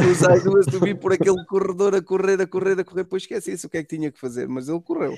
O 0.10 0.14
Zaidu, 0.14 0.58
a 0.60 0.64
subir 0.64 0.96
por 0.98 1.12
aquele 1.12 1.44
corredor 1.46 1.94
a 1.96 2.02
correr, 2.02 2.40
a 2.42 2.48
correr, 2.48 2.80
a 2.80 2.84
correr, 2.86 3.04
depois 3.04 3.24
esqueci-se 3.24 3.66
o 3.66 3.70
que 3.70 3.78
é 3.78 3.84
que 3.84 3.96
tinha 3.98 4.10
que 4.12 4.20
fazer, 4.20 4.48
mas 4.48 4.70
ele 4.70 4.80
correu. 4.80 5.18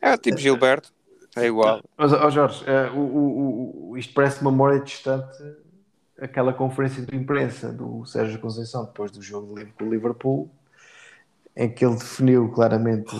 É 0.00 0.16
tipo 0.16 0.36
Gilberto, 0.38 0.92
é 1.36 1.46
igual. 1.46 1.80
Mas, 1.96 2.12
ó 2.12 2.28
Jorge, 2.30 2.64
eh, 2.66 2.90
o, 2.90 2.98
o, 2.98 3.90
o- 3.90 3.96
isto 3.96 4.12
parece 4.14 4.40
uma 4.40 4.50
memória 4.50 4.80
distante 4.80 5.36
aquela 6.20 6.52
conferência 6.52 7.04
de 7.06 7.14
imprensa 7.16 7.72
do 7.72 8.04
Sérgio 8.04 8.40
Conceição 8.40 8.84
depois 8.84 9.12
do 9.12 9.22
jogo 9.22 9.54
de 9.54 9.54
Liverpool- 9.60 9.76
com 9.78 9.84
o 9.84 9.90
Liverpool, 9.94 10.50
em 11.56 11.70
que 11.72 11.84
ele 11.84 11.94
definiu 11.94 12.48
claramente 12.50 13.14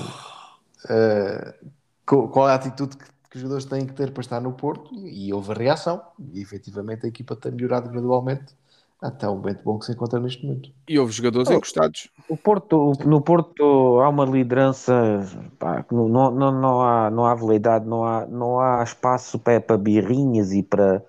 co- 2.05 2.29
qual 2.29 2.49
é 2.49 2.53
a 2.53 2.55
atitude 2.57 2.97
que, 2.97 3.05
que 3.31 3.37
os 3.37 3.43
jogadores 3.43 3.65
têm 3.67 3.87
que 3.87 3.93
ter 3.93 4.11
para 4.11 4.21
estar 4.21 4.41
no 4.41 4.53
Porto 4.53 4.95
e, 4.95 5.33
houve 5.33 5.53
a 5.53 5.55
reação 5.55 6.01
e 6.33 6.41
efetivamente 6.41 7.05
a 7.05 7.09
equipa 7.09 7.37
tem 7.37 7.53
melhorado 7.53 7.91
gradualmente 7.91 8.57
até 9.01 9.29
o 9.29 9.37
momento 9.37 9.63
bom 9.63 9.79
que 9.79 9.85
se 9.85 9.93
encontra 9.93 10.19
neste 10.19 10.45
momento. 10.45 10.71
E 10.89 10.99
houve 10.99 11.13
jogadores 11.13 11.51
encostados. 11.51 12.09
O 12.29 12.37
Porto, 12.37 12.93
no 13.05 13.21
Porto 13.21 14.01
há 14.01 14.09
uma 14.09 14.25
liderança, 14.25 15.21
pá, 15.59 15.83
que 15.83 15.95
não, 15.95 16.09
não, 16.09 16.31
não, 16.33 16.83
há, 16.83 17.11
não 17.11 17.25
há 17.25 17.35
veleidade, 17.35 17.87
não 17.87 18.05
há, 18.05 18.27
não 18.27 18.59
há 18.59 18.83
espaço 18.83 19.39
para, 19.39 19.61
para 19.61 19.77
birrinhas 19.79 20.53
e 20.53 20.63
para, 20.63 21.05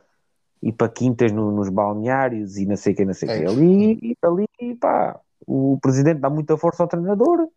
e 0.62 0.72
para 0.72 0.90
quintas 0.90 1.32
no- 1.32 1.52
nos 1.52 1.70
balneários 1.70 2.58
e 2.58 2.66
não 2.66 2.76
sei 2.76 2.94
o 2.94 2.96
que, 2.96 3.06
não 3.06 3.14
sei 3.14 3.28
o 3.28 3.32
É 3.32 3.40
que. 3.40 3.46
Ali, 3.48 4.18
ali, 4.22 4.76
pá, 4.76 5.20
o 5.48 5.80
presidente 5.82 6.20
dá 6.20 6.30
muita 6.30 6.58
força 6.58 6.84
ao 6.84 6.90
treinador, 6.90 7.48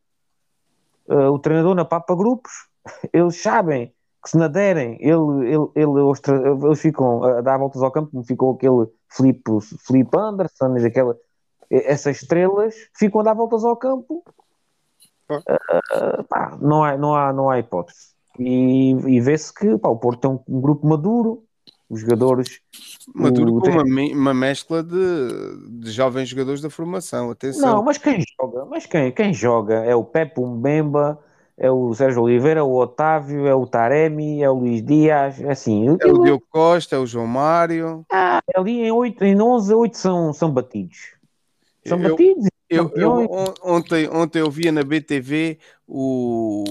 eh, 1.09 1.29
o 1.29 1.39
treinador 1.39 1.75
na 1.75 1.85
papa 1.85 2.15
grupos, 2.15 2.53
eles 3.13 3.43
sabem 3.43 3.93
que 4.23 4.31
se 4.31 4.39
não 4.39 4.49
derem, 4.49 4.97
ele, 5.01 5.49
ele, 5.49 5.69
ele, 5.75 6.65
eles 6.65 6.81
ficam 6.81 7.25
a 7.25 7.41
dar 7.41 7.59
voltas 7.59 7.83
ao 7.83 7.91
campo, 7.91 8.11
como 8.13 8.25
ficou 8.25 8.55
aquele 8.55 8.87
Felipe, 9.09 9.51
Felipe 9.85 10.17
Anderson, 10.17 10.77
aquela, 10.87 11.17
essas 11.69 12.23
estrelas 12.23 12.75
ficam 12.95 13.21
a 13.21 13.25
dar 13.25 13.35
voltas 13.35 13.65
ao 13.65 13.77
campo. 13.77 14.23
Ah, 15.29 16.25
pá, 16.29 16.59
não, 16.61 16.85
há, 16.85 16.97
não, 16.97 17.15
há, 17.15 17.33
não 17.33 17.51
há 17.51 17.59
hipótese. 17.59 18.13
E, 18.39 18.91
e 18.91 19.21
vê-se 19.21 19.53
que 19.53 19.77
pá, 19.79 19.89
o 19.89 19.97
Porto 19.97 20.21
tem 20.21 20.31
um, 20.31 20.41
um 20.57 20.61
grupo 20.61 20.87
maduro, 20.87 21.45
os 21.89 22.01
jogadores. 22.01 22.61
Maduro 23.15 23.57
o 23.57 23.61
com 23.61 23.69
uma, 23.69 24.03
uma 24.13 24.35
mescla 24.35 24.83
de, 24.83 25.81
de 25.81 25.91
jovens 25.91 26.29
jogadores 26.29 26.61
da 26.61 26.71
formação. 26.71 27.31
Atenção. 27.31 27.77
Não, 27.77 27.83
mas 27.83 27.99
quem 27.99 28.23
joga? 28.41 28.65
Mas 28.67 28.87
quem, 28.87 29.13
quem 29.13 29.35
joga 29.35 29.85
é 29.85 29.95
o 29.95 30.05
Pepe 30.05 30.41
Mbemba, 30.41 31.19
é 31.63 31.71
o 31.71 31.95
Sérgio 31.95 32.23
Oliveira, 32.23 32.65
o 32.65 32.75
Otávio, 32.75 33.47
é 33.47 33.55
o 33.55 33.65
Taremi, 33.69 34.43
é 34.43 34.51
o 34.51 34.55
Luís 34.55 34.85
Dias, 34.85 35.41
é 35.41 35.53
assim. 35.53 35.87
É 36.01 36.07
o 36.09 36.21
Diogo 36.21 36.45
Costa, 36.51 36.97
é 36.97 36.99
o 36.99 37.07
João 37.07 37.29
Mário. 37.29 38.05
Ali 38.57 38.81
em, 38.81 38.91
8, 38.91 39.25
em 39.25 39.41
11, 39.41 39.73
8 39.73 39.97
são, 39.97 40.33
são 40.33 40.51
batidos. 40.51 41.13
São 41.87 42.03
Eu- 42.03 42.11
batidos. 42.11 42.49
Eu, 42.69 42.91
eu- 42.97 43.55
ontem, 43.63 44.09
ontem 44.11 44.41
eu 44.41 44.51
via 44.51 44.73
na 44.73 44.83
BTV 44.83 45.59
o 45.87 46.65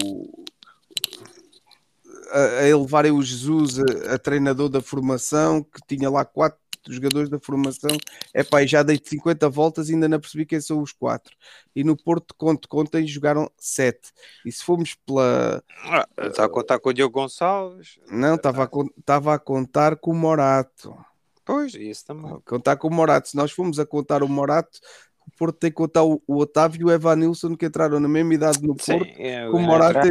a, 2.32 2.40
a 2.62 2.68
elevarem 2.68 3.12
o 3.12 3.22
Jesus 3.22 3.80
a, 3.80 4.16
a 4.16 4.18
treinador 4.18 4.68
da 4.68 4.82
formação 4.82 5.64
que 5.64 5.80
tinha 5.88 6.10
lá 6.10 6.26
quatro 6.26 6.60
jogadores 6.90 7.30
da 7.30 7.40
formação 7.40 7.90
é 8.34 8.44
pá, 8.44 8.66
já 8.66 8.82
dei 8.84 9.00
50 9.04 9.50
voltas 9.50 9.90
e 9.90 9.94
ainda 9.94 10.08
não 10.10 10.20
percebi 10.20 10.46
quem 10.46 10.60
são 10.62 10.82
os 10.82 10.92
quatro 10.92 11.36
e 11.76 11.84
no 11.84 11.96
Porto 11.96 12.34
conto 12.36 12.68
contem 12.68 13.06
jogaram 13.08 13.50
sete 13.58 14.12
e 14.46 14.52
se 14.52 14.64
formos 14.64 14.96
pela 15.06 15.64
Ah, 15.86 16.08
Está 16.28 16.46
a 16.46 16.50
contar 16.50 16.80
com 16.80 16.90
o 16.90 16.94
Diogo 16.94 17.20
Gonçalves. 17.20 18.00
não, 18.10 18.36
estava 18.36 18.64
a, 18.64 18.70
estava 18.98 19.34
a 19.34 19.40
contar 19.40 19.96
com 19.98 20.12
o 20.12 20.16
Morato 20.16 20.96
Pois, 21.44 21.74
isso 21.74 22.06
também. 22.06 22.40
contar 22.46 22.78
com 22.78 22.88
o 22.88 22.94
Morato. 22.94 23.30
Se 23.30 23.36
nós 23.36 23.52
formos 23.52 23.80
a 23.80 23.86
contar 23.86 24.22
o 24.24 24.28
Morato, 24.30 24.80
o 25.28 25.32
Porto 25.38 25.58
tem 25.58 25.72
que 25.72 25.76
contar 25.76 26.04
o, 26.04 26.22
o 26.28 26.38
Otávio 26.38 26.82
e 26.82 26.86
o 26.86 26.92
Evanilson 26.92 27.56
que 27.58 27.66
entraram 27.66 28.00
na 28.00 28.08
mesma 28.08 28.34
idade 28.36 28.62
no 28.62 28.76
Sim, 28.80 29.00
Porto. 29.00 29.14
é, 29.18 29.50
O 29.50 29.58
é, 29.60 29.62
Morato, 29.62 30.08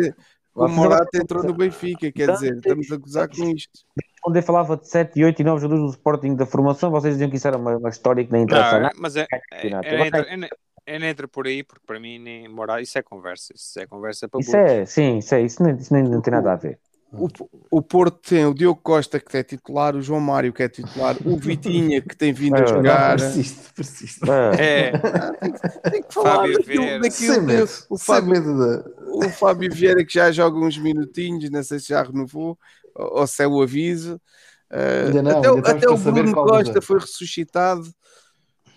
o 0.54 0.68
Morato 0.68 1.08
entrou 1.14 1.42
no 1.44 1.54
Benfica, 1.54 2.10
quer 2.10 2.32
dizer, 2.32 2.56
estamos 2.56 2.90
a 2.90 2.96
gozar 2.96 3.28
com 3.28 3.48
isto. 3.50 3.80
Quando 4.20 4.36
eu 4.36 4.42
falava 4.42 4.76
de 4.76 4.88
7, 4.88 5.22
8 5.24 5.40
e 5.40 5.44
9 5.44 5.60
jogadores 5.62 5.90
do 5.90 5.96
Sporting 5.96 6.34
da 6.36 6.46
formação, 6.46 6.90
vocês 6.90 7.14
diziam 7.14 7.30
que 7.30 7.36
isso 7.36 7.48
era 7.48 7.56
uma, 7.56 7.76
uma 7.76 7.88
história 7.88 8.24
que 8.24 8.32
nem 8.32 8.42
interessa 8.42 8.72
Não, 8.74 8.80
nada. 8.82 8.94
mas 8.98 9.16
é, 9.16 9.26
é, 9.30 9.40
é, 9.52 10.06
entra, 10.06 10.20
é, 10.28 10.48
é, 10.86 10.98
não 10.98 11.06
entra 11.06 11.26
por 11.28 11.46
aí, 11.46 11.62
porque 11.62 11.82
para 11.86 11.98
mim 12.00 12.18
nem 12.18 12.48
morar, 12.48 12.80
isso 12.82 12.98
é 12.98 13.02
conversa. 13.02 13.52
Isso 13.54 13.78
é 13.80 13.86
conversa 13.86 14.28
para 14.28 14.40
Isso 14.40 14.56
é, 14.56 14.84
sim, 14.86 15.18
isso, 15.18 15.34
é, 15.34 15.42
isso, 15.42 15.62
nem, 15.62 15.76
isso 15.76 15.92
nem 15.92 16.02
não 16.02 16.20
tem 16.20 16.32
nada 16.32 16.52
a 16.52 16.56
ver. 16.56 16.78
O, 17.12 17.26
o 17.72 17.82
Porto 17.82 18.20
tem 18.28 18.46
o 18.46 18.54
Diogo 18.54 18.80
Costa, 18.80 19.18
que 19.18 19.36
é 19.36 19.42
titular, 19.42 19.96
o 19.96 20.02
João 20.02 20.20
Mário, 20.20 20.52
que 20.52 20.62
é 20.62 20.68
titular, 20.68 21.16
o 21.24 21.36
Vitinha, 21.36 22.00
que 22.00 22.16
tem 22.16 22.32
vindo 22.32 22.54
a 22.54 22.62
Ah, 22.62 22.66
jogar. 22.66 23.16
Persiste, 23.18 23.72
persiste. 23.74 24.20
Ah, 24.30 24.52
É, 24.56 24.92
Tem 25.90 26.02
que 26.04 26.14
falar 26.14 26.36
Fábio 26.36 26.58
daquilo, 26.58 27.00
daquilo 27.00 27.10
Sem 27.34 27.42
medo, 27.42 27.70
o 27.90 27.98
sem 27.98 28.06
Fábio, 28.06 28.30
medo 28.30 28.54
de... 28.54 29.26
o 29.26 29.28
Fábio 29.28 29.72
Vieira, 29.74 30.04
que 30.04 30.14
já 30.14 30.30
joga 30.30 30.56
uns 30.58 30.78
minutinhos, 30.78 31.50
não 31.50 31.64
sei 31.64 31.80
se 31.80 31.88
já 31.88 32.02
renovou, 32.04 32.56
ou 32.94 33.26
se 33.26 33.42
é 33.42 33.46
o 33.48 33.60
aviso. 33.62 34.20
Uh, 34.70 35.22
não, 35.22 35.38
até 35.38 35.50
o- 35.50 35.58
até 35.58 35.88
o 35.88 35.96
Bruno 35.96 36.32
Costa 36.32 36.72
dois. 36.74 36.84
foi 36.84 36.98
ressuscitado. 37.00 37.92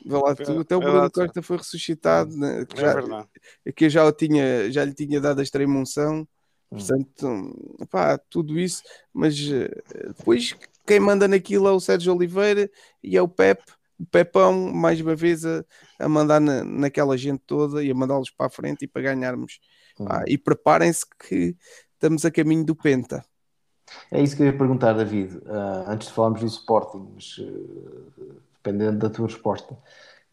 Vê 0.05 0.17
lá 0.17 0.35
tu, 0.35 0.59
até 0.59 0.75
o 0.75 0.81
É 0.81 0.85
Bruno. 0.85 1.11
Costa 1.11 1.41
foi 1.41 1.57
ressuscitado. 1.57 2.35
né, 2.35 2.65
que 2.65 2.77
é 2.77 2.81
já, 2.81 2.93
verdade. 2.93 3.27
que 3.75 3.85
eu 3.85 3.89
já, 3.89 4.05
o 4.05 4.11
tinha, 4.11 4.71
já 4.71 4.83
lhe 4.83 4.93
tinha 4.93 5.21
dado 5.21 5.39
a 5.39 5.43
extrema-unção. 5.43 6.27
Hum. 6.71 6.77
Portanto, 6.77 7.87
pá, 7.89 8.17
tudo 8.29 8.59
isso. 8.59 8.81
Mas 9.13 9.35
eh, 9.39 9.69
depois 10.17 10.55
quem 10.85 10.99
manda 10.99 11.27
naquilo 11.27 11.67
é 11.67 11.71
o 11.71 11.79
Sérgio 11.79 12.13
Oliveira 12.15 12.69
e 13.03 13.15
é 13.15 13.21
o 13.21 13.27
Pepe. 13.27 13.71
O 13.99 14.05
Pepão, 14.07 14.73
mais 14.73 14.99
uma 14.99 15.15
vez, 15.15 15.45
a, 15.45 15.63
a 15.99 16.09
mandar 16.09 16.41
na, 16.41 16.63
naquela 16.63 17.15
gente 17.15 17.41
toda 17.45 17.83
e 17.83 17.91
a 17.91 17.95
mandá-los 17.95 18.31
para 18.31 18.47
a 18.47 18.49
frente 18.49 18.83
e 18.85 18.87
para 18.87 19.03
ganharmos. 19.03 19.59
Pá, 19.95 20.23
e 20.27 20.37
preparem-se 20.37 21.05
que 21.27 21.55
estamos 21.93 22.25
a 22.25 22.31
caminho 22.31 22.65
do 22.65 22.75
Penta. 22.75 23.23
É 24.11 24.21
isso 24.21 24.35
que 24.35 24.43
eu 24.43 24.47
ia 24.47 24.57
perguntar, 24.57 24.93
David. 24.93 25.39
Ah, 25.47 25.85
antes 25.87 26.07
de 26.07 26.13
falarmos 26.13 26.41
do 26.41 26.47
Sporting, 26.47 27.07
mas 27.15 27.37
eh, 27.39 28.23
dependendo 28.55 28.99
da 28.99 29.09
tua 29.09 29.27
resposta, 29.27 29.77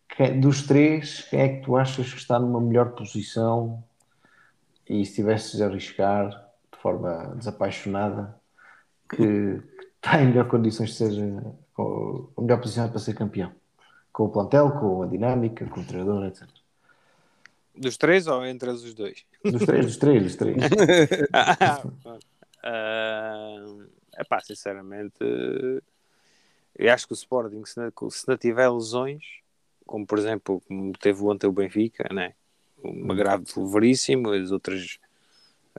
quem- 0.09 0.40
dos 0.40 0.62
três, 0.66 1.23
quem 1.31 1.40
é 1.40 1.49
que 1.49 1.64
tu 1.64 1.77
achas 1.77 2.12
que 2.12 2.18
está 2.18 2.38
numa 2.38 2.61
melhor 2.61 2.92
posição 2.92 3.83
e 4.88 5.05
se 5.07 5.14
tivesses 5.16 5.57
de 5.57 5.62
arriscar 5.62 6.29
de 6.73 6.79
forma 6.79 7.35
desapaixonada, 7.37 8.35
que, 9.09 9.16
que 9.16 9.62
está 9.96 10.23
em 10.23 10.29
melhor 10.29 10.49
condições 10.49 10.90
de 10.90 10.96
ser 10.96 11.42
com, 11.75 12.29
com 12.35 12.42
melhor 12.42 12.61
posicionado 12.61 12.92
para 12.92 13.01
ser 13.01 13.14
campeão? 13.14 13.53
Com 14.12 14.25
o 14.25 14.29
plantel, 14.29 14.73
com 14.73 15.03
a 15.03 15.07
dinâmica, 15.07 15.64
com 15.66 15.81
o 15.81 15.85
treinador, 15.85 16.25
etc. 16.27 16.49
Dos 17.77 17.96
três 17.96 18.27
ou 18.27 18.44
entre 18.44 18.68
os 18.70 18.92
dois? 18.94 19.25
Dos 19.44 19.64
três, 19.64 19.87
dos 19.87 19.96
três, 19.96 20.23
dos 20.23 20.37
três. 20.37 20.57
é 22.62 24.25
pá, 24.25 24.40
sinceramente, 24.40 25.18
eu 26.77 26.92
acho 26.92 27.07
que 27.07 27.12
o 27.12 27.14
Sporting, 27.14 27.64
se 27.64 27.79
não, 27.79 28.11
se 28.11 28.29
não 28.29 28.37
tiver 28.37 28.68
lesões, 28.68 29.23
como 29.87 30.07
por 30.07 30.18
exemplo, 30.18 30.62
como 30.66 30.92
teve 30.92 31.23
ontem 31.25 31.46
o 31.46 31.53
Benfica, 31.53 32.09
né? 32.12 32.35
uma 32.83 33.14
grave 33.14 33.44
leveríssima, 33.57 34.37
as 34.37 34.51
outras, 34.51 34.99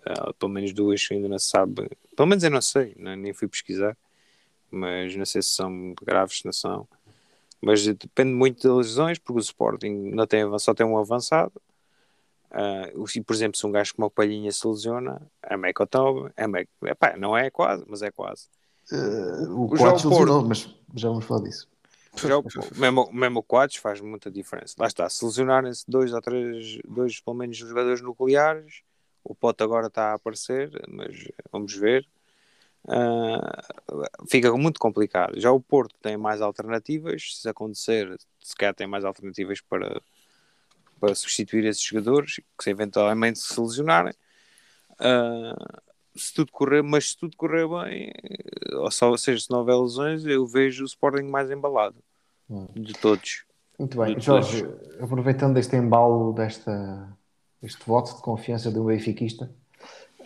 ah, 0.06 0.34
pelo 0.34 0.52
menos 0.52 0.74
duas, 0.74 1.08
ainda 1.12 1.28
não 1.28 1.40
sabe, 1.40 1.90
pelo 2.16 2.28
menos 2.28 2.44
eu 2.44 2.52
não 2.52 2.62
sei, 2.62 2.94
né? 2.98 3.16
nem 3.16 3.34
fui 3.34 3.48
pesquisar, 3.48 3.98
mas 4.70 5.16
não 5.16 5.26
sei 5.26 5.42
se 5.42 5.50
são 5.50 5.94
graves, 6.02 6.40
se 6.40 6.46
não 6.46 6.54
são. 6.54 6.88
Mas 7.60 7.86
depende 7.86 8.32
muito 8.32 8.68
das 8.68 8.88
lesões, 8.88 9.20
porque 9.20 9.40
o 9.40 9.42
Sporting 9.42 10.12
não 10.12 10.26
tem, 10.26 10.44
só 10.58 10.74
tem 10.74 10.86
um 10.86 10.98
avançado. 10.98 11.54
O- 12.96 13.06
e, 13.16 13.22
por 13.22 13.34
exemplo, 13.34 13.58
se 13.58 13.66
um 13.66 13.72
gajo 13.72 13.96
como 13.96 14.08
a 14.08 14.12
Palhinha 14.12 14.52
se 14.52 14.68
lesiona, 14.68 15.22
é 15.42 15.56
meio 15.56 15.74
que 15.74 15.86
toba, 15.86 16.32
é 16.36 16.48
meio, 16.48 16.68
epá, 16.84 17.16
não 17.18 17.38
é 17.38 17.50
quase, 17.50 17.84
mas 17.88 18.02
é 18.02 18.12
quase. 18.12 18.48
Eh, 18.92 18.96
o 19.48 19.72
O 19.72 19.76
João 19.78 19.94
lesionou, 19.94 20.44
mas 20.44 20.70
já 20.96 21.08
vamos 21.10 21.26
falar 21.26 21.42
disso. 21.44 21.70
Já 22.18 22.38
o- 22.38 22.44
mesmo, 22.76 23.10
mesmo 23.14 23.40
o 23.40 23.44
Quadros 23.44 23.78
faz 23.78 24.02
muita 24.02 24.30
diferença. 24.30 24.76
Lá 24.78 24.88
está, 24.88 25.10
se 25.10 25.24
lesionarem-se 25.24 25.86
dois 25.88 26.12
ou 26.14 26.22
três, 26.22 26.78
dois 26.86 27.22
pelo 27.22 27.38
menos 27.38 27.56
jogadores 27.56 28.02
nucleares, 28.02 28.82
o 29.24 29.34
Pote 29.34 29.64
agora 29.64 29.88
está 29.88 30.12
a 30.12 30.14
aparecer, 30.16 30.70
mas 30.90 31.16
vamos 31.52 31.74
ver. 31.74 32.06
Ah, 32.88 33.62
fica 34.30 34.52
muito 34.58 34.80
complicado. 34.80 35.40
Já 35.40 35.52
o 35.52 35.62
Porto 35.62 35.96
tem 36.02 36.18
mais 36.18 36.42
alternativas, 36.42 37.36
se 37.40 37.48
acontecer, 37.48 38.18
se 38.42 38.56
calhar 38.56 38.74
tem 38.74 38.88
mais 38.88 39.06
alternativas 39.06 39.62
para, 39.62 40.02
para 41.02 41.16
substituir 41.16 41.66
esses 41.66 41.82
jogadores 41.82 42.36
que 42.36 42.64
se 42.64 42.70
eventualmente 42.70 43.40
se 43.40 43.60
lesionarem. 43.60 44.14
Ah, 45.00 45.82
se 46.16 46.32
tudo 46.34 46.52
correr, 46.52 46.84
mas 46.84 47.10
se 47.10 47.18
tudo 47.18 47.36
correr 47.36 47.68
bem, 47.68 48.14
ou, 48.74 48.92
só, 48.92 49.10
ou 49.10 49.18
seja, 49.18 49.42
se 49.44 49.50
não 49.50 49.60
houver 49.60 49.76
lesões, 49.76 50.26
eu 50.26 50.46
vejo 50.46 50.84
o 50.84 50.86
Sporting 50.86 51.24
mais 51.24 51.50
embalado 51.50 51.96
Hum. 52.50 52.68
de 52.76 52.94
todos. 52.94 53.46
Muito 53.80 53.98
bem, 53.98 54.16
de 54.16 54.24
Jorge, 54.26 54.64
aproveitando 55.00 55.58
este 55.58 55.76
embalo 55.76 56.34
desta, 56.34 57.18
este 57.64 57.84
voto 57.88 58.16
de 58.16 58.22
confiança 58.22 58.70
do 58.70 58.84
benfiquista, 58.84 59.50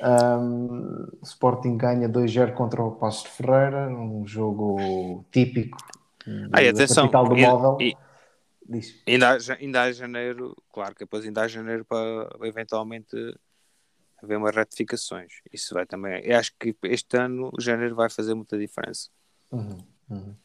um, 0.04 1.08
Sporting 1.24 1.78
ganha 1.78 2.10
2-0 2.10 2.54
contra 2.54 2.84
o 2.84 2.92
Passos 2.92 3.24
de 3.24 3.30
Ferreira, 3.30 3.88
um 3.88 4.26
jogo 4.28 5.24
típico 5.32 5.78
Ah, 6.52 6.62
da 6.62 6.70
atenção, 6.70 7.04
capital 7.06 7.30
do 7.30 7.38
móvel. 7.38 7.78
e- 7.80 7.96
Diz. 8.68 8.96
Ainda 9.08 9.32
há, 9.34 9.38
ainda 9.60 9.82
há 9.84 9.92
janeiro, 9.92 10.56
claro 10.74 10.96
que 10.96 11.06
depois 11.06 11.24
ainda 11.24 11.44
há 11.44 11.48
janeiro 11.48 11.86
para 11.86 12.30
eventualmente 12.48 13.16
haver 14.22 14.38
umas 14.38 14.56
retificações. 14.56 15.34
Isso 15.54 15.74
vai 15.74 15.86
também. 15.86 16.22
Eu 16.24 16.38
acho 16.40 16.52
que 16.60 16.76
este 16.84 17.18
ano, 17.18 17.52
janeiro, 17.60 17.96
vai 17.96 18.10
fazer 18.10 18.34
muita 18.34 18.58
diferença. 18.58 19.10
Uhum, 19.52 19.78
uhum. 20.10 20.36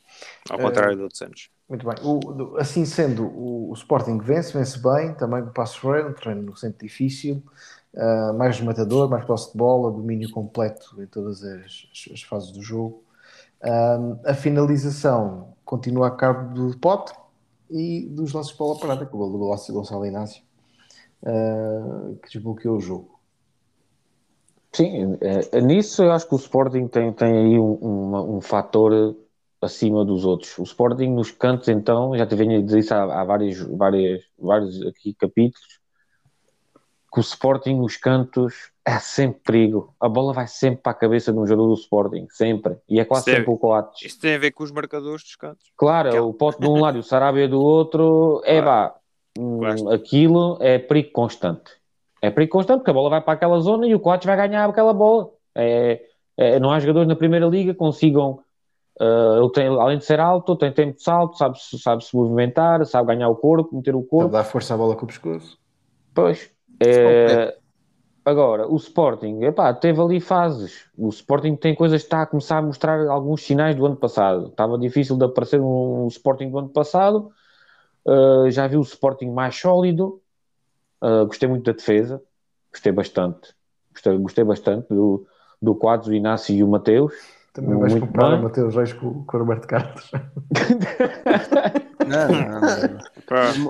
Ao 0.51 0.59
Eh, 0.59 0.63
contrário 0.63 0.97
de 0.97 1.03
outros 1.03 1.23
anos. 1.23 1.51
Muito 1.69 1.87
bem. 1.87 1.95
O- 2.05 2.57
assim 2.59 2.85
sendo, 2.85 3.25
o, 3.27 3.71
o 3.71 3.75
Sporting 3.75 4.19
vence, 4.19 4.53
vence 4.53 4.79
bem, 4.79 5.15
também 5.15 5.41
o 5.43 5.51
Passo 5.51 5.81
Ferreira, 5.81 6.09
um 6.09 6.13
terreno 6.13 6.43
no 6.43 6.57
centro 6.57 6.85
difícil, 6.87 7.43
ah, 7.97 8.33
mais 8.35 8.59
rematador, 8.59 9.09
mais 9.09 9.25
posse 9.25 9.53
de 9.53 9.57
bola, 9.59 9.91
domínio 9.91 10.31
completo 10.31 11.01
em 11.03 11.07
todas 11.07 11.43
as, 11.43 11.87
as- 11.93 12.09
as 12.13 12.23
fases 12.23 12.51
do 12.51 12.61
jogo. 12.61 13.03
Ah, 13.63 13.99
a 14.27 14.35
finalização 14.35 15.57
continua 15.65 16.09
a 16.09 16.11
cargo 16.11 16.53
do 16.55 16.79
Pote 16.79 17.13
e 17.71 18.09
dos 18.09 18.33
lances 18.33 18.53
de 18.53 18.59
bola 18.59 18.79
parada, 18.79 19.07
com 19.07 19.17
o 19.17 19.21
gol 19.31 19.57
do 19.57 19.73
Gonçalo 19.73 20.07
Inácio, 20.07 20.43
ah, 21.25 22.13
que 22.23 22.33
desbloqueou 22.33 22.77
o 22.77 22.81
jogo. 22.81 23.21
Sim, 24.73 25.19
é, 25.21 25.61
nisso 25.61 26.03
eu 26.03 26.13
acho 26.13 26.29
que 26.29 26.35
o 26.35 26.39
Sporting 26.39 26.87
tem, 26.87 27.13
tem 27.13 27.37
aí 27.37 27.59
um, 27.59 27.75
uma- 27.75 28.23
um 28.23 28.41
fator 28.41 29.17
acima 29.61 30.05
dos 30.05 30.25
outros. 30.25 30.57
O 30.59 30.63
Sporting 30.63 31.09
nos 31.09 31.31
cantos, 31.31 31.69
então, 31.69 32.17
já 32.17 32.27
te 32.27 32.35
venho 32.37 32.59
a 32.59 32.63
dizer 32.63 32.79
isso 32.79 32.95
há, 32.95 33.21
há 33.21 33.25
vários, 33.25 33.59
várias, 33.77 34.23
vários 34.39 34.81
aqui 34.87 35.13
capítulos, 35.15 35.81
que 37.13 37.19
o 37.19 37.21
Sporting 37.21 37.75
nos 37.77 37.97
cantos 37.97 38.71
é 38.97 38.99
sempre 38.99 39.41
perigo. 39.45 39.95
A 40.01 40.09
bola 40.09 40.33
vai 40.33 40.47
sempre 40.47 40.83
para 40.83 40.93
a 40.93 40.95
cabeça 40.95 41.33
de 41.33 41.39
um 41.39 41.47
jogador 41.47 41.69
do 41.69 41.75
Sporting, 41.75 42.27
sempre. 42.31 42.77
E 42.89 42.99
é 43.01 43.05
quase 43.05 43.23
Isso 43.23 43.31
é- 43.31 43.37
sempre 43.37 43.51
o 43.53 43.57
Coates. 43.59 44.03
Isto 44.05 44.21
tem 44.21 44.35
a 44.35 44.39
ver 44.39 44.51
com 44.53 44.63
os 44.65 44.71
marcadores 44.73 45.23
dos 45.23 45.37
cantos. 45.37 45.71
Claro, 45.77 46.09
Aquela- 46.09 46.27
o 46.27 46.35
pote 46.35 46.61
de 46.61 46.67
um 46.69 46.81
lado 46.81 46.97
e 46.97 47.01
o 47.01 47.03
Sarabia 47.03 47.49
do 47.49 47.61
outro, 47.63 48.41
é 48.45 48.61
vá, 48.61 48.95
hum, 49.39 49.59
Claro. 49.59 49.91
aquilo 49.91 50.59
é 50.61 50.79
perigo 50.79 51.13
constante. 51.13 51.73
É 52.23 52.31
perigo 52.31 52.53
constante 52.53 52.79
porque 52.79 52.91
a 52.91 52.95
bola 52.95 53.11
vai 53.11 53.21
para 53.21 53.33
aquela 53.35 53.59
zona 53.61 53.87
e 53.87 53.95
o 53.95 54.01
Coates 54.01 54.27
vai 54.27 54.37
ganhar 54.37 54.69
aquela 54.69 54.93
bola. 54.93 55.31
É, 55.55 56.03
é- 56.37 56.61
não 56.61 56.71
há 56.71 56.79
jogadores 56.81 57.09
na 57.09 57.17
Primeira 57.17 57.47
Liga 57.47 57.73
que 57.73 57.79
consigam. 57.79 58.41
ah, 59.03 59.39
ele 59.39 59.51
tem, 59.53 59.67
além 59.67 59.97
de 59.97 60.05
ser 60.05 60.21
alto, 60.21 60.55
tem 60.57 60.71
tempo 60.71 60.95
de 60.97 61.03
salto, 61.03 61.39
sabe, 61.39 61.57
sabe 61.79 62.05
se 62.05 62.15
movimentar, 62.15 62.85
sabe 62.85 63.07
ganhar 63.15 63.31
o 63.31 63.35
corpo, 63.37 63.75
meter 63.75 63.95
o 63.95 64.01
Para 64.03 64.11
corpo. 64.11 64.29
dar 64.33 64.45
força 64.45 64.75
à 64.75 64.77
bola 64.77 64.95
com 64.95 65.05
o 65.05 65.07
pescoço. 65.07 65.57
Pois. 66.13 66.51
É, 66.85 67.57
agora, 68.25 68.67
o 68.69 68.77
Sporting, 68.77 69.41
epá, 69.43 69.73
teve 69.75 70.01
ali 70.01 70.21
fases. 70.21 70.87
O 70.97 71.09
Sporting 71.09 71.57
tem 71.57 71.75
coisas 71.75 72.03
que 72.03 72.07
está 72.07 72.23
a 72.23 72.27
começar 72.27 72.59
a 72.59 72.63
mostrar 72.63 73.07
alguns 73.09 73.43
sinais 73.43 73.75
do 73.75 73.87
ano 73.87 73.97
passado. 73.97 74.49
Estava 74.49 74.79
difícil 74.79 75.17
de 75.17 75.25
aparecer 75.25 75.61
um, 75.61 76.07
Sporting 76.09 76.51
do 76.51 76.59
ano 76.59 76.69
passado. 76.69 77.31
Uh, 78.07 78.51
já 78.51 78.67
vi 78.67 78.77
o 78.77 78.83
Sporting 78.83 79.31
mais 79.31 79.57
sólido. 79.57 80.21
Uh, 81.03 81.27
gostei 81.27 81.49
muito 81.49 81.65
da 81.65 81.73
defesa. 81.73 82.23
Gostei 82.73 82.93
bastante. 82.93 83.55
Gostei, 83.93 84.19
gostei 84.19 84.45
bastante 84.45 84.89
do, 84.89 85.27
do 85.61 85.75
Quadros, 85.75 86.09
o 86.09 86.15
Inácio 86.15 86.55
e 86.55 86.63
o 86.63 86.69
Mateus. 86.69 87.13
Também 87.53 87.77
vais 87.79 87.93
Muito 87.93 88.07
comparar 88.07 88.31
bem. 88.31 88.39
o 88.39 88.43
Mateus 88.45 88.77
Reis 88.77 88.93
com, 88.93 89.25
com 89.25 89.37
o 89.37 89.41
Roberto 89.41 89.67
Carlos. 89.67 90.11
Não, 92.07 92.29
não, 92.29 92.61
não. 92.61 92.99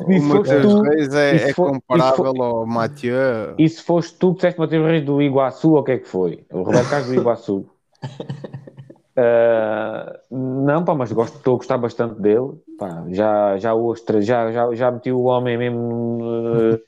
E 0.09 0.19
O 0.19 0.23
Mateus 0.23 0.73
tu- 0.73 0.81
Reis 0.83 1.15
é, 1.15 1.51
é 1.51 1.55
for- 1.55 1.71
comparável 1.71 2.17
for- 2.17 2.43
ao 2.43 2.67
Mathieu. 2.67 3.55
E 3.59 3.69
se 3.69 3.83
foste 3.83 4.19
tu 4.19 4.31
que 4.31 4.37
disseste 4.37 4.59
Mateus 4.59 4.87
Reis 4.87 5.05
do 5.05 5.21
Iguaçu, 5.21 5.73
ou 5.73 5.81
o 5.81 5.85
que 5.85 5.93
é 5.93 5.99
que 5.99 6.09
foi? 6.09 6.45
O 6.51 6.63
Roberto 6.63 6.89
Carlos 6.89 7.09
do 7.09 7.15
Iguaçu. 7.15 7.67
Ah, 9.17 10.19
não, 10.31 10.83
pá, 10.85 10.95
mas 10.95 11.13
gosto, 11.13 11.37
estou 11.37 11.55
a 11.55 11.57
gostar 11.59 11.77
bastante 11.77 12.19
dele. 12.23 12.53
Pá, 12.79 13.05
já, 13.09 13.59
já, 13.59 13.75
ostra, 13.75 14.23
já, 14.23 14.51
já, 14.51 14.73
já 14.75 14.91
meti 14.91 15.13
o 15.13 15.25
homem 15.25 15.59
mesmo 15.59 16.21
eh, 16.23 16.81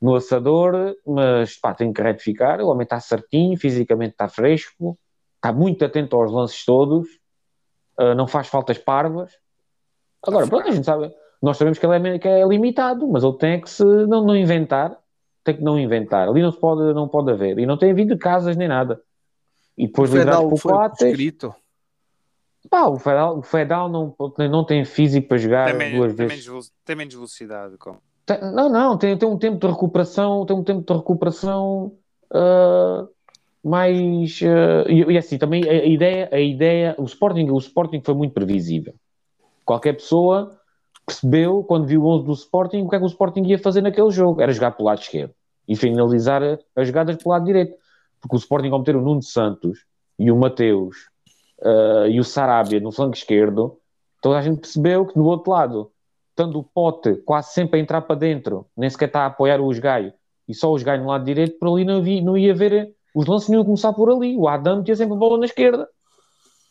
no 0.00 0.14
assador, 0.14 0.94
mas 1.06 1.58
pá, 1.58 1.74
tenho 1.74 1.92
que 1.92 2.00
retificar. 2.00 2.60
O 2.62 2.68
homem 2.68 2.84
está 2.84 2.98
certinho, 3.00 3.58
fisicamente 3.58 4.12
está 4.12 4.26
fresco, 4.28 4.96
está 5.36 5.52
muito 5.52 5.84
atento 5.84 6.16
aos 6.16 6.32
lances 6.32 6.64
todos, 6.64 7.06
ah, 7.98 8.14
não 8.14 8.26
faz 8.26 8.46
faltas 8.46 8.78
parvas. 8.78 9.32
Agora, 10.26 10.46
pronto, 10.46 10.68
a 10.68 10.70
gente 10.72 10.84
sabe, 10.86 11.12
nós 11.42 11.56
sabemos 11.56 11.78
que 11.78 11.86
ele 11.86 12.08
é, 12.08 12.18
que 12.18 12.28
é 12.28 12.46
limitado, 12.46 13.06
mas 13.08 13.24
ele 13.24 13.36
tem 13.38 13.60
que 13.60 13.70
se 13.70 13.82
não, 13.84 14.24
não 14.24 14.36
inventar, 14.36 14.96
tem 15.42 15.56
que 15.56 15.62
não 15.62 15.78
inventar. 15.78 16.28
Ali 16.28 16.42
não 16.42 16.52
se 16.52 16.58
pode, 16.58 16.92
não 16.94 17.08
pode 17.08 17.30
haver. 17.30 17.58
E 17.58 17.66
não 17.66 17.78
tem 17.78 17.94
vindo 17.94 18.14
de 18.14 18.20
casas 18.20 18.56
nem 18.56 18.68
nada. 18.68 19.00
E 19.76 19.84
O 19.84 19.86
depois 19.86 20.10
Fedal 20.10 20.48
por 20.48 20.58
foi 20.58 20.72
Coates, 20.72 21.00
escrito. 21.06 21.54
pá, 22.68 22.86
o 22.88 22.98
Fedal, 22.98 23.38
o 23.38 23.42
Fedal 23.42 23.88
não, 23.88 24.14
não 24.50 24.64
tem 24.64 24.84
físico 24.84 25.28
para 25.28 25.38
jogar 25.38 25.76
Tem, 25.76 25.96
duas 25.96 26.14
tem 26.14 26.26
vezes. 26.26 26.46
menos, 26.46 26.72
tem 26.84 26.96
menos 26.96 27.14
velocidade. 27.14 27.76
Como. 27.78 27.98
Tem- 28.26 28.40
não, 28.52 28.68
não, 28.68 28.98
tem, 28.98 29.16
tem 29.16 29.28
um 29.28 29.38
tempo 29.38 29.58
de 29.58 29.66
recuperação, 29.66 30.44
tem 30.44 30.54
um 30.54 30.62
tempo 30.62 30.82
de 30.86 30.92
recuperação 30.98 31.92
ah, 32.32 33.06
mais 33.64 34.40
ah, 34.42 34.84
e, 34.90 35.12
e 35.12 35.18
assim 35.18 35.38
também 35.38 35.64
a, 35.66 35.72
a 35.72 35.86
ideia, 35.86 36.28
a 36.30 36.38
ideia, 36.38 36.94
o 36.98 37.04
Sporting, 37.04 37.48
o 37.50 37.58
Sporting 37.58 38.02
foi 38.04 38.14
muito 38.14 38.32
previsível. 38.34 38.94
Qualquer 39.64 39.94
pessoa 39.94 40.59
percebeu 41.10 41.62
quando 41.64 41.86
viu 41.86 42.02
o 42.02 42.06
11 42.06 42.24
do 42.24 42.32
Sporting 42.32 42.82
o 42.82 42.88
que 42.88 42.96
é 42.96 42.98
que 42.98 43.04
o 43.04 43.08
Sporting 43.08 43.42
ia 43.42 43.58
fazer 43.58 43.80
naquele 43.80 44.10
jogo, 44.10 44.40
era 44.40 44.52
jogar 44.52 44.70
pelo 44.72 44.88
lado 44.88 45.00
esquerdo 45.00 45.34
e 45.68 45.76
finalizar 45.76 46.42
as 46.76 46.86
jogadas 46.86 47.16
pelo 47.16 47.32
lado 47.32 47.44
direito, 47.44 47.74
porque 48.20 48.36
o 48.36 48.38
Sporting 48.38 48.70
ao 48.70 48.78
meter 48.78 48.96
o 48.96 49.00
Nuno 49.02 49.22
Santos 49.22 49.84
e 50.18 50.30
o 50.30 50.36
Mateus 50.36 50.96
ah, 51.62 52.06
e 52.08 52.18
o 52.20 52.24
Sarabia 52.24 52.80
no 52.80 52.92
flanco 52.92 53.16
esquerdo, 53.16 53.78
toda 54.22 54.38
a 54.38 54.42
gente 54.42 54.60
percebeu 54.60 55.06
que 55.06 55.14
do 55.14 55.24
outro 55.24 55.52
lado 55.52 55.90
estando 56.30 56.58
o 56.58 56.64
pote 56.64 57.16
quase 57.16 57.52
sempre 57.52 57.78
a 57.78 57.82
entrar 57.82 58.00
para 58.02 58.16
dentro, 58.16 58.66
nem 58.76 58.88
sequer 58.88 59.06
está 59.06 59.22
a 59.22 59.26
apoiar 59.26 59.60
os 59.60 59.78
Gaio, 59.78 60.12
e 60.48 60.54
só 60.54 60.72
os 60.72 60.82
Gaio 60.82 61.02
no 61.02 61.08
lado 61.08 61.24
direito, 61.24 61.58
por 61.58 61.72
ali 61.72 61.84
não, 61.84 62.02
vi- 62.02 62.20
não 62.22 62.36
ia 62.36 62.54
ver, 62.54 62.94
os 63.14 63.26
lances 63.26 63.48
não 63.48 63.56
iam 63.56 63.64
começar 63.64 63.92
por 63.92 64.10
ali. 64.10 64.36
O 64.36 64.48
Adam 64.48 64.82
tinha 64.82 64.96
sempre 64.96 65.14
a 65.14 65.18
bola 65.18 65.38
na 65.38 65.44
esquerda, 65.44 65.88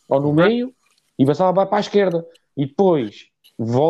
ou 0.08 0.20
no 0.20 0.34
meio, 0.34 0.74
e 1.18 1.26
passava 1.26 1.66
para 1.66 1.78
a 1.78 1.80
esquerda. 1.80 2.26
E 2.58 2.66
depois, 2.66 3.29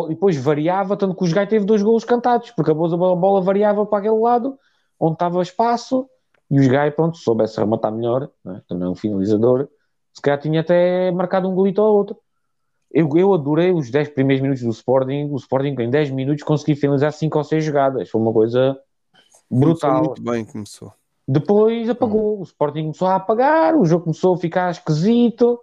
depois 0.08 0.36
variava, 0.36 0.96
tanto 0.96 1.14
que 1.14 1.24
os 1.24 1.32
Gaio 1.32 1.48
teve 1.48 1.64
dois 1.64 1.82
golos 1.82 2.04
cantados, 2.04 2.50
porque 2.50 2.70
a 2.70 2.74
bola, 2.74 3.12
a 3.12 3.16
bola 3.16 3.40
variava 3.40 3.86
para 3.86 3.98
aquele 3.98 4.18
lado, 4.18 4.58
onde 4.98 5.12
estava 5.12 5.40
espaço, 5.40 6.08
e 6.50 6.58
os 6.58 6.66
Gaio, 6.66 6.92
pronto, 6.92 7.16
se 7.16 7.22
soubesse 7.22 7.58
rematar 7.58 7.92
melhor, 7.92 8.28
não 8.44 8.56
é? 8.56 8.62
também 8.68 8.86
é 8.86 8.90
um 8.90 8.94
finalizador, 8.96 9.68
se 10.12 10.20
calhar 10.20 10.40
tinha 10.40 10.60
até 10.60 11.10
marcado 11.12 11.48
um 11.48 11.54
golito 11.54 11.80
ou 11.80 11.96
outro. 11.96 12.16
Eu, 12.92 13.08
eu 13.14 13.32
adorei 13.32 13.72
os 13.72 13.88
10 13.88 14.08
primeiros 14.08 14.42
minutos 14.42 14.64
do 14.64 14.70
Sporting. 14.70 15.28
O 15.30 15.36
Sporting, 15.36 15.76
em 15.78 15.88
10 15.88 16.10
minutos, 16.10 16.42
conseguiu 16.42 16.74
finalizar 16.74 17.12
5 17.12 17.38
ou 17.38 17.44
6 17.44 17.64
jogadas. 17.64 18.10
Foi 18.10 18.20
uma 18.20 18.32
coisa 18.32 18.76
Começou 19.48 19.70
brutal. 19.70 20.04
Muito 20.04 20.22
bem, 20.22 20.44
começou. 20.44 20.92
Depois 21.26 21.88
apagou. 21.88 22.40
O 22.40 22.42
Sporting 22.42 22.82
começou 22.82 23.06
a 23.06 23.16
apagar, 23.16 23.76
o 23.76 23.84
jogo 23.84 24.04
começou 24.04 24.34
a 24.34 24.38
ficar 24.38 24.70
esquisito, 24.72 25.60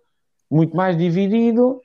muito 0.49 0.75
mais 0.75 0.97
dividido. 0.97 1.81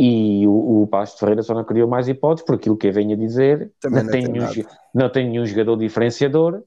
E 0.00 0.46
o, 0.46 0.82
o 0.82 0.86
Pasto 0.86 1.14
de 1.14 1.20
Ferreira 1.20 1.42
só 1.42 1.52
não 1.54 1.64
criou 1.64 1.88
mais 1.88 2.06
hipóteses, 2.06 2.46
por 2.46 2.54
aquilo 2.54 2.76
que 2.76 2.86
eu 2.86 2.92
venho 2.92 3.14
a 3.14 3.18
dizer. 3.18 3.72
Também 3.80 3.98
não, 3.98 4.04
não 4.04 4.12
tem 4.12 4.22
tem 4.22 4.32
nenhum, 4.32 4.64
não 4.94 5.08
tem 5.10 5.28
nenhum 5.28 5.44
jogador 5.44 5.76
diferenciador. 5.76 6.62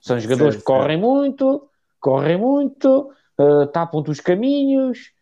São 0.00 0.18
jogadores 0.18 0.56
Certo, 0.56 0.66
que 0.66 0.72
correm 0.72 0.98
muito, 0.98 1.66
correm 1.98 2.36
muito, 2.36 3.10
eh, 3.38 3.66
tapam-te 3.72 4.10
os 4.10 4.20
caminhos, 4.20 5.12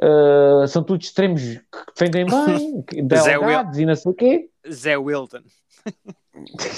eh, 0.00 0.66
são 0.68 0.82
todos 0.82 1.06
extremos 1.06 1.42
que 1.42 1.92
defendem 1.94 2.24
bem, 2.46 2.84
Zé 3.18 3.32
delgados 3.32 3.78
e 3.78 3.84
não 3.84 3.96
sei 3.96 4.12
o 4.12 4.14
quê. 4.14 4.48
Zé 4.70 4.96
Wilton. 4.96 5.42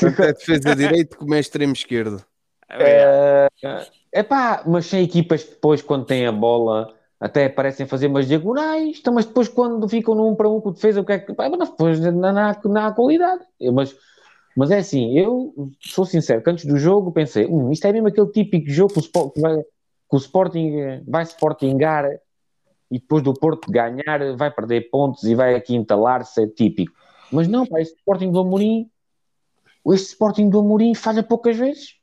Tanto 0.00 0.22
é 0.22 0.32
defesa 0.32 0.74
direito 0.74 1.18
como 1.18 1.34
é 1.34 1.38
extremo 1.38 1.74
esquerdo. 1.74 2.24
É 2.68 3.48
epá, 4.12 4.62
mas 4.66 4.86
sem 4.86 5.04
equipas 5.04 5.44
que 5.44 5.50
depois, 5.50 5.82
quando 5.82 6.06
têm 6.06 6.26
a 6.26 6.32
bola, 6.32 6.94
até 7.20 7.50
parecem 7.50 7.86
fazer 7.86 8.06
umas 8.06 8.26
diagonais, 8.26 8.98
então, 8.98 9.12
mas 9.12 9.26
depois, 9.26 9.46
quando 9.46 9.86
ficam 9.86 10.14
num 10.14 10.34
para 10.34 10.48
um 10.48 10.58
com 10.58 10.72
defesa, 10.72 11.02
o 11.02 11.04
que 11.04 11.12
é 11.12 11.18
que. 11.18 11.34
Pá, 11.34 11.50
depois 11.50 12.00
não, 12.00 12.12
não, 12.12 12.38
há, 12.38 12.58
não 12.64 12.86
há 12.86 12.92
qualidade. 12.92 13.44
Mas, 13.74 13.94
mas 14.56 14.70
é 14.70 14.78
assim, 14.78 15.18
eu 15.18 15.52
sou 15.80 16.06
sincero, 16.06 16.42
que 16.42 16.48
antes 16.48 16.64
do 16.64 16.78
jogo 16.78 17.12
pensei, 17.12 17.46
hum, 17.46 17.70
isto 17.70 17.86
é 17.86 17.92
mesmo 17.92 18.08
aquele 18.08 18.28
típico 18.28 18.70
jogo 18.70 18.94
que 18.94 19.18
o, 19.18 19.30
que 19.30 19.40
vai, 19.40 19.58
que 19.58 19.66
o 20.10 20.16
Sporting 20.16 21.02
vai 21.06 21.22
Sportingar 21.24 22.10
e 22.90 22.98
depois 22.98 23.22
do 23.22 23.34
Porto 23.34 23.70
ganhar 23.70 24.34
vai 24.36 24.50
perder 24.50 24.88
pontos 24.90 25.22
e 25.24 25.34
vai 25.34 25.54
aqui 25.54 25.76
entalar-se, 25.76 26.42
é 26.42 26.46
típico. 26.46 26.92
Mas 27.30 27.46
não, 27.46 27.66
pá, 27.66 27.82
este 27.82 27.96
Sporting 27.98 28.32
do 28.32 28.40
Amorim, 28.40 28.90
este 29.88 30.08
Sporting 30.08 30.48
do 30.48 30.60
Amorim 30.60 30.94
falha 30.94 31.22
poucas 31.22 31.56
vezes. 31.58 31.96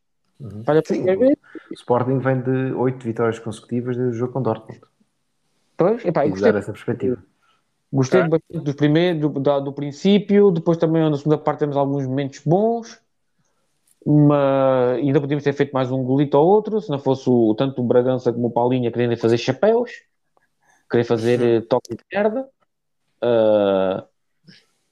Falha 0.64 0.84
Sim. 0.86 0.98
poucas 0.98 1.20
vezes. 1.20 1.38
O 1.72 1.74
Sporting 1.74 2.20
vem 2.20 2.40
de 2.40 2.74
8 2.74 3.04
vitórias 3.04 3.40
consecutivas 3.40 3.98
desde 3.98 4.16
o 4.16 4.20
jogo 4.20 4.34
com 4.34 4.44
Dortmund. 4.44 4.80
Pois, 5.78 6.04
epá, 6.10 6.24
E 6.26 6.30
gostei, 6.34 6.52
essa 6.60 6.72
perspectiva. 6.72 7.18
gostei 7.92 8.24
bastante 8.24 8.64
dos 8.64 8.76
primeiros, 8.76 9.22
do, 9.22 9.40
da- 9.42 9.60
do 9.60 9.74
princípio, 9.74 10.52
depois 10.52 10.78
também 10.78 11.02
na 11.10 11.18
segunda 11.18 11.38
parte 11.38 11.60
temos 11.60 11.76
alguns 11.78 12.06
momentos 12.08 12.40
bons, 12.46 13.02
mas 14.06 14.98
ainda 15.00 15.20
podíamos 15.20 15.44
ter 15.44 15.54
feito 15.54 15.72
mais 15.74 15.92
um 15.92 16.04
golito 16.04 16.38
ou 16.38 16.48
outro, 16.48 16.80
se 16.82 16.90
não 16.90 17.00
fosse 17.00 17.30
o, 17.30 17.54
tanto 17.56 17.82
o 17.82 17.86
Bragança 17.86 18.32
como 18.32 18.48
o 18.48 18.52
Paulinha 18.52 18.92
querendo 18.92 19.18
fazer 19.18 19.38
chapéus, 19.38 19.92
querer 20.92 21.04
fazer 21.06 21.42
eh, 21.42 21.62
toque 21.62 21.96
de 21.96 22.04
merda. 22.14 22.50
Ah, 23.22 24.08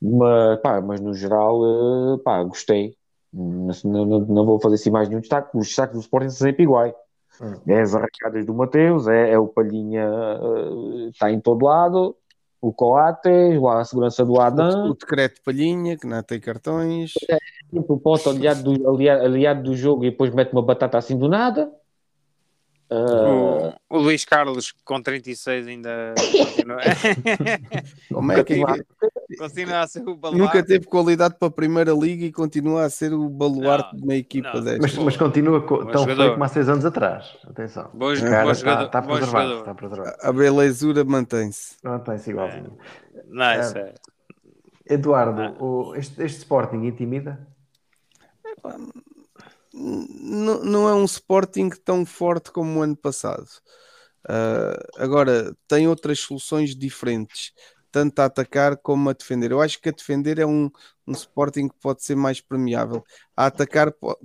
Mas, 0.01 0.59
pá, 0.61 0.81
mas 0.81 1.01
no 1.01 1.13
geral, 1.13 2.15
eh, 2.15 2.23
pá, 2.23 2.43
gostei. 2.43 2.97
Não, 3.33 4.05
não, 4.05 4.19
não 4.21 4.45
vou 4.45 4.59
fazer 4.61 4.75
assim 4.75 4.91
mais 4.91 5.09
nenhum 5.09 5.21
destaque. 5.21 5.57
Os 5.57 5.67
destaques 5.67 5.95
do 5.95 6.01
Sporting 6.01 6.29
são 6.29 6.47
sempre 6.47 6.63
iguais. 6.63 6.93
Hum. 7.41 7.59
É 7.67 7.81
as 7.81 7.93
arracadas 7.93 8.45
do 8.45 8.53
Mateus, 8.53 9.07
é, 9.07 9.31
é 9.31 9.39
o 9.39 9.47
Palhinha, 9.47 10.07
está 11.11 11.31
em 11.31 11.39
todo 11.39 11.65
lado, 11.65 12.15
o 12.61 12.73
Coates, 12.73 13.61
lá 13.61 13.81
a 13.81 13.86
segurança 13.86 14.25
do 14.25 14.33
O, 14.33 14.41
Adam, 14.41 14.89
o 14.89 14.95
decreto 14.95 15.36
de 15.36 15.41
palhinha, 15.41 15.97
que 15.97 16.07
não 16.07 16.23
tem 16.23 16.39
cartões. 16.39 17.13
sempre 17.69 17.93
o 17.93 17.99
ponto 17.99 18.29
aliado 18.29 18.63
do, 18.73 18.89
aliado, 18.89 19.23
aliado 19.23 19.63
do 19.63 19.75
jogo 19.75 20.03
e 20.03 20.09
depois 20.09 20.33
mete 20.33 20.51
uma 20.51 20.63
batata 20.63 20.97
assim 20.97 21.17
do 21.17 21.29
nada. 21.29 21.71
Ah, 22.89 23.75
O, 23.89 23.97
o 23.97 23.97
Luís 23.99 24.23
Carlos 24.25 24.71
com 24.83 25.01
36 25.01 25.67
ainda 25.67 26.13
continua, 26.15 26.77
Como 28.13 28.31
é 28.31 28.43
que 28.43 28.61
continua 29.38 29.79
a 29.81 29.88
ser 29.88 30.07
o 30.07 30.15
baluarte. 30.15 30.38
nunca 30.45 30.63
teve 30.63 30.86
qualidade 30.86 31.36
para 31.39 31.47
a 31.47 31.51
primeira 31.51 31.91
liga 31.93 32.25
e 32.25 32.31
continua 32.31 32.86
a 32.86 32.89
ser 32.91 33.11
o 33.13 33.27
baluarte 33.27 33.89
Não, 33.93 33.97
de 33.99 34.03
uma 34.03 34.15
equipa 34.15 34.53
não. 34.53 34.63
desta? 34.63 34.81
Mas, 34.83 34.95
mas 34.97 35.17
continua 35.17 35.61
co- 35.65 35.79
Bom 35.83 35.91
tão 35.91 36.01
jogador. 36.03 36.15
feio 36.21 36.31
como 36.33 36.43
há 36.43 36.47
seis 36.47 36.69
anos 36.69 36.86
atrás. 36.86 37.36
Atenção. 37.47 37.86
Bom, 37.91 37.97
bom 37.99 38.11
está, 38.13 38.53
jogador, 38.53 38.86
está 38.86 39.01
bom 39.01 39.07
preservado. 39.15 39.53
Está 39.59 39.73
preservado. 39.73 40.15
A 40.21 40.31
belezura 40.31 41.03
mantém-se. 41.03 41.77
Não 41.83 41.99
tem-se 41.99 42.29
igualzinho. 42.29 42.77
Não, 43.29 43.59
isso 43.61 43.77
é. 43.79 43.93
Eduardo, 44.88 45.41
Ah. 45.41 45.55
o- 45.59 45.95
este, 45.95 46.21
este 46.21 46.38
Sporting 46.38 46.86
intimida? 46.86 47.47
Não 49.78 50.88
é 50.88 50.93
um 50.95 51.03
Sporting 51.05 51.69
tão 51.84 52.05
forte 52.05 52.51
como 52.51 52.80
o 52.80 52.82
ano 52.82 52.95
passado. 52.95 53.47
Ah, 54.28 54.78
agora, 54.97 55.55
tem 55.67 55.88
outras 55.88 56.19
soluções 56.19 56.76
diferentes, 56.76 57.51
tanto 57.91 58.19
a 58.19 58.26
atacar 58.26 58.78
como 58.78 59.09
a 59.09 59.13
defender. 59.13 59.51
Eu 59.51 59.61
acho 59.61 59.80
que 59.82 59.89
a 59.89 59.91
defender 59.91 60.39
é 60.39 60.45
um, 60.45 60.69
um 61.07 61.11
Sporting 61.11 61.67
que 61.69 61.76
pode 61.82 62.03
ser 62.03 62.15
mais 62.15 62.41
permeável. 62.41 63.03
A 63.36 63.47
atacar 63.47 63.91
po- 63.91 64.17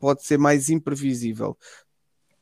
pode 0.00 0.24
ser 0.24 0.38
mais 0.38 0.68
imprevisível, 0.68 1.56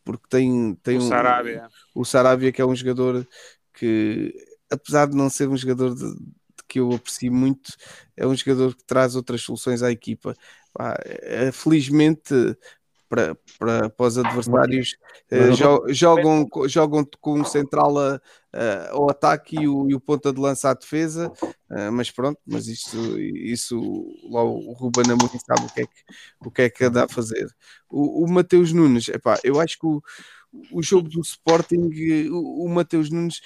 porque 0.04 0.26
tem, 0.28 0.74
tem 0.76 0.98
O 0.98 1.00
um- 1.02 1.08
Sarabia. 1.08 1.68
o 1.94 2.04
Sarabia, 2.04 2.52
que 2.52 2.60
é 2.62 2.66
um 2.66 2.74
jogador 2.74 3.26
que, 3.74 4.34
apesar 4.70 5.06
de 5.08 5.16
não 5.16 5.30
ser 5.30 5.48
um 5.48 5.56
jogador 5.56 5.94
de, 5.94 6.14
de 6.14 6.32
que 6.68 6.80
eu 6.80 6.92
aprecio 6.92 7.32
muito, 7.32 7.72
é 8.16 8.26
um 8.26 8.34
jogador 8.34 8.74
que 8.74 8.84
traz 8.84 9.14
outras 9.16 9.42
soluções 9.42 9.82
à 9.82 9.90
equipa. 9.90 10.34
Pá, 10.74 10.98
eh, 11.04 11.52
felizmente 11.52 12.34
para, 13.08 13.36
para, 13.58 13.88
para 13.90 14.06
os 14.06 14.18
adversários 14.18 14.96
eh, 15.30 15.50
jo- 15.52 15.84
jogam, 15.88 16.48
jogam 16.66 17.06
com 17.20 17.38
um 17.38 17.44
central 17.44 17.96
a- 17.96 18.20
a- 18.52 18.90
ao 18.90 19.08
ataque 19.08 19.56
e 19.56 19.68
o, 19.68 19.88
e 19.88 19.94
o 19.94 20.00
ponta 20.00 20.32
de 20.32 20.40
lança 20.40 20.70
à 20.70 20.74
defesa, 20.74 21.30
eh, 21.70 21.90
mas 21.90 22.10
pronto, 22.10 22.40
mas 22.44 22.66
isso, 22.66 22.98
isso 23.20 23.78
lá 24.30 24.42
o 24.42 24.72
Ruben 24.72 25.04
Amorim 25.12 25.38
sabe 25.38 25.64
o 25.64 25.72
que 25.72 25.82
é 25.82 25.86
que, 25.86 25.92
o 26.44 26.50
que, 26.50 26.62
é 26.62 26.70
que 26.70 26.90
dá 26.90 27.04
a 27.04 27.08
fazer. 27.08 27.46
O, 27.88 28.24
o 28.24 28.28
Mateus 28.30 28.72
Nunes, 28.72 29.06
epá, 29.08 29.38
eu 29.44 29.60
acho 29.60 29.78
que 29.78 29.86
o, 29.86 30.02
o 30.70 30.82
jogo 30.82 31.08
do 31.08 31.20
Sporting, 31.20 31.90
o, 32.30 32.64
o 32.64 32.68
Mateus 32.68 33.10
Nunes 33.10 33.40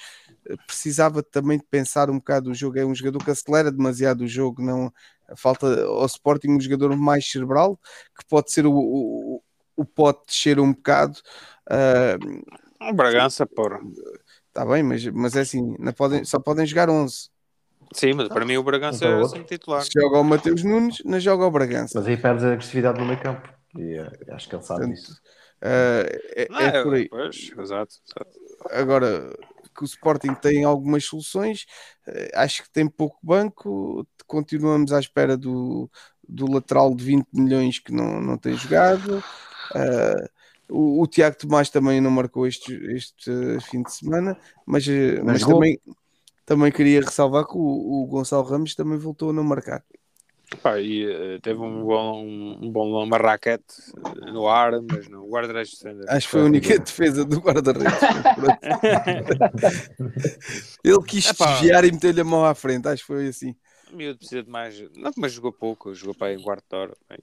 eh, 0.47 0.55
precisava 0.67 1.23
também 1.23 1.57
de 1.57 1.65
pensar 1.65 2.09
um 2.09 2.17
bocado 2.17 2.51
o 2.51 2.55
jogo. 2.55 2.79
É 2.79 2.85
um 2.85 2.95
jogador 2.95 3.23
que 3.23 3.31
acelera 3.31 3.71
demasiado 3.71 4.21
o 4.21 4.27
jogo, 4.27 4.61
não 4.61 4.91
falta 5.35 5.83
ao 5.83 6.05
Sporting 6.05 6.49
um 6.49 6.59
jogador 6.59 6.95
mais 6.97 7.29
cerebral 7.29 7.79
que 8.17 8.25
pode 8.27 8.51
ser 8.51 8.65
o, 8.65 8.73
o, 8.73 9.43
o 9.75 9.85
pode 9.85 10.19
descer 10.27 10.59
um 10.59 10.73
bocado. 10.73 11.19
ah, 11.69 12.17
O 12.89 12.93
Bragança, 12.93 13.45
porra. 13.45 13.79
Está 14.47 14.65
bem, 14.65 14.83
mas, 14.83 15.05
mas 15.07 15.35
é 15.35 15.41
assim, 15.41 15.75
não 15.79 15.93
podem, 15.93 16.23
só 16.25 16.39
podem 16.39 16.65
jogar 16.65 16.89
11. 16.89 17.29
Sim, 17.93 18.13
mas 18.13 18.27
para 18.27 18.45
mim 18.45 18.57
o 18.57 18.63
Bragança 18.63 19.05
Então, 19.05 19.21
é 19.21 19.27
sempre 19.27 19.57
titular. 19.57 19.81
Se 19.83 19.89
joga 19.93 20.19
o 20.19 20.23
Mateus 20.23 20.63
Nunes, 20.63 20.97
não 21.05 21.19
joga 21.19 21.45
o 21.45 21.51
Bragança. 21.51 21.97
Mas 21.99 22.07
aí 22.07 22.17
perdes 22.17 22.43
a 22.43 22.53
agressividade 22.53 22.99
no 22.99 23.05
meio 23.05 23.19
campo. 23.21 23.49
E 23.75 23.97
eh, 23.97 24.33
acho 24.33 24.49
que 24.49 24.55
ele 24.55 24.63
sabe 24.63 24.81
Portanto, 24.81 24.95
disso. 24.95 25.21
Ah, 25.61 26.03
é, 26.35 26.47
Não, 26.49 26.59
é 26.59 26.83
por 26.83 26.93
aí. 26.93 27.09
Pois, 27.09 27.51
exato. 27.57 27.95
exato. 28.07 28.39
Agora 28.71 29.35
que 29.75 29.83
o 29.83 29.85
Sporting 29.85 30.33
tem 30.35 30.63
algumas 30.63 31.05
soluções, 31.05 31.65
eh, 32.07 32.31
acho 32.33 32.63
que 32.63 32.69
tem 32.71 32.87
pouco 32.87 33.17
banco. 33.23 34.05
Continuamos 34.27 34.91
à 34.91 34.99
espera 34.99 35.37
do, 35.37 35.89
do 36.27 36.51
lateral 36.51 36.93
de 36.93 37.03
20 37.03 37.27
milhões 37.33 37.79
que 37.79 37.93
não, 37.93 38.21
não 38.21 38.37
tem 38.37 38.55
jogado. 38.55 39.23
Ah, 39.73 40.29
o, 40.69 41.01
o 41.01 41.07
Tiago 41.07 41.37
Tomás 41.37 41.69
também 41.69 41.99
não 41.99 42.11
marcou 42.11 42.45
este, 42.45 42.73
este 42.93 43.31
fim 43.69 43.81
de 43.81 43.93
semana, 43.93 44.37
mas, 44.65 44.87
eh, 44.87 45.21
mas 45.23 45.41
jogou. 45.41 45.55
também, 45.55 45.79
também 46.45 46.71
queria 46.71 47.01
ressalvar 47.01 47.45
que 47.45 47.57
o, 47.57 48.03
o 48.03 48.07
Gonçalo 48.07 48.43
Ramos 48.43 48.75
também 48.75 48.97
voltou 48.97 49.31
a 49.31 49.33
não 49.33 49.43
marcar. 49.43 49.83
Pá, 50.57 50.79
e 50.79 51.05
eh, 51.05 51.39
teve 51.41 51.59
um 51.59 51.85
bom, 51.85 52.25
um 52.25 52.71
bom 52.71 53.03
uma 53.03 53.17
raquete 53.17 53.75
eh, 53.97 54.31
no 54.31 54.47
ar, 54.47 54.81
mas 54.81 55.07
não. 55.07 55.23
O 55.23 55.29
guarda-redes. 55.29 55.79
Acho 56.07 56.27
que 56.27 56.31
foi 56.31 56.41
a 56.41 56.45
única 56.45 56.79
defesa 56.79 57.23
do 57.23 57.39
guarda-redes. 57.39 57.93
Ele 60.83 61.03
quis 61.03 61.31
desviar 61.31 61.85
e 61.85 61.91
meter-lhe 61.91 62.21
a 62.21 62.23
mão 62.23 62.43
à 62.43 62.55
frente. 62.55 62.87
Acho 62.87 63.03
que 63.03 63.07
foi 63.07 63.27
assim. 63.27 63.55
O 63.91 63.95
miúdo 63.95 64.17
precisa 64.17 64.41
de 64.41 64.49
mais. 64.49 64.79
Não, 64.95 65.11
mas 65.17 65.33
jogou 65.33 65.53
pouco, 65.53 65.93
jogou 65.93 66.15
para 66.15 66.27
aí 66.27 66.35
em 66.35 66.41
quarto 66.41 66.65
de 66.67 66.75
hora. 66.75 66.97
bem. 67.07 67.19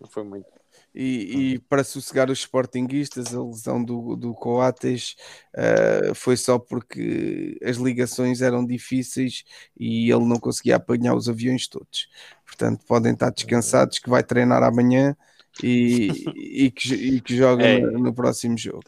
Não 0.00 0.08
foi 0.08 0.24
muito. 0.24 0.48
E, 0.94 1.54
e 1.54 1.58
para 1.60 1.82
sossegar 1.84 2.30
os 2.30 2.40
sportinguistas, 2.40 3.34
a 3.34 3.42
lesão 3.42 3.82
do, 3.82 4.14
do 4.16 4.34
Coates 4.34 5.16
eh, 5.54 6.12
foi 6.14 6.36
só 6.36 6.58
porque 6.58 7.58
as 7.64 7.76
ligações 7.78 8.42
eram 8.42 8.64
difíceis 8.66 9.44
e 9.78 10.10
ele 10.10 10.24
não 10.26 10.38
conseguia 10.38 10.76
apanhar 10.76 11.14
os 11.14 11.28
aviões 11.28 11.66
todos. 11.66 12.08
Portanto, 12.44 12.84
podem 12.86 13.12
estar 13.14 13.30
descansados 13.30 13.98
que 13.98 14.10
vai 14.10 14.22
treinar 14.22 14.62
amanhã 14.62 15.16
e, 15.62 16.08
e, 16.66 16.70
que, 16.70 16.94
e 16.94 17.20
que 17.20 17.36
joga 17.36 17.64
É. 17.64 17.80
no, 17.80 17.98
no 17.98 18.14
próximo 18.14 18.56
jogo. 18.58 18.82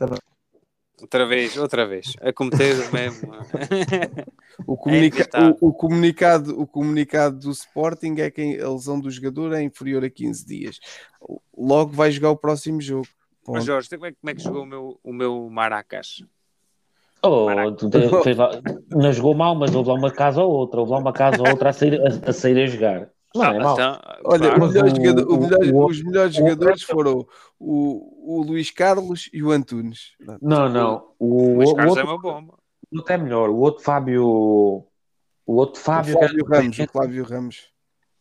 Outra 1.00 1.26
vez, 1.26 1.56
outra 1.56 1.86
vez. 1.86 2.12
A 2.20 2.32
cometer 2.32 2.74
o 2.88 2.92
mesmo. 2.92 3.32
O, 4.66 4.76
comunica- 4.76 5.16
inevitável. 5.16 5.58
o, 5.60 5.68
o 5.68 5.72
comunicado, 5.72 6.60
o 6.60 6.64
comunicado 6.64 7.38
do 7.40 7.50
Sporting 7.50 8.14
é 8.18 8.30
que 8.30 8.60
a 8.60 8.68
lesão 8.70 9.00
do 9.00 9.10
jogador 9.10 9.52
é 9.52 9.60
inferior 9.60 10.04
a 10.04 10.08
15 10.08 10.46
dias. 10.46 10.78
Logo 11.58 11.90
vai 11.90 12.12
jogar 12.12 12.30
o 12.30 12.36
próximo 12.36 12.80
jogo. 12.80 13.06
Mas 13.48 13.64
Ponto. 13.64 13.66
Jorge, 13.66 13.88
como 13.90 14.06
é, 14.06 14.12
como 14.12 14.30
é 14.30 14.34
que 14.34 14.40
jogou 14.42 14.62
o 14.62 14.66
meu, 14.66 15.00
o 15.02 15.12
meu 15.12 15.50
Maracas? 15.50 16.22
Oh, 17.20 17.46
lá- 17.46 17.64
não 18.90 19.12
jogou 19.12 19.34
mal, 19.34 19.54
mas 19.56 19.74
houve 19.74 19.88
lá 19.88 19.94
uma 19.96 20.12
casa 20.12 20.42
ou 20.42 20.52
outra, 20.52 20.78
houve 20.80 20.92
lá 20.92 20.98
uma 20.98 21.12
casa 21.12 21.42
ou 21.42 21.48
outra 21.48 21.70
a 21.70 21.72
sair 21.72 22.00
a, 22.00 22.30
a, 22.30 22.32
sair 22.32 22.62
a 22.62 22.66
jogar. 22.66 23.10
Não 23.34 23.44
é 23.44 23.58
mau. 23.58 23.74
então, 23.74 24.00
Olha, 24.24 24.48
claro. 24.54 24.64
o 24.64 24.68
melhor 24.68 24.84
o- 24.84 24.88
jogador- 24.90 25.26
o 25.28 25.34
o- 25.34 25.40
melhor- 25.40 25.74
o- 25.74 25.86
os 25.86 26.02
melhores 26.02 26.34
o- 26.34 26.38
jogadores 26.38 26.82
foram 26.82 27.26
o, 27.58 28.38
o 28.38 28.42
Luís 28.42 28.70
Carlos 28.70 29.28
e 29.32 29.42
o 29.42 29.50
Antunes. 29.50 30.12
Não, 30.40 30.68
não. 30.68 31.08
O, 31.18 31.56
Luís 31.56 31.70
o 31.70 31.74
Carlos 31.74 31.96
é 31.96 32.00
outro, 32.02 32.14
uma 32.14 32.22
bomba. 32.22 32.54
o 32.92 32.96
outro 32.98 33.12
é 33.12 33.16
melhor. 33.16 33.50
O 33.50 33.56
outro 33.56 33.82
Fábio. 33.82 34.24
O 34.24 34.86
outro 35.46 35.80
O 35.80 35.84
Fábio. 35.84 36.12
Flávio 36.18 36.44
Ramos, 36.46 36.78
o 36.78 36.86
Flávio 36.92 37.24
Ramos, 37.24 37.68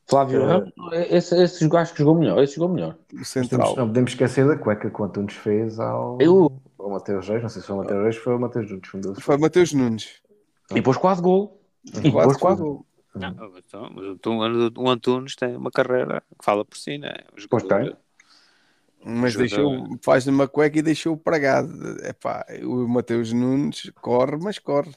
Flávio 0.05 0.41
É. 0.41 0.45
Ramos. 0.45 0.71
Esse, 1.09 1.41
esse 1.41 1.63
jogo 1.63 1.77
acho 1.77 1.93
que 1.93 1.99
jogou 1.99 2.15
melhor. 2.15 2.43
Esse 2.43 2.55
jogou 2.55 2.73
melhor. 2.75 2.97
o 3.13 3.23
central. 3.23 3.61
temos- 3.61 3.77
não 3.77 3.87
podemos 3.87 4.11
esquecer 4.11 4.45
da 4.47 4.57
cueca 4.57 4.89
que 4.89 5.01
o 5.01 5.05
Antunes 5.05 5.35
fez 5.35 5.79
ao, 5.79 6.17
Eu- 6.19 6.51
ao 6.77 6.89
Mateus 6.89 7.27
Reis. 7.29 7.41
Não 7.41 7.49
sei 7.49 7.61
se 7.61 7.67
foi 7.67 7.75
o 7.75 7.79
Mateus 7.79 8.01
Reis, 8.03 8.15
foi 8.17 8.35
o 8.35 8.39
Mateus 8.39 8.69
Nunes. 8.69 9.19
Foi 9.23 9.37
Mateus 9.37 9.73
Nunes. 9.73 10.21
E 10.71 10.73
depois 10.75 10.97
quase 10.97 11.21
gol. 11.21 11.61
E 11.85 11.99
depois 12.01 12.35
quase 12.37 12.61
gol. 12.61 12.85
Não, 13.15 13.57
então, 13.57 13.89
mas 13.93 14.05
o 14.05 14.11
Antunes- 14.11 14.71
o 14.75 14.89
Antunes 14.89 15.35
tem 15.35 15.55
uma 15.55 15.69
carreira 15.71 16.23
que 16.37 16.43
fala 16.43 16.65
por 16.65 16.77
si, 16.77 16.97
né? 16.97 17.13
O 17.31 17.47
Pois 17.47 17.63
jogador- 17.63 17.89
tem. 17.89 17.97
Mas 19.05 19.35
deixou, 19.35 19.97
faz 20.01 20.25
uma 20.27 20.47
cueca 20.47 20.79
e 20.79 20.81
deixou 20.81 21.17
pregado. 21.17 21.69
Epá, 22.05 22.45
o 22.63 22.87
Mateus 22.87 23.33
Nunes 23.33 23.91
corre, 24.01 24.37
mas 24.37 24.57
corre. 24.59 24.93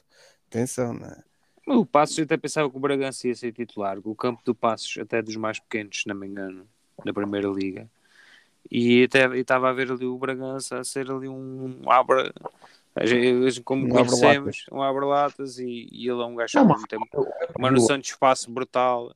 Atenção, 0.47 0.93
não 0.93 1.07
é? 1.07 1.23
O 1.67 1.85
Passos, 1.85 2.17
eu 2.17 2.23
até 2.23 2.37
pensava 2.37 2.69
que 2.69 2.77
o 2.77 2.79
Bragança 2.79 3.27
ia 3.27 3.35
ser 3.35 3.51
titular. 3.51 3.99
O 4.01 4.15
campo 4.15 4.41
do 4.45 4.55
Passos, 4.55 4.97
até 4.97 5.21
dos 5.21 5.35
mais 5.35 5.59
pequenos, 5.59 6.01
se 6.01 6.07
não 6.07 6.15
me 6.15 6.25
engano, 6.25 6.65
na 7.03 7.13
Primeira 7.13 7.49
Liga. 7.49 7.89
E 8.71 9.03
até 9.03 9.27
e 9.35 9.39
estava 9.41 9.69
a 9.69 9.73
ver 9.73 9.91
ali 9.91 10.05
o 10.05 10.17
Bragança 10.17 10.79
a 10.79 10.83
ser 10.85 11.11
ali 11.11 11.27
um 11.27 11.81
abra. 11.87 12.33
Como 13.63 13.85
Um 13.85 13.89
conhecemos, 13.89 14.65
um 14.71 14.81
abre-latas 14.81 15.59
e, 15.59 15.87
e 15.91 16.09
ele 16.09 16.21
é 16.21 16.25
um 16.25 16.35
gajo 16.35 16.53
Não, 16.55 16.67
que 16.75 16.87
tem 16.87 16.99
uma 17.57 17.71
noção 17.71 17.97
de 17.97 18.07
espaço 18.07 18.49
brutal. 18.51 19.13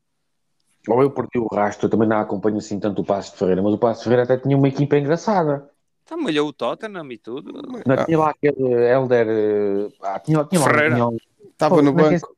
Ou 0.87 1.01
eu 1.01 1.11
perdi 1.11 1.37
o 1.37 1.47
rastro, 1.53 1.85
eu 1.85 1.89
também 1.89 2.07
não 2.07 2.17
acompanho 2.19 2.57
assim 2.57 2.79
tanto 2.79 3.01
o 3.01 3.05
Passo 3.05 3.31
de 3.33 3.37
Ferreira, 3.37 3.61
mas 3.61 3.73
o 3.73 3.77
Passo 3.77 3.99
de 3.99 4.03
Ferreira 4.05 4.23
até 4.23 4.37
tinha 4.37 4.57
uma 4.57 4.67
equipa 4.67 4.97
engraçada. 4.97 5.69
Então 6.03 6.17
malhou 6.19 6.47
o 6.47 6.53
Tottenham 6.53 7.11
e 7.11 7.17
tudo. 7.17 7.51
Não, 7.85 7.95
Ah. 7.95 8.05
tinha 8.05 8.17
lá 8.19 8.29
aquele 8.31 8.73
Helder. 8.73 9.27
eh, 9.29 9.89
Ah, 10.01 10.19
tinha, 10.19 10.43
tinha 10.45 10.59
lá, 10.61 10.67
Ferreira. 10.67 10.95
tinha, 10.95 11.09
Estava 11.51 11.75
Pô, 11.75 11.81
no 11.81 11.91
é 11.91 11.93
que 11.93 12.15
é 12.15 12.19
banco. 12.19 12.35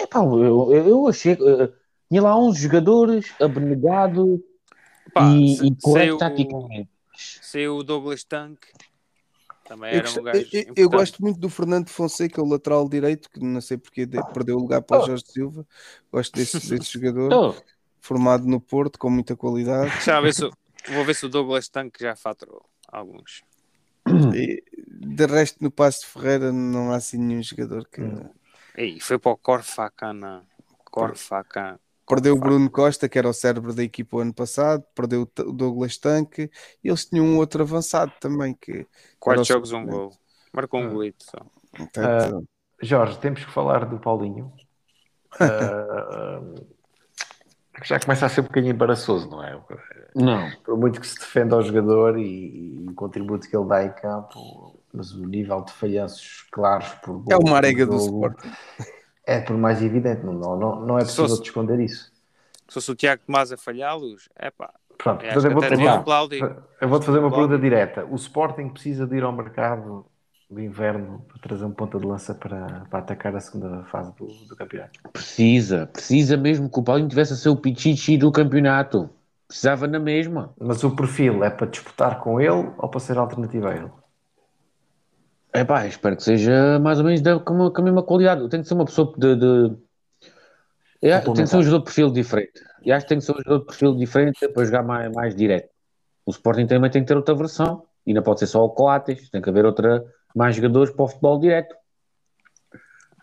Epá, 0.00 0.18
eu, 0.20 0.72
eu, 0.74 1.08
achei. 1.08 1.32
eh, 1.32 1.72
tinha 2.08 2.22
lá 2.22 2.36
11 2.36 2.60
jogadores, 2.62 3.34
abnegado 3.40 4.42
Pá, 5.12 5.26
e, 5.32 5.56
se- 5.56 5.66
e 5.66 5.74
correto 5.80 5.92
saiu, 5.92 6.18
taticamente. 6.18 6.90
saiu 7.40 7.76
o 7.78 7.82
Douglas 7.82 8.24
Tank. 8.24 8.58
Também 9.64 9.90
Eu, 9.92 9.98
era 9.98 10.02
gosto- 10.02 10.20
um 10.20 10.24
gajo. 10.24 10.48
eu- 10.52 10.72
eu- 10.76 10.90
gosto 10.90 11.22
muito 11.22 11.38
do 11.40 11.48
Fernando 11.48 11.88
Fonseca, 11.88 12.42
o 12.42 12.48
lateral 12.48 12.88
direito, 12.88 13.30
que 13.30 13.40
não 13.40 13.60
sei 13.60 13.76
porque 13.78 14.04
de- 14.06 14.22
perdeu 14.32 14.56
o 14.56 14.60
lugar 14.60 14.82
para 14.82 15.02
o 15.02 15.06
Jorge 15.06 15.24
Silva. 15.26 15.66
Gosto 16.12 16.34
desse, 16.34 16.52
desse 16.86 16.92
jogador, 16.92 17.26
Então, 17.26 17.62
formado 18.00 18.46
no 18.46 18.60
Porto, 18.60 18.98
com 18.98 19.08
muita 19.10 19.36
qualidade. 19.36 19.90
Já 20.04 20.20
ver 20.20 20.34
se, 20.34 20.42
vou 20.88 21.04
ver 21.04 21.14
se 21.14 21.26
o 21.26 21.28
Douglas 21.28 21.68
Tanque 21.68 22.02
já 22.02 22.16
faturou 22.16 22.64
alguns. 22.88 23.42
E, 24.34 24.62
de 24.88 25.26
resto, 25.26 25.62
no 25.62 25.70
Passo 25.70 26.00
de 26.00 26.06
Ferreira 26.06 26.52
não 26.52 26.90
há 26.92 26.96
assim 26.96 27.18
nenhum 27.18 27.42
jogador 27.42 27.86
que. 27.88 28.02
Ei, 28.76 28.98
foi 29.00 29.18
para 29.18 29.32
o 29.32 29.36
Corfacana. 29.36 30.44
Corfacan. 30.84 31.78
Perdeu 32.14 32.34
o 32.34 32.38
Bruno 32.38 32.70
Costa, 32.70 33.08
que 33.08 33.18
era 33.18 33.28
o 33.28 33.32
cérebro 33.32 33.74
da 33.74 33.82
equipa 33.82 34.16
o 34.16 34.20
ano 34.20 34.34
passado, 34.34 34.84
perdeu 34.94 35.22
o 35.22 35.52
Douglas 35.52 35.96
Tanque, 35.96 36.50
e 36.84 36.88
eles 36.88 37.06
tinham 37.06 37.24
um 37.24 37.38
outro 37.38 37.62
avançado 37.62 38.12
também, 38.20 38.54
que 38.54 38.86
Quatro 39.18 39.44
jogos, 39.44 39.72
um 39.72 39.86
gol. 39.86 40.12
Marcou 40.52 40.80
um 40.80 40.90
golito 40.90 41.24
só. 41.24 41.38
portanto, 41.74 42.46
Jorge, 42.82 43.18
temos 43.18 43.44
que 43.44 43.50
falar 43.50 43.86
do 43.86 43.98
Paulinho. 43.98 44.52
Ah, 45.40 46.42
que 47.80 47.88
já 47.88 47.98
começa 47.98 48.26
a 48.26 48.28
ser 48.28 48.42
um 48.42 48.44
bocadinho 48.44 48.72
embaraçoso, 48.72 49.28
não 49.28 49.42
é? 49.42 49.58
não. 50.14 50.50
Por 50.62 50.76
muito 50.76 51.00
que 51.00 51.06
se 51.06 51.18
defenda 51.18 51.56
ao 51.56 51.62
jogador 51.62 52.18
e, 52.18 52.84
e 52.84 52.88
o 52.88 52.94
contributo 52.94 53.48
que 53.48 53.56
ele 53.56 53.66
dá 53.66 53.82
em 53.82 53.92
campo, 53.92 54.78
mas 54.92 55.12
o 55.12 55.26
nível 55.26 55.62
de 55.62 55.72
falhanços 55.72 56.46
claros 56.52 56.88
por 57.02 57.18
gol 57.18 57.32
é 57.32 57.36
uma 57.36 57.56
arega 57.56 57.86
do 57.86 57.98
jogo 57.98 58.26
Sport. 58.26 58.44
É 59.26 59.40
por 59.40 59.56
mais 59.56 59.82
evidente, 59.82 60.24
não, 60.24 60.32
não, 60.34 60.80
não, 60.86 60.98
é 60.98 61.02
possível 61.04 61.28
fosse- 61.28 61.42
de 61.42 61.48
esconder 61.48 61.80
isso. 61.80 62.10
Se 62.68 62.74
fosse 62.74 62.90
o 62.90 62.94
Tiago 62.94 63.22
Tomás 63.26 63.52
a 63.52 63.56
falhá-los, 63.56 64.28
é 64.34 64.50
pá. 64.50 64.72
Pronto, 64.98 65.24
eu 65.24 65.42
vou-te 65.52 65.68
fazer- 65.68 66.56
eu 66.80 66.88
vou-te 66.88 67.06
fazer 67.06 67.18
uma 67.18 67.30
pergunta 67.30 67.58
direta. 67.58 68.04
O 68.06 68.14
Sporting 68.16 68.68
precisa 68.68 69.06
de 69.06 69.16
ir 69.16 69.22
ao 69.22 69.32
mercado 69.32 70.06
de 70.50 70.62
inverno 70.62 71.24
para 71.28 71.38
trazer 71.38 71.64
um 71.64 71.70
ponta 71.72 71.98
de 71.98 72.06
lança 72.06 72.34
para, 72.34 72.84
para 72.90 72.98
atacar 72.98 73.34
a 73.34 73.40
segunda 73.40 73.84
fase 73.84 74.14
do, 74.16 74.26
do 74.26 74.56
campeonato. 74.56 75.00
Precisa, 75.12 75.86
precisa 75.86 76.36
mesmo 76.36 76.68
que 76.70 76.78
o 76.78 76.82
Paulinho 76.82 77.08
tivesse 77.08 77.32
a 77.32 77.36
ser 77.36 77.48
o 77.48 77.56
pichichi 77.56 78.16
do 78.16 78.30
campeonato. 78.30 79.08
Precisava 79.46 79.86
na 79.86 79.98
mesma. 79.98 80.54
Mas 80.60 80.82
o 80.82 80.94
perfil 80.94 81.44
é 81.44 81.50
para 81.50 81.66
disputar 81.66 82.20
com 82.20 82.40
ele 82.40 82.50
ou 82.78 82.88
para 82.88 83.00
ser 83.00 83.18
alternativa 83.18 83.70
a 83.70 83.76
ele? 83.76 83.90
É 85.54 85.64
pá, 85.64 85.86
espero 85.86 86.16
que 86.16 86.22
seja 86.22 86.78
mais 86.78 86.98
ou 86.98 87.04
menos 87.04 87.20
da, 87.20 87.38
com, 87.38 87.66
a, 87.66 87.72
com 87.72 87.80
a 87.80 87.84
mesma 87.84 88.02
qualidade. 88.02 88.48
Tem 88.48 88.62
que 88.62 88.68
ser 88.68 88.74
uma 88.74 88.86
pessoa 88.86 89.12
de. 89.16 89.36
de... 89.36 89.76
É, 91.02 91.20
tem 91.20 91.34
que 91.34 91.46
ser 91.46 91.56
um 91.56 91.62
jogador 91.62 91.78
de 91.80 91.84
perfil 91.84 92.10
diferente. 92.10 92.60
E 92.82 92.90
acho 92.90 93.04
que 93.04 93.08
tem 93.10 93.18
que 93.18 93.24
ser 93.24 93.32
um 93.32 93.38
jogador 93.38 93.58
de 93.58 93.66
perfil 93.66 93.94
diferente 93.96 94.48
para 94.48 94.64
jogar 94.64 94.82
mais, 94.82 95.12
mais 95.12 95.34
direto. 95.34 95.68
O 96.24 96.30
Sporting 96.30 96.66
também 96.66 96.90
tem 96.90 97.02
que 97.02 97.08
ter 97.08 97.16
outra 97.16 97.34
versão. 97.34 97.84
E 98.06 98.14
não 98.14 98.22
pode 98.22 98.40
ser 98.40 98.46
só 98.46 98.64
o 98.64 98.70
Coates. 98.70 99.28
Tem 99.28 99.42
que 99.42 99.50
haver 99.50 99.66
outra, 99.66 100.04
mais 100.34 100.56
jogadores 100.56 100.92
para 100.94 101.04
o 101.04 101.08
futebol 101.08 101.38
direto. 101.38 101.76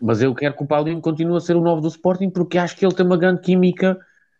Mas 0.00 0.22
eu 0.22 0.34
quero 0.34 0.56
que 0.56 0.62
o 0.62 0.66
Paulinho 0.66 1.00
continue 1.00 1.36
a 1.36 1.40
ser 1.40 1.56
o 1.56 1.60
novo 1.60 1.82
do 1.82 1.88
Sporting 1.88 2.30
porque 2.30 2.56
acho 2.58 2.76
que 2.76 2.86
ele 2.86 2.94
tem 2.94 3.04
uma 3.04 3.18
grande 3.18 3.42
química 3.42 3.98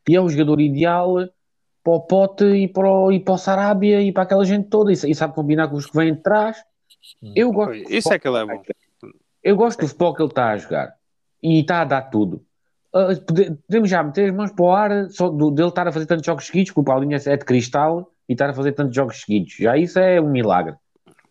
e 0.09 0.17
é 0.17 0.21
o 0.21 0.29
jogador 0.29 0.61
ideal 0.61 1.17
para 1.83 1.93
o 1.93 2.01
Pote 2.01 2.45
e 2.45 2.69
para 2.69 2.91
o, 2.91 3.13
e 3.13 3.21
para 3.21 3.35
o 3.35 3.39
Sarabia 3.39 4.01
e 4.01 4.13
para 4.13 4.23
aquela 4.23 4.45
gente 4.45 4.69
toda. 4.69 4.93
E, 4.93 4.95
e 4.95 5.15
sabe 5.15 5.35
combinar 5.35 5.69
com 5.69 5.77
os 5.77 5.87
que 5.87 5.97
vêm 5.97 6.15
de 6.15 6.23
trás. 6.23 6.57
Eu 7.35 7.53
gosto 7.53 7.83
do 7.85 7.93
Isso 7.93 8.13
é 8.13 8.19
que 8.19 8.29
ele 8.29 8.39
é 8.39 8.47
bom. 8.47 8.63
eu 9.43 9.57
gosto 9.57 9.81
do 9.81 9.89
futebol 9.89 10.15
que 10.15 10.23
ele 10.23 10.29
está 10.31 10.51
a 10.51 10.57
jogar 10.57 10.95
e 11.43 11.61
está 11.61 11.81
a 11.83 11.85
dar 11.85 12.03
tudo. 12.03 12.45
Pode- 12.93 13.55
podemos 13.67 13.89
já 13.89 14.03
meter 14.03 14.31
as 14.31 14.37
mãos 14.37 14.51
para 14.53 14.65
o 14.65 14.73
ar 14.73 15.11
só 15.11 15.29
do- 15.29 15.51
dele 15.51 15.69
estar 15.69 15.87
a 15.87 15.93
fazer 15.93 16.07
tantos 16.07 16.27
jogos 16.27 16.47
seguidos, 16.47 16.73
que 16.73 16.81
o 16.81 16.85
Paulinho 16.85 17.15
é 17.17 17.37
de 17.37 17.45
cristal 17.45 18.13
e 18.29 18.33
estar 18.33 18.51
a 18.51 18.55
fazer 18.55 18.73
tantos 18.73 18.95
jogos 18.95 19.21
seguidos. 19.23 19.55
Já 19.55 19.77
isso 19.77 19.99
é 19.99 20.21
um 20.21 20.29
milagre. 20.31 20.75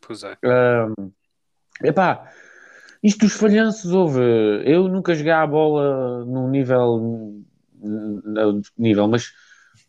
Pois 0.06 0.24
é. 0.24 0.38
Epá, 1.84 2.30
isto 3.04 3.26
dos 3.26 3.34
falhanços 3.34 3.92
houve. 3.92 4.22
Eu 4.66 4.88
nunca 4.88 5.14
joguei 5.14 5.32
a 5.32 5.46
bola 5.46 6.26
num 6.26 6.50
nível. 6.50 7.44
num 7.82 8.62
nível, 8.78 9.08
mas. 9.08 9.32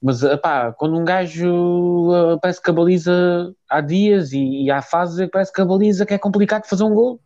Mas, 0.03 0.23
epá, 0.23 0.73
quando 0.73 0.99
um 0.99 1.05
gajo 1.05 2.13
ah, 2.13 2.39
parece 2.41 2.63
que 2.63 2.71
a 2.71 2.73
baliza 2.73 3.55
há 3.69 3.81
dias 3.81 4.33
e, 4.33 4.65
e 4.65 4.71
há 4.71 4.81
fases 4.81 5.19
que 5.19 5.31
parece 5.31 5.53
que 5.53 5.61
a 5.61 5.65
baliza 5.65 6.07
que 6.07 6.15
é 6.15 6.19
complicado 6.19 6.67
fazer 6.67 6.85
um 6.85 6.95
gol. 6.95 7.21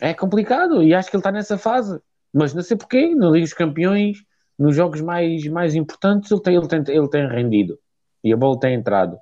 É 0.00 0.12
complicado 0.12 0.82
e 0.82 0.92
acho 0.94 1.08
que 1.08 1.16
ele 1.16 1.20
está 1.20 1.30
nessa 1.30 1.56
fase. 1.56 2.00
Mas 2.32 2.52
não 2.52 2.62
sei 2.62 2.76
porquê, 2.76 3.14
na 3.14 3.30
Liga 3.30 3.44
dos 3.44 3.54
Campeões, 3.54 4.18
nos 4.58 4.74
jogos 4.74 5.00
mais, 5.00 5.46
mais 5.46 5.74
importantes, 5.74 6.30
ele 6.30 6.40
tem, 6.40 6.56
ele, 6.56 6.68
tem, 6.68 6.82
ele 6.88 7.08
tem 7.08 7.28
rendido 7.28 7.78
e 8.22 8.32
a 8.32 8.36
bola 8.36 8.58
tem 8.58 8.74
entrado. 8.74 9.16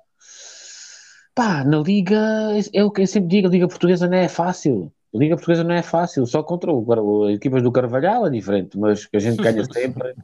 Pá, 1.35 1.63
na 1.63 1.77
Liga, 1.79 2.51
é 2.73 2.83
o 2.83 2.91
que 2.91 3.01
eu 3.01 3.07
sempre 3.07 3.29
digo, 3.29 3.47
a 3.47 3.51
Liga 3.51 3.67
Portuguesa 3.67 4.07
não 4.07 4.17
é 4.17 4.27
fácil. 4.27 4.91
A 5.13 5.17
Liga 5.17 5.35
Portuguesa 5.35 5.63
não 5.63 5.75
é 5.75 5.81
fácil, 5.81 6.25
só 6.25 6.41
contra 6.41 6.71
o, 6.71 7.25
as 7.25 7.35
equipas 7.35 7.61
do 7.61 7.71
Carvalhal 7.71 8.25
é 8.25 8.29
diferente, 8.29 8.77
mas 8.77 9.05
que 9.05 9.17
a 9.17 9.19
gente 9.19 9.41
ganha 9.41 9.63
sempre. 9.71 10.15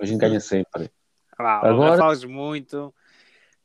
A 0.00 0.06
gente 0.06 0.18
ganha 0.18 0.40
sempre. 0.40 0.90
Ah, 1.38 1.68
Agora- 1.68 1.96
falas 1.98 2.24
muito. 2.24 2.92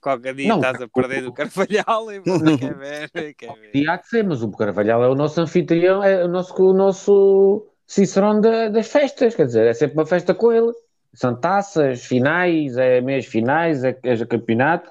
Qualquer 0.02 0.34
dia 0.34 0.48
Não, 0.48 0.56
estás 0.56 0.82
a 0.82 0.88
perder 0.88 1.22
do 1.22 1.32
Carvalhal 1.32 2.12
e 2.12 2.20
você 2.20 2.24
quer 2.58 2.76
ver, 2.76 3.34
quer 3.36 3.54
ver. 3.54 3.72
E 3.76 3.88
há 3.88 3.98
de 3.98 4.08
ser, 4.08 4.24
mas 4.24 4.42
o 4.42 4.50
Carvalhal 4.52 5.04
é 5.04 5.08
o 5.08 5.14
nosso 5.14 5.40
anfitrião, 5.40 6.04
é 6.04 6.26
o 6.26 6.28
nosso, 6.28 6.56
o 6.56 6.74
nosso 6.74 7.68
Cicerone 7.86 8.42
da- 8.42 8.70
das 8.70 8.88
festas, 8.88 9.36
quer 9.36 9.46
dizer, 9.46 9.68
é 9.68 9.74
sempre 9.74 9.98
uma 9.98 10.06
festa 10.06 10.34
com 10.34 10.52
ele. 10.52 10.72
São 11.14 11.40
taças, 11.40 12.04
finais, 12.06 12.78
é 12.78 13.00
meias 13.02 13.26
finais, 13.26 13.84
é, 13.84 13.96
é 14.04 14.26
campeonato. 14.26 14.90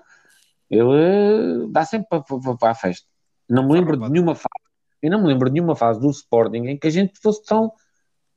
Ele 0.70 1.66
dá 1.72 1.85
sempre 1.85 2.09
para, 2.09 2.22
para, 2.22 2.57
para 2.57 2.70
a 2.70 2.74
festa. 2.74 3.07
Não 3.49 3.66
me 3.66 3.72
lembro 3.72 3.97
de 3.97 4.09
nenhuma 4.09 4.35
fase, 4.37 4.49
eu 5.03 5.11
não 5.11 5.22
me 5.22 5.26
lembro 5.26 5.49
de 5.49 5.55
nenhuma 5.55 5.74
fase 5.74 5.99
do 5.99 6.09
Sporting 6.11 6.66
em 6.68 6.78
que 6.78 6.87
a 6.87 6.91
gente 6.91 7.18
fosse 7.20 7.43
tão, 7.45 7.72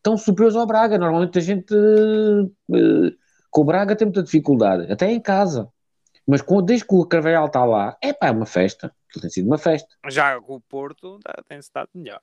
tão 0.02 0.18
superior 0.18 0.58
ao 0.58 0.66
Braga. 0.66 0.98
Normalmente 0.98 1.38
a 1.38 1.42
gente 1.42 1.72
eh, 1.76 3.12
com 3.54 3.62
o 3.62 3.66
Braga 3.66 3.96
tem 3.96 4.08
muita 4.08 4.24
dificuldade, 4.24 4.92
até 4.92 5.12
em 5.12 5.22
casa. 5.22 5.72
Mas 6.28 6.42
com, 6.42 6.62
desde 6.62 6.88
que 6.88 6.96
o 6.96 7.06
Carvalhal 7.06 7.46
está 7.46 7.64
lá, 7.64 7.96
é 8.02 8.12
pá, 8.12 8.28
é 8.28 8.32
uma 8.32 8.48
festa. 8.48 8.94
Tem 9.22 9.30
sido 9.30 9.46
uma 9.46 9.60
festa. 9.60 9.96
Já 10.10 10.42
com 10.42 10.56
o 10.56 10.62
Porto 10.62 11.20
tem-se 11.48 11.70
dado 11.72 11.90
melhor. 11.94 12.20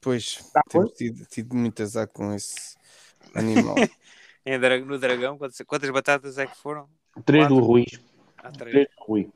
Pois, 0.00 0.50
Tá, 0.52 0.62
temos 0.68 0.92
tido, 0.92 1.24
tido 1.26 1.54
muito 1.54 1.82
azar 1.82 2.08
com 2.08 2.34
esse 2.34 2.76
animal. 3.34 3.76
No 4.86 4.96
Dragão, 4.96 5.36
quantas, 5.36 5.60
quantas 5.66 5.90
batatas 5.90 6.38
é 6.38 6.46
que 6.46 6.56
foram? 6.56 6.88
Três 7.24 7.48
do 7.48 7.56
Quatro. 7.56 7.66
Rui. 7.66 7.84
Há 8.38 8.52
três. 8.52 8.70
Três 8.70 8.88
do 8.96 9.04
Rui. 9.04 9.28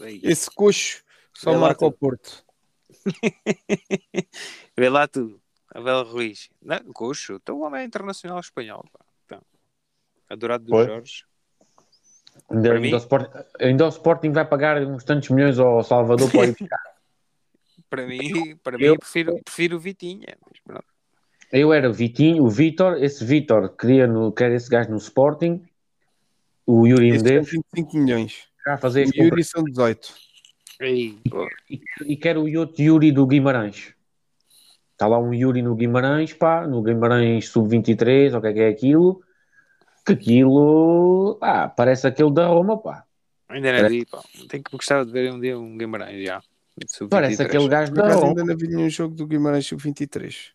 Aí. 0.00 0.20
Esse 0.24 0.50
coxo 0.50 1.04
só 1.32 1.52
Vê 1.52 1.58
marca 1.58 1.86
o 1.86 1.92
Porto. 1.92 2.44
Vê 4.76 4.88
lá 4.88 5.06
tu, 5.06 5.40
Abel 5.72 6.02
Ruiz. 6.02 6.50
Não, 6.60 6.80
coxo, 6.92 7.34
então 7.34 7.58
o 7.58 7.60
homem 7.60 7.82
é 7.82 7.84
internacional 7.84 8.40
espanhol. 8.40 8.84
Pá. 8.92 9.04
Adorado 10.28 10.64
do 10.64 10.70
Foi. 10.70 10.86
Jorge. 10.86 11.24
Ainda, 12.50 12.68
Para 12.70 12.78
mim? 12.80 12.84
ainda, 12.86 12.96
o 12.96 13.00
Sport- 13.00 13.46
ainda 13.60 13.84
o 13.84 13.88
Sporting 13.88 14.30
vai 14.32 14.44
pagar 14.44 14.82
uns 14.82 15.04
tantos 15.04 15.28
milhões 15.30 15.58
ao 15.58 15.82
Salvador 15.82 16.30
para 16.30 16.46
ir 16.46 16.56
buscar. 16.58 16.80
Para 17.90 18.06
mim, 18.06 18.56
para 18.62 18.76
Eu- 18.82 18.92
mim 18.92 18.98
prefiro, 18.98 19.40
prefiro 19.44 19.76
o 19.76 19.80
Vitinha. 19.80 20.36
Eu 21.50 21.72
era 21.72 21.88
o 21.88 21.92
Vitinho, 21.92 22.42
o 22.44 22.48
Vitor, 22.50 23.02
esse 23.02 23.24
Vitor 23.24 23.74
queria 23.74 24.06
no, 24.06 24.30
quer 24.32 24.52
esse 24.52 24.68
gajo 24.68 24.90
no 24.90 24.98
Sporting, 24.98 25.62
o 26.66 26.86
Yuri 26.86 27.12
Medeiros, 27.12 27.50
25 27.50 27.96
milhões. 27.96 28.46
já 28.66 28.76
fazer 28.76 29.06
O 29.06 29.16
Yuri 29.16 29.30
compras. 29.30 29.48
são 29.48 29.64
18. 29.64 30.14
Aí, 30.80 31.18
pô. 31.30 31.48
E, 31.70 31.80
e 32.06 32.16
quero 32.16 32.42
o 32.44 32.58
outro 32.58 32.82
Yuri 32.82 33.10
do 33.10 33.26
Guimarães. 33.26 33.94
Está 34.92 35.06
lá 35.06 35.18
um 35.18 35.32
Yuri 35.32 35.62
no 35.62 35.74
Guimarães, 35.74 36.34
pá, 36.34 36.66
no 36.66 36.82
Guimarães 36.82 37.48
sub-23, 37.48 38.32
ou 38.34 38.38
o 38.38 38.42
que 38.42 38.48
é 38.48 38.52
que 38.52 38.60
é 38.60 38.68
aquilo, 38.68 39.22
que 40.08 40.12
aquilo, 40.12 41.36
pá, 41.40 41.68
parece 41.68 42.06
aquele 42.06 42.32
da 42.32 42.46
Roma, 42.46 42.78
pá. 42.78 43.04
Ainda 43.48 43.82
não 43.82 43.88
vi, 43.88 44.04
pá. 44.04 44.22
Tenho 44.48 44.62
que 44.62 44.70
gostar 44.70 45.04
de 45.04 45.12
ver 45.12 45.32
um 45.32 45.40
dia 45.40 45.58
um 45.58 45.76
Guimarães 45.76 46.26
já. 46.26 46.42
Sub-23. 46.86 47.08
Parece 47.08 47.42
aquele 47.42 47.68
gajo 47.68 47.92
da 47.92 48.14
Roma. 48.14 48.28
ainda 48.28 48.44
não 48.44 48.56
vi 48.56 48.68
nenhum 48.68 48.88
jogo 48.88 49.14
do 49.14 49.26
Guimarães 49.26 49.66
Sub-23. 49.66 50.52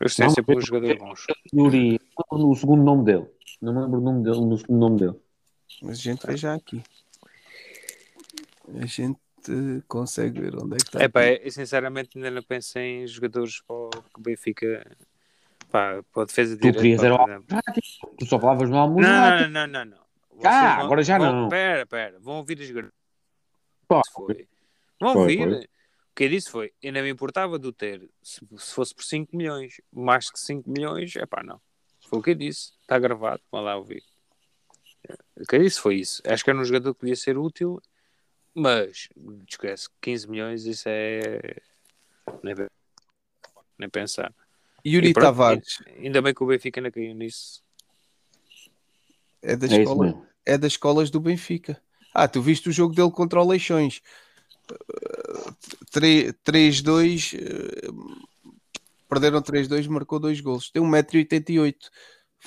Eles 0.00 0.14
têm 0.14 0.26
Não, 0.26 0.34
sempre 0.34 0.60
jogadores 0.60 0.98
bons. 0.98 1.26
Yuri, 1.52 2.00
o 2.30 2.54
segundo 2.54 2.82
nome 2.82 3.04
dele. 3.04 3.26
Não 3.60 3.74
me 3.74 3.80
lembro 3.80 3.98
o 3.98 4.02
nome 4.02 4.22
dele, 4.22 4.40
no 4.40 4.56
segundo 4.56 4.78
nome 4.78 4.98
dele. 4.98 5.16
Mas 5.82 5.98
a 5.98 6.02
gente 6.02 6.26
vê 6.26 6.36
já 6.36 6.54
aqui. 6.54 6.82
A 8.80 8.86
gente 8.86 9.18
consegue 9.88 10.40
ver 10.40 10.54
onde 10.56 10.74
é 10.74 10.76
que 10.76 10.84
está. 10.84 11.02
É 11.02 11.08
pá, 11.08 11.26
eu 11.26 11.50
sinceramente 11.50 12.10
ainda 12.16 12.30
não 12.30 12.42
pensei 12.42 13.02
em 13.02 13.06
jogadores 13.06 13.60
para 13.66 13.76
o 13.76 13.90
que 13.90 14.18
o 14.18 14.20
Benfica. 14.20 14.96
Pá, 15.70 16.02
para 16.12 16.22
a 16.22 16.26
defesa 16.26 16.56
de 16.56 16.62
Tu 16.62 16.76
querias 16.76 17.02
era 17.02 17.14
o 17.14 17.18
direita. 17.26 17.62
Tu 18.18 18.26
só 18.26 18.38
falavas 18.40 18.68
no 18.70 18.76
Não, 18.76 18.82
Almusrati. 18.82 19.42
não, 19.50 19.66
não, 19.66 19.66
não, 19.66 19.84
não. 19.84 20.06
Vocês 20.30 20.54
Ah, 20.54 20.76
agora 20.78 21.02
já 21.02 21.18
vão- 21.18 21.32
não. 21.42 21.48
Pera, 21.48 21.86
pera, 21.86 22.18
vão 22.20 22.36
ouvir 22.36 22.60
as 22.60 22.68
foi. 24.12 24.48
Vão 25.00 25.12
Foi, 25.12 25.22
ouvir. 25.22 25.38
foi. 25.38 25.64
O 25.64 26.14
que 26.18 26.24
eu 26.24 26.28
disse 26.30 26.50
foi, 26.50 26.72
eu 26.82 26.92
não 26.92 27.02
me 27.02 27.10
importava 27.10 27.58
de 27.58 27.66
o 27.68 27.72
ter, 27.72 28.08
se, 28.22 28.40
se 28.56 28.74
fosse 28.74 28.94
por 28.94 29.04
5 29.04 29.36
milhões, 29.36 29.80
mais 29.92 30.30
que 30.30 30.38
5 30.40 30.68
milhões, 30.68 31.14
é 31.16 31.24
pá, 31.26 31.42
não. 31.44 31.60
Foi 32.08 32.18
o 32.18 32.22
que 32.22 32.30
eu 32.30 32.34
disse, 32.34 32.72
está 32.80 32.98
gravado, 32.98 33.40
vão 33.52 33.62
lá 33.62 33.76
ouvir. 33.76 34.02
O 35.36 35.46
que 35.46 35.54
eu 35.56 35.62
disse 35.62 35.80
foi 35.80 35.96
isso. 35.96 36.20
Acho 36.26 36.42
que 36.42 36.50
era 36.50 36.58
um 36.58 36.64
jogador 36.64 36.92
que 36.94 37.00
podia 37.00 37.14
ser 37.16 37.38
útil, 37.38 37.80
Mas, 38.54 39.08
esquece, 39.48 39.88
15 40.00 40.28
milhões, 40.28 40.64
isso 40.66 40.88
é. 40.88 41.56
Nem 43.78 43.88
pensar. 43.88 44.34
Yuri 44.88 45.08
E 45.10 45.12
pronto, 45.12 45.26
Tavares 45.26 45.82
Ainda 45.98 46.20
bem 46.22 46.34
que 46.34 46.42
o 46.42 46.46
Benfica 46.46 46.80
ainda 46.80 46.90
caiu 46.90 47.14
nisso. 47.14 47.62
é 49.42 49.56
da 49.56 49.66
É 49.66 49.80
escola, 49.82 50.26
é 50.46 50.58
das 50.58 50.72
escolas 50.72 51.10
do 51.10 51.20
Benfica. 51.20 51.80
Ah, 52.14 52.26
tu 52.26 52.40
viste 52.42 52.68
o 52.68 52.72
jogo 52.72 52.94
dele 52.94 53.10
contra 53.10 53.40
o 53.40 53.46
Leixões. 53.46 54.00
Uh, 54.70 55.54
tre- 55.90 56.32
3-2, 56.44 57.32
uh, 57.34 58.26
perderam 59.08 59.40
3-2, 59.40 59.86
marcou 59.86 60.18
dois 60.18 60.40
golos. 60.40 60.70
Tem 60.70 60.82
1,88m. 60.82 61.74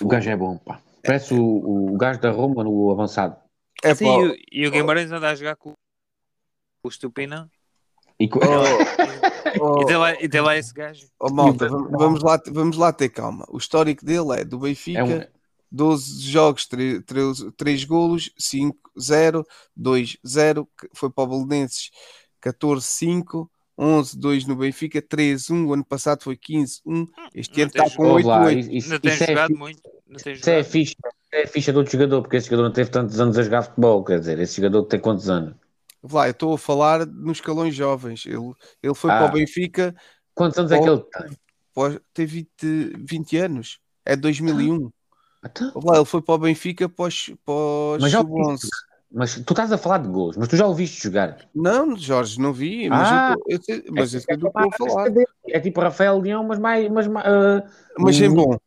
O 0.02 0.08
gajo 0.08 0.30
é 0.30 0.36
bom, 0.36 0.58
pá. 0.58 0.82
Parece 1.04 1.34
o, 1.34 1.94
o 1.94 1.98
gajo 1.98 2.20
da 2.20 2.30
Roma 2.32 2.64
no 2.64 2.92
avançado. 2.92 3.36
É 3.84 3.96
Sim, 3.96 4.06
e, 4.06 4.24
o- 4.28 4.36
e 4.52 4.68
o 4.68 4.72
Guimarães 4.72 5.12
anda 5.12 5.30
a 5.30 5.36
jogar 5.36 5.56
com 5.56 5.74
o 6.84 6.88
Estupina. 6.90 7.50
E 8.20 8.28
co- 8.28 8.40
oh, 8.40 8.42
E 9.82 9.86
tem 9.86 9.98
lá, 9.98 10.14
e 10.22 10.42
lá 10.42 10.58
esse 10.58 10.74
gajo. 10.74 11.08
oh, 11.20 11.30
malta, 11.34 11.68
vam- 11.68 11.90
vamos 11.92 12.22
lá, 12.24 12.42
vamos 12.52 12.78
lá 12.78 12.92
ter 12.94 13.10
calma. 13.10 13.46
O 13.50 13.58
histórico 13.58 14.06
dele 14.06 14.40
é 14.42 14.44
do 14.46 14.60
Benfica. 14.60 15.00
é 15.00 15.04
um, 15.04 15.42
12 15.74 16.20
jogos, 16.30 16.66
3, 16.68 17.02
3, 17.56 17.84
golos, 17.86 18.30
5-0, 18.38 19.46
2-0, 19.80 20.68
que 20.78 20.90
foi 20.94 21.10
para 21.10 21.24
o 21.24 21.28
Belenenses 21.46 21.92
14-5, 22.44 23.48
11-2 23.80 24.46
no 24.48 24.56
Benfica, 24.56 25.02
3-1, 25.02 25.66
o 25.68 25.74
ano 25.74 25.86
passado 25.86 26.24
foi 26.24 26.36
15-1, 26.36 27.08
este 27.34 27.56
Não 27.58 27.64
ano 27.64 27.68
está 27.68 27.84
tens- 27.84 27.96
com 27.96 28.08
ouve 28.10 28.24
lá, 28.24 28.44
8-8. 28.46 28.60
isso, 28.60 28.72
isso, 28.72 28.90
Não 28.90 29.00
tem 29.00 29.14
isso 29.14 29.24
é, 29.24 29.28
jogado 29.28 29.48
fi- 29.54 29.58
muito. 29.60 29.82
Não 30.08 30.18
tem 30.18 30.34
é 30.34 30.36
jogado. 30.36 30.64
ficha, 30.66 30.92
isso 30.92 31.30
é 31.32 31.48
ficha 31.48 31.72
de 31.72 31.78
outro 31.78 31.92
jogador, 31.94 32.22
porque 32.22 32.38
esse 32.38 32.48
jogador 32.48 32.64
não 32.64 32.74
teve 32.74 32.90
tantos 32.90 33.20
anos 33.20 33.38
a 33.38 33.44
jogar 33.44 33.62
futebol, 33.64 34.04
quer 34.04 34.20
dizer, 34.20 34.40
esse 34.40 34.58
jogador 34.58 34.84
tem 34.84 35.00
quantos 35.00 35.30
anos? 35.30 35.56
Lá, 36.12 36.28
eu 36.28 36.32
estou 36.32 36.54
a 36.54 36.58
falar 36.58 37.06
nos 37.06 37.38
escalões 37.38 37.76
jovens, 37.76 38.26
ele, 38.26 38.54
ele 38.82 38.94
foi 38.96 39.12
Ah. 39.12 39.18
para 39.20 39.28
o 39.28 39.32
Benfica, 39.34 39.96
Quantos 40.34 40.58
anos 40.58 40.72
é 40.72 40.80
que 40.80 40.90
ele 40.90 41.04
tem? 41.04 41.38
pós, 41.74 42.00
tem 42.14 42.26
20, 42.26 42.48
20 42.98 43.38
anos, 43.38 43.80
é 44.06 44.16
2001. 44.16 44.90
Então, 45.46 45.72
Lá, 45.84 45.98
ele 45.98 46.06
foi 46.06 46.22
para 46.22 46.36
o 46.36 46.38
Benfica 46.40 46.88
pós, 46.90 47.32
pós 47.46 48.02
Mas 48.02 48.12
já 48.12 48.20
sub-11. 48.20 48.68
Mas 49.14 49.36
tu 49.36 49.52
estás 49.52 49.72
a 49.74 49.78
falar 49.78 49.98
de 49.98 50.08
gols, 50.08 50.38
mas 50.38 50.48
tu 50.48 50.56
já 50.56 50.66
o 50.66 50.74
viste 50.74 51.04
jogar. 51.04 51.38
Não, 51.54 51.98
Jorge, 51.98 52.40
não 52.40 52.54
vi, 52.54 52.88
mas 52.90 53.10
Ah. 53.12 53.34
eu, 53.34 53.38
tô- 53.38 53.44
eu 53.50 53.62
sei- 53.62 53.84
mas 53.92 54.14
É- 54.14 54.18
eu 54.18 54.22
que 54.22 54.34
estou 54.34 54.52
a 54.56 54.72
falar. 54.78 55.08
É 55.50 55.60
tipo 55.60 55.82
Rafael 55.82 56.18
Leão, 56.18 56.44
mas 56.46 56.58
mais. 56.58 56.90
Mas, 56.90 57.08
mais, 57.08 57.26
ah, 57.28 57.64
Mas 58.00 58.22
é 58.22 58.30
bom. 58.30 58.58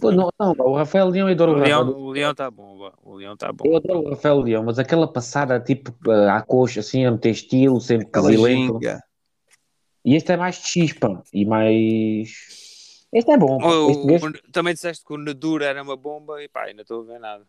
Pô, 0.00 0.10
não, 0.12 0.28
não, 0.38 0.52
o 0.58 0.76
Rafael 0.76 1.08
Leão, 1.08 1.28
eu 1.28 1.34
adoro 1.34 1.52
O 1.52 1.54
o 1.54 1.58
Leão, 1.58 1.78
Rafael. 1.84 1.98
o 1.98 2.10
Leão 2.10 2.30
está 2.32 2.50
bom. 2.50 2.92
O 3.02 3.14
Leão 3.14 3.34
está 3.34 3.52
bom. 3.52 3.64
Eu 3.66 3.76
adoro 3.76 4.00
o 4.00 4.10
Rafael 4.10 4.40
Leão, 4.40 4.64
mas 4.64 4.78
aquela 4.78 5.10
passada 5.10 5.58
tipo 5.60 5.94
ah, 6.10 6.36
à 6.36 6.42
coxa, 6.42 6.80
assim, 6.80 7.04
a 7.04 7.10
meter 7.10 7.30
estilo, 7.30 7.80
sempre 7.80 8.08
ginga. 8.36 9.00
E 10.04 10.14
este 10.14 10.32
é 10.32 10.36
mais 10.36 10.56
de 10.60 10.68
chispa 10.68 11.22
e 11.32 11.44
mais. 11.44 13.06
Este 13.12 13.30
é 13.32 13.36
bom. 13.36 13.58
pá. 13.58 13.66
O- 13.66 13.90
Este 13.90 14.06
gajo- 14.06 14.32
também 14.52 14.74
disseste 14.74 15.04
que 15.04 15.12
o 15.14 15.18
Nedura 15.18 15.66
era 15.66 15.82
uma 15.82 15.96
bomba 15.96 16.42
e 16.42 16.48
pá, 16.48 16.64
ainda 16.64 16.82
estou 16.82 17.02
a 17.02 17.04
ver 17.04 17.18
nada. 17.18 17.44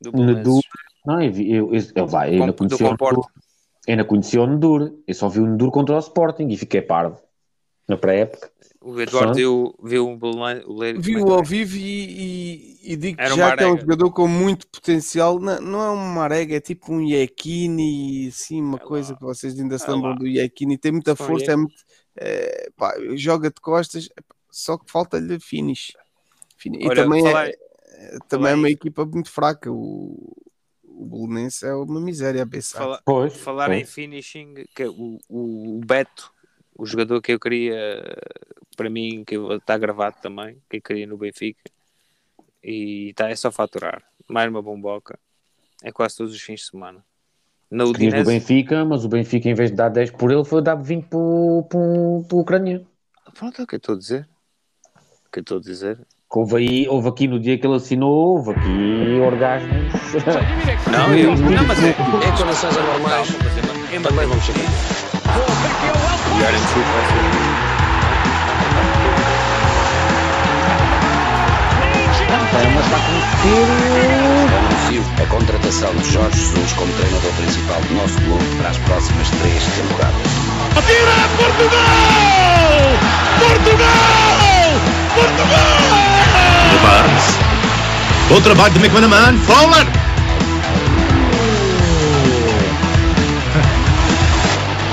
Do 0.00 0.12
Belenenses. 0.12 0.60
Não, 1.06 1.22
eu, 1.22 1.32
eu, 1.32 1.74
eu, 1.74 1.82
eu, 1.94 2.06
vai, 2.06 2.30
eu 2.30 2.40
ainda 2.42 2.52
Do 2.52 2.54
conhecia 2.54 2.86
o. 2.86 2.90
Nedur. 2.90 3.12
Eu 3.86 3.92
ainda 3.92 4.04
conhecia 4.04 4.42
o 4.42 4.46
Nedur. 4.46 4.92
Eu 5.06 5.14
só 5.14 5.28
vi 5.28 5.40
o 5.40 5.46
Nedur 5.46 5.70
contra 5.70 5.94
o 5.94 5.98
Sporting 5.98 6.48
e 6.48 6.56
fiquei 6.56 6.82
parvo. 6.82 7.20
Na 7.88 7.96
pré-época. 7.96 8.50
O 8.86 9.00
Eduardo 9.00 9.32
Sim. 9.32 9.40
viu, 9.40 9.74
viu 9.82 10.06
um 10.06 10.18
é 11.30 11.32
ao 11.32 11.42
vivo 11.42 11.74
e, 11.74 11.80
e, 12.82 12.92
e 12.92 12.96
digo 12.96 13.16
que 13.16 13.28
já 13.34 13.56
que 13.56 13.64
é 13.64 13.66
um 13.66 13.78
jogador 13.78 14.10
com 14.12 14.28
muito 14.28 14.66
potencial. 14.68 15.38
Não, 15.40 15.58
não 15.58 15.82
é 15.82 15.90
um 15.90 15.96
Marega, 15.96 16.56
é 16.56 16.60
tipo 16.60 16.92
um 16.92 17.00
Iekini, 17.00 18.28
assim, 18.28 18.60
uma 18.60 18.76
É 18.76 18.80
lá. 18.82 18.86
coisa 18.86 19.14
que 19.16 19.22
vocês 19.22 19.58
ainda 19.58 19.78
se 19.78 19.86
É 19.88 19.90
lembram 19.90 20.10
lá. 20.10 20.16
do 20.16 20.26
Iekini. 20.26 20.76
Tem 20.76 20.92
muita 20.92 21.16
força, 21.16 21.52
é 21.52 21.56
muito, 21.56 21.74
é, 22.16 22.68
pá, 22.76 22.94
joga 23.16 23.48
de 23.48 23.58
costas, 23.60 24.08
só 24.50 24.76
que 24.76 24.90
falta-lhe 24.90 25.40
finish. 25.40 25.92
Fini- 26.58 26.84
E 26.84 26.88
Olha, 26.88 27.04
também, 27.04 27.26
é, 27.26 27.52
também 28.28 28.52
é 28.52 28.54
uma 28.54 28.68
equipa 28.70 29.06
muito 29.06 29.30
fraca. 29.30 29.72
O, 29.72 30.36
o 30.84 31.06
Belenense 31.06 31.64
é 31.64 31.74
uma 31.74 32.00
miséria 32.02 32.42
a 32.42 32.46
pensar. 32.46 32.78
Fala- 32.80 33.02
Pois. 33.04 33.34
falar 33.38 33.72
em 33.72 33.84
finishing, 33.86 34.54
que 34.76 34.82
é 34.82 34.88
o, 34.88 35.18
o, 35.28 35.78
o 35.78 35.80
Beto, 35.86 36.30
o 36.76 36.84
jogador 36.84 37.22
que 37.22 37.32
eu 37.32 37.40
queria, 37.40 38.14
para 38.74 38.90
mim, 38.90 39.24
que 39.26 39.36
está 39.36 39.76
gravado 39.78 40.16
também, 40.22 40.56
que 40.68 40.76
eu 40.78 40.82
queria 40.82 41.06
no 41.06 41.16
Benfica, 41.16 41.62
e 42.62 43.12
tá, 43.14 43.28
é 43.30 43.36
só 43.36 43.50
faturar. 43.50 44.02
Mais 44.28 44.48
uma 44.48 44.62
bomboca. 44.62 45.18
É 45.82 45.92
quase 45.92 46.16
todos 46.16 46.34
os 46.34 46.40
fins 46.40 46.60
de 46.60 46.66
semana. 46.70 47.04
Na 47.70 47.84
Querias 47.84 48.14
do 48.14 48.20
Udinese, 48.20 48.30
Benfica, 48.30 48.84
mas 48.84 49.04
o 49.04 49.08
Benfica, 49.08 49.48
em 49.48 49.54
vez 49.54 49.70
de 49.70 49.76
dar 49.76 49.88
10 49.88 50.12
por 50.12 50.30
ele, 50.30 50.44
foi 50.44 50.62
dar 50.62 50.74
20 50.76 51.06
para 51.08 51.18
o 51.18 52.26
ucraniano. 52.32 52.86
pronto, 53.34 53.60
é 53.60 53.64
o 53.64 53.66
que 53.66 53.74
eu 53.74 53.78
estou 53.78 53.94
a 53.94 53.98
dizer. 53.98 54.28
O 55.26 55.30
que 55.32 55.38
eu 55.40 55.42
estou 55.42 55.58
a 55.58 55.60
dizer. 55.60 55.98
Houve, 56.30 56.56
aí, 56.56 56.88
houve 56.88 57.08
aqui 57.08 57.28
no 57.28 57.38
dia 57.38 57.56
que 57.58 57.64
ele 57.66 57.76
assinou, 57.76 58.36
houve 58.36 58.50
aqui 58.52 59.20
orgasmos. 59.24 59.70
Não, 60.90 61.14
eu, 61.16 61.30
não 61.36 61.64
mas 61.66 61.82
é. 61.84 61.90
Em 61.90 62.36
condições 62.36 62.76
anormais, 62.76 63.28
é- 63.92 63.96
é 63.96 64.00
também 64.00 64.26
vamos 64.26 64.44
chegar. 64.44 64.60
E 66.36 66.42
vai 66.42 66.52
ser- 66.52 67.53
É, 72.56 72.68
mas 72.74 72.84
está 72.84 72.96
a 72.96 73.00
conseguir. 73.00 74.14
Anuncio 74.56 75.04
a 75.22 75.26
contratação 75.26 75.94
de 75.96 76.12
Jorge 76.12 76.38
Jesus 76.38 76.72
como 76.74 76.92
treinador 76.92 77.32
principal 77.32 77.80
do 77.80 77.94
nosso 77.94 78.14
clube 78.20 78.44
para 78.58 78.70
as 78.70 78.78
próximas 78.78 79.28
três 79.30 79.62
temporadas. 79.64 80.14
Atira 80.76 81.28
Portugal! 81.36 81.84
Portugal! 83.40 84.44
Portugal! 85.14 86.14
De 86.70 86.78
Barnes. 86.78 87.24
Bom 88.28 88.40
trabalho 88.40 88.72
de 88.74 88.78
McManaman. 88.78 89.38
Fowler. 89.38 89.86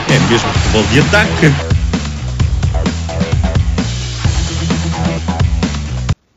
É 0.10 0.20
mesmo 0.30 0.50
futebol 0.54 0.84
de 0.92 1.00
ataque. 1.00 1.71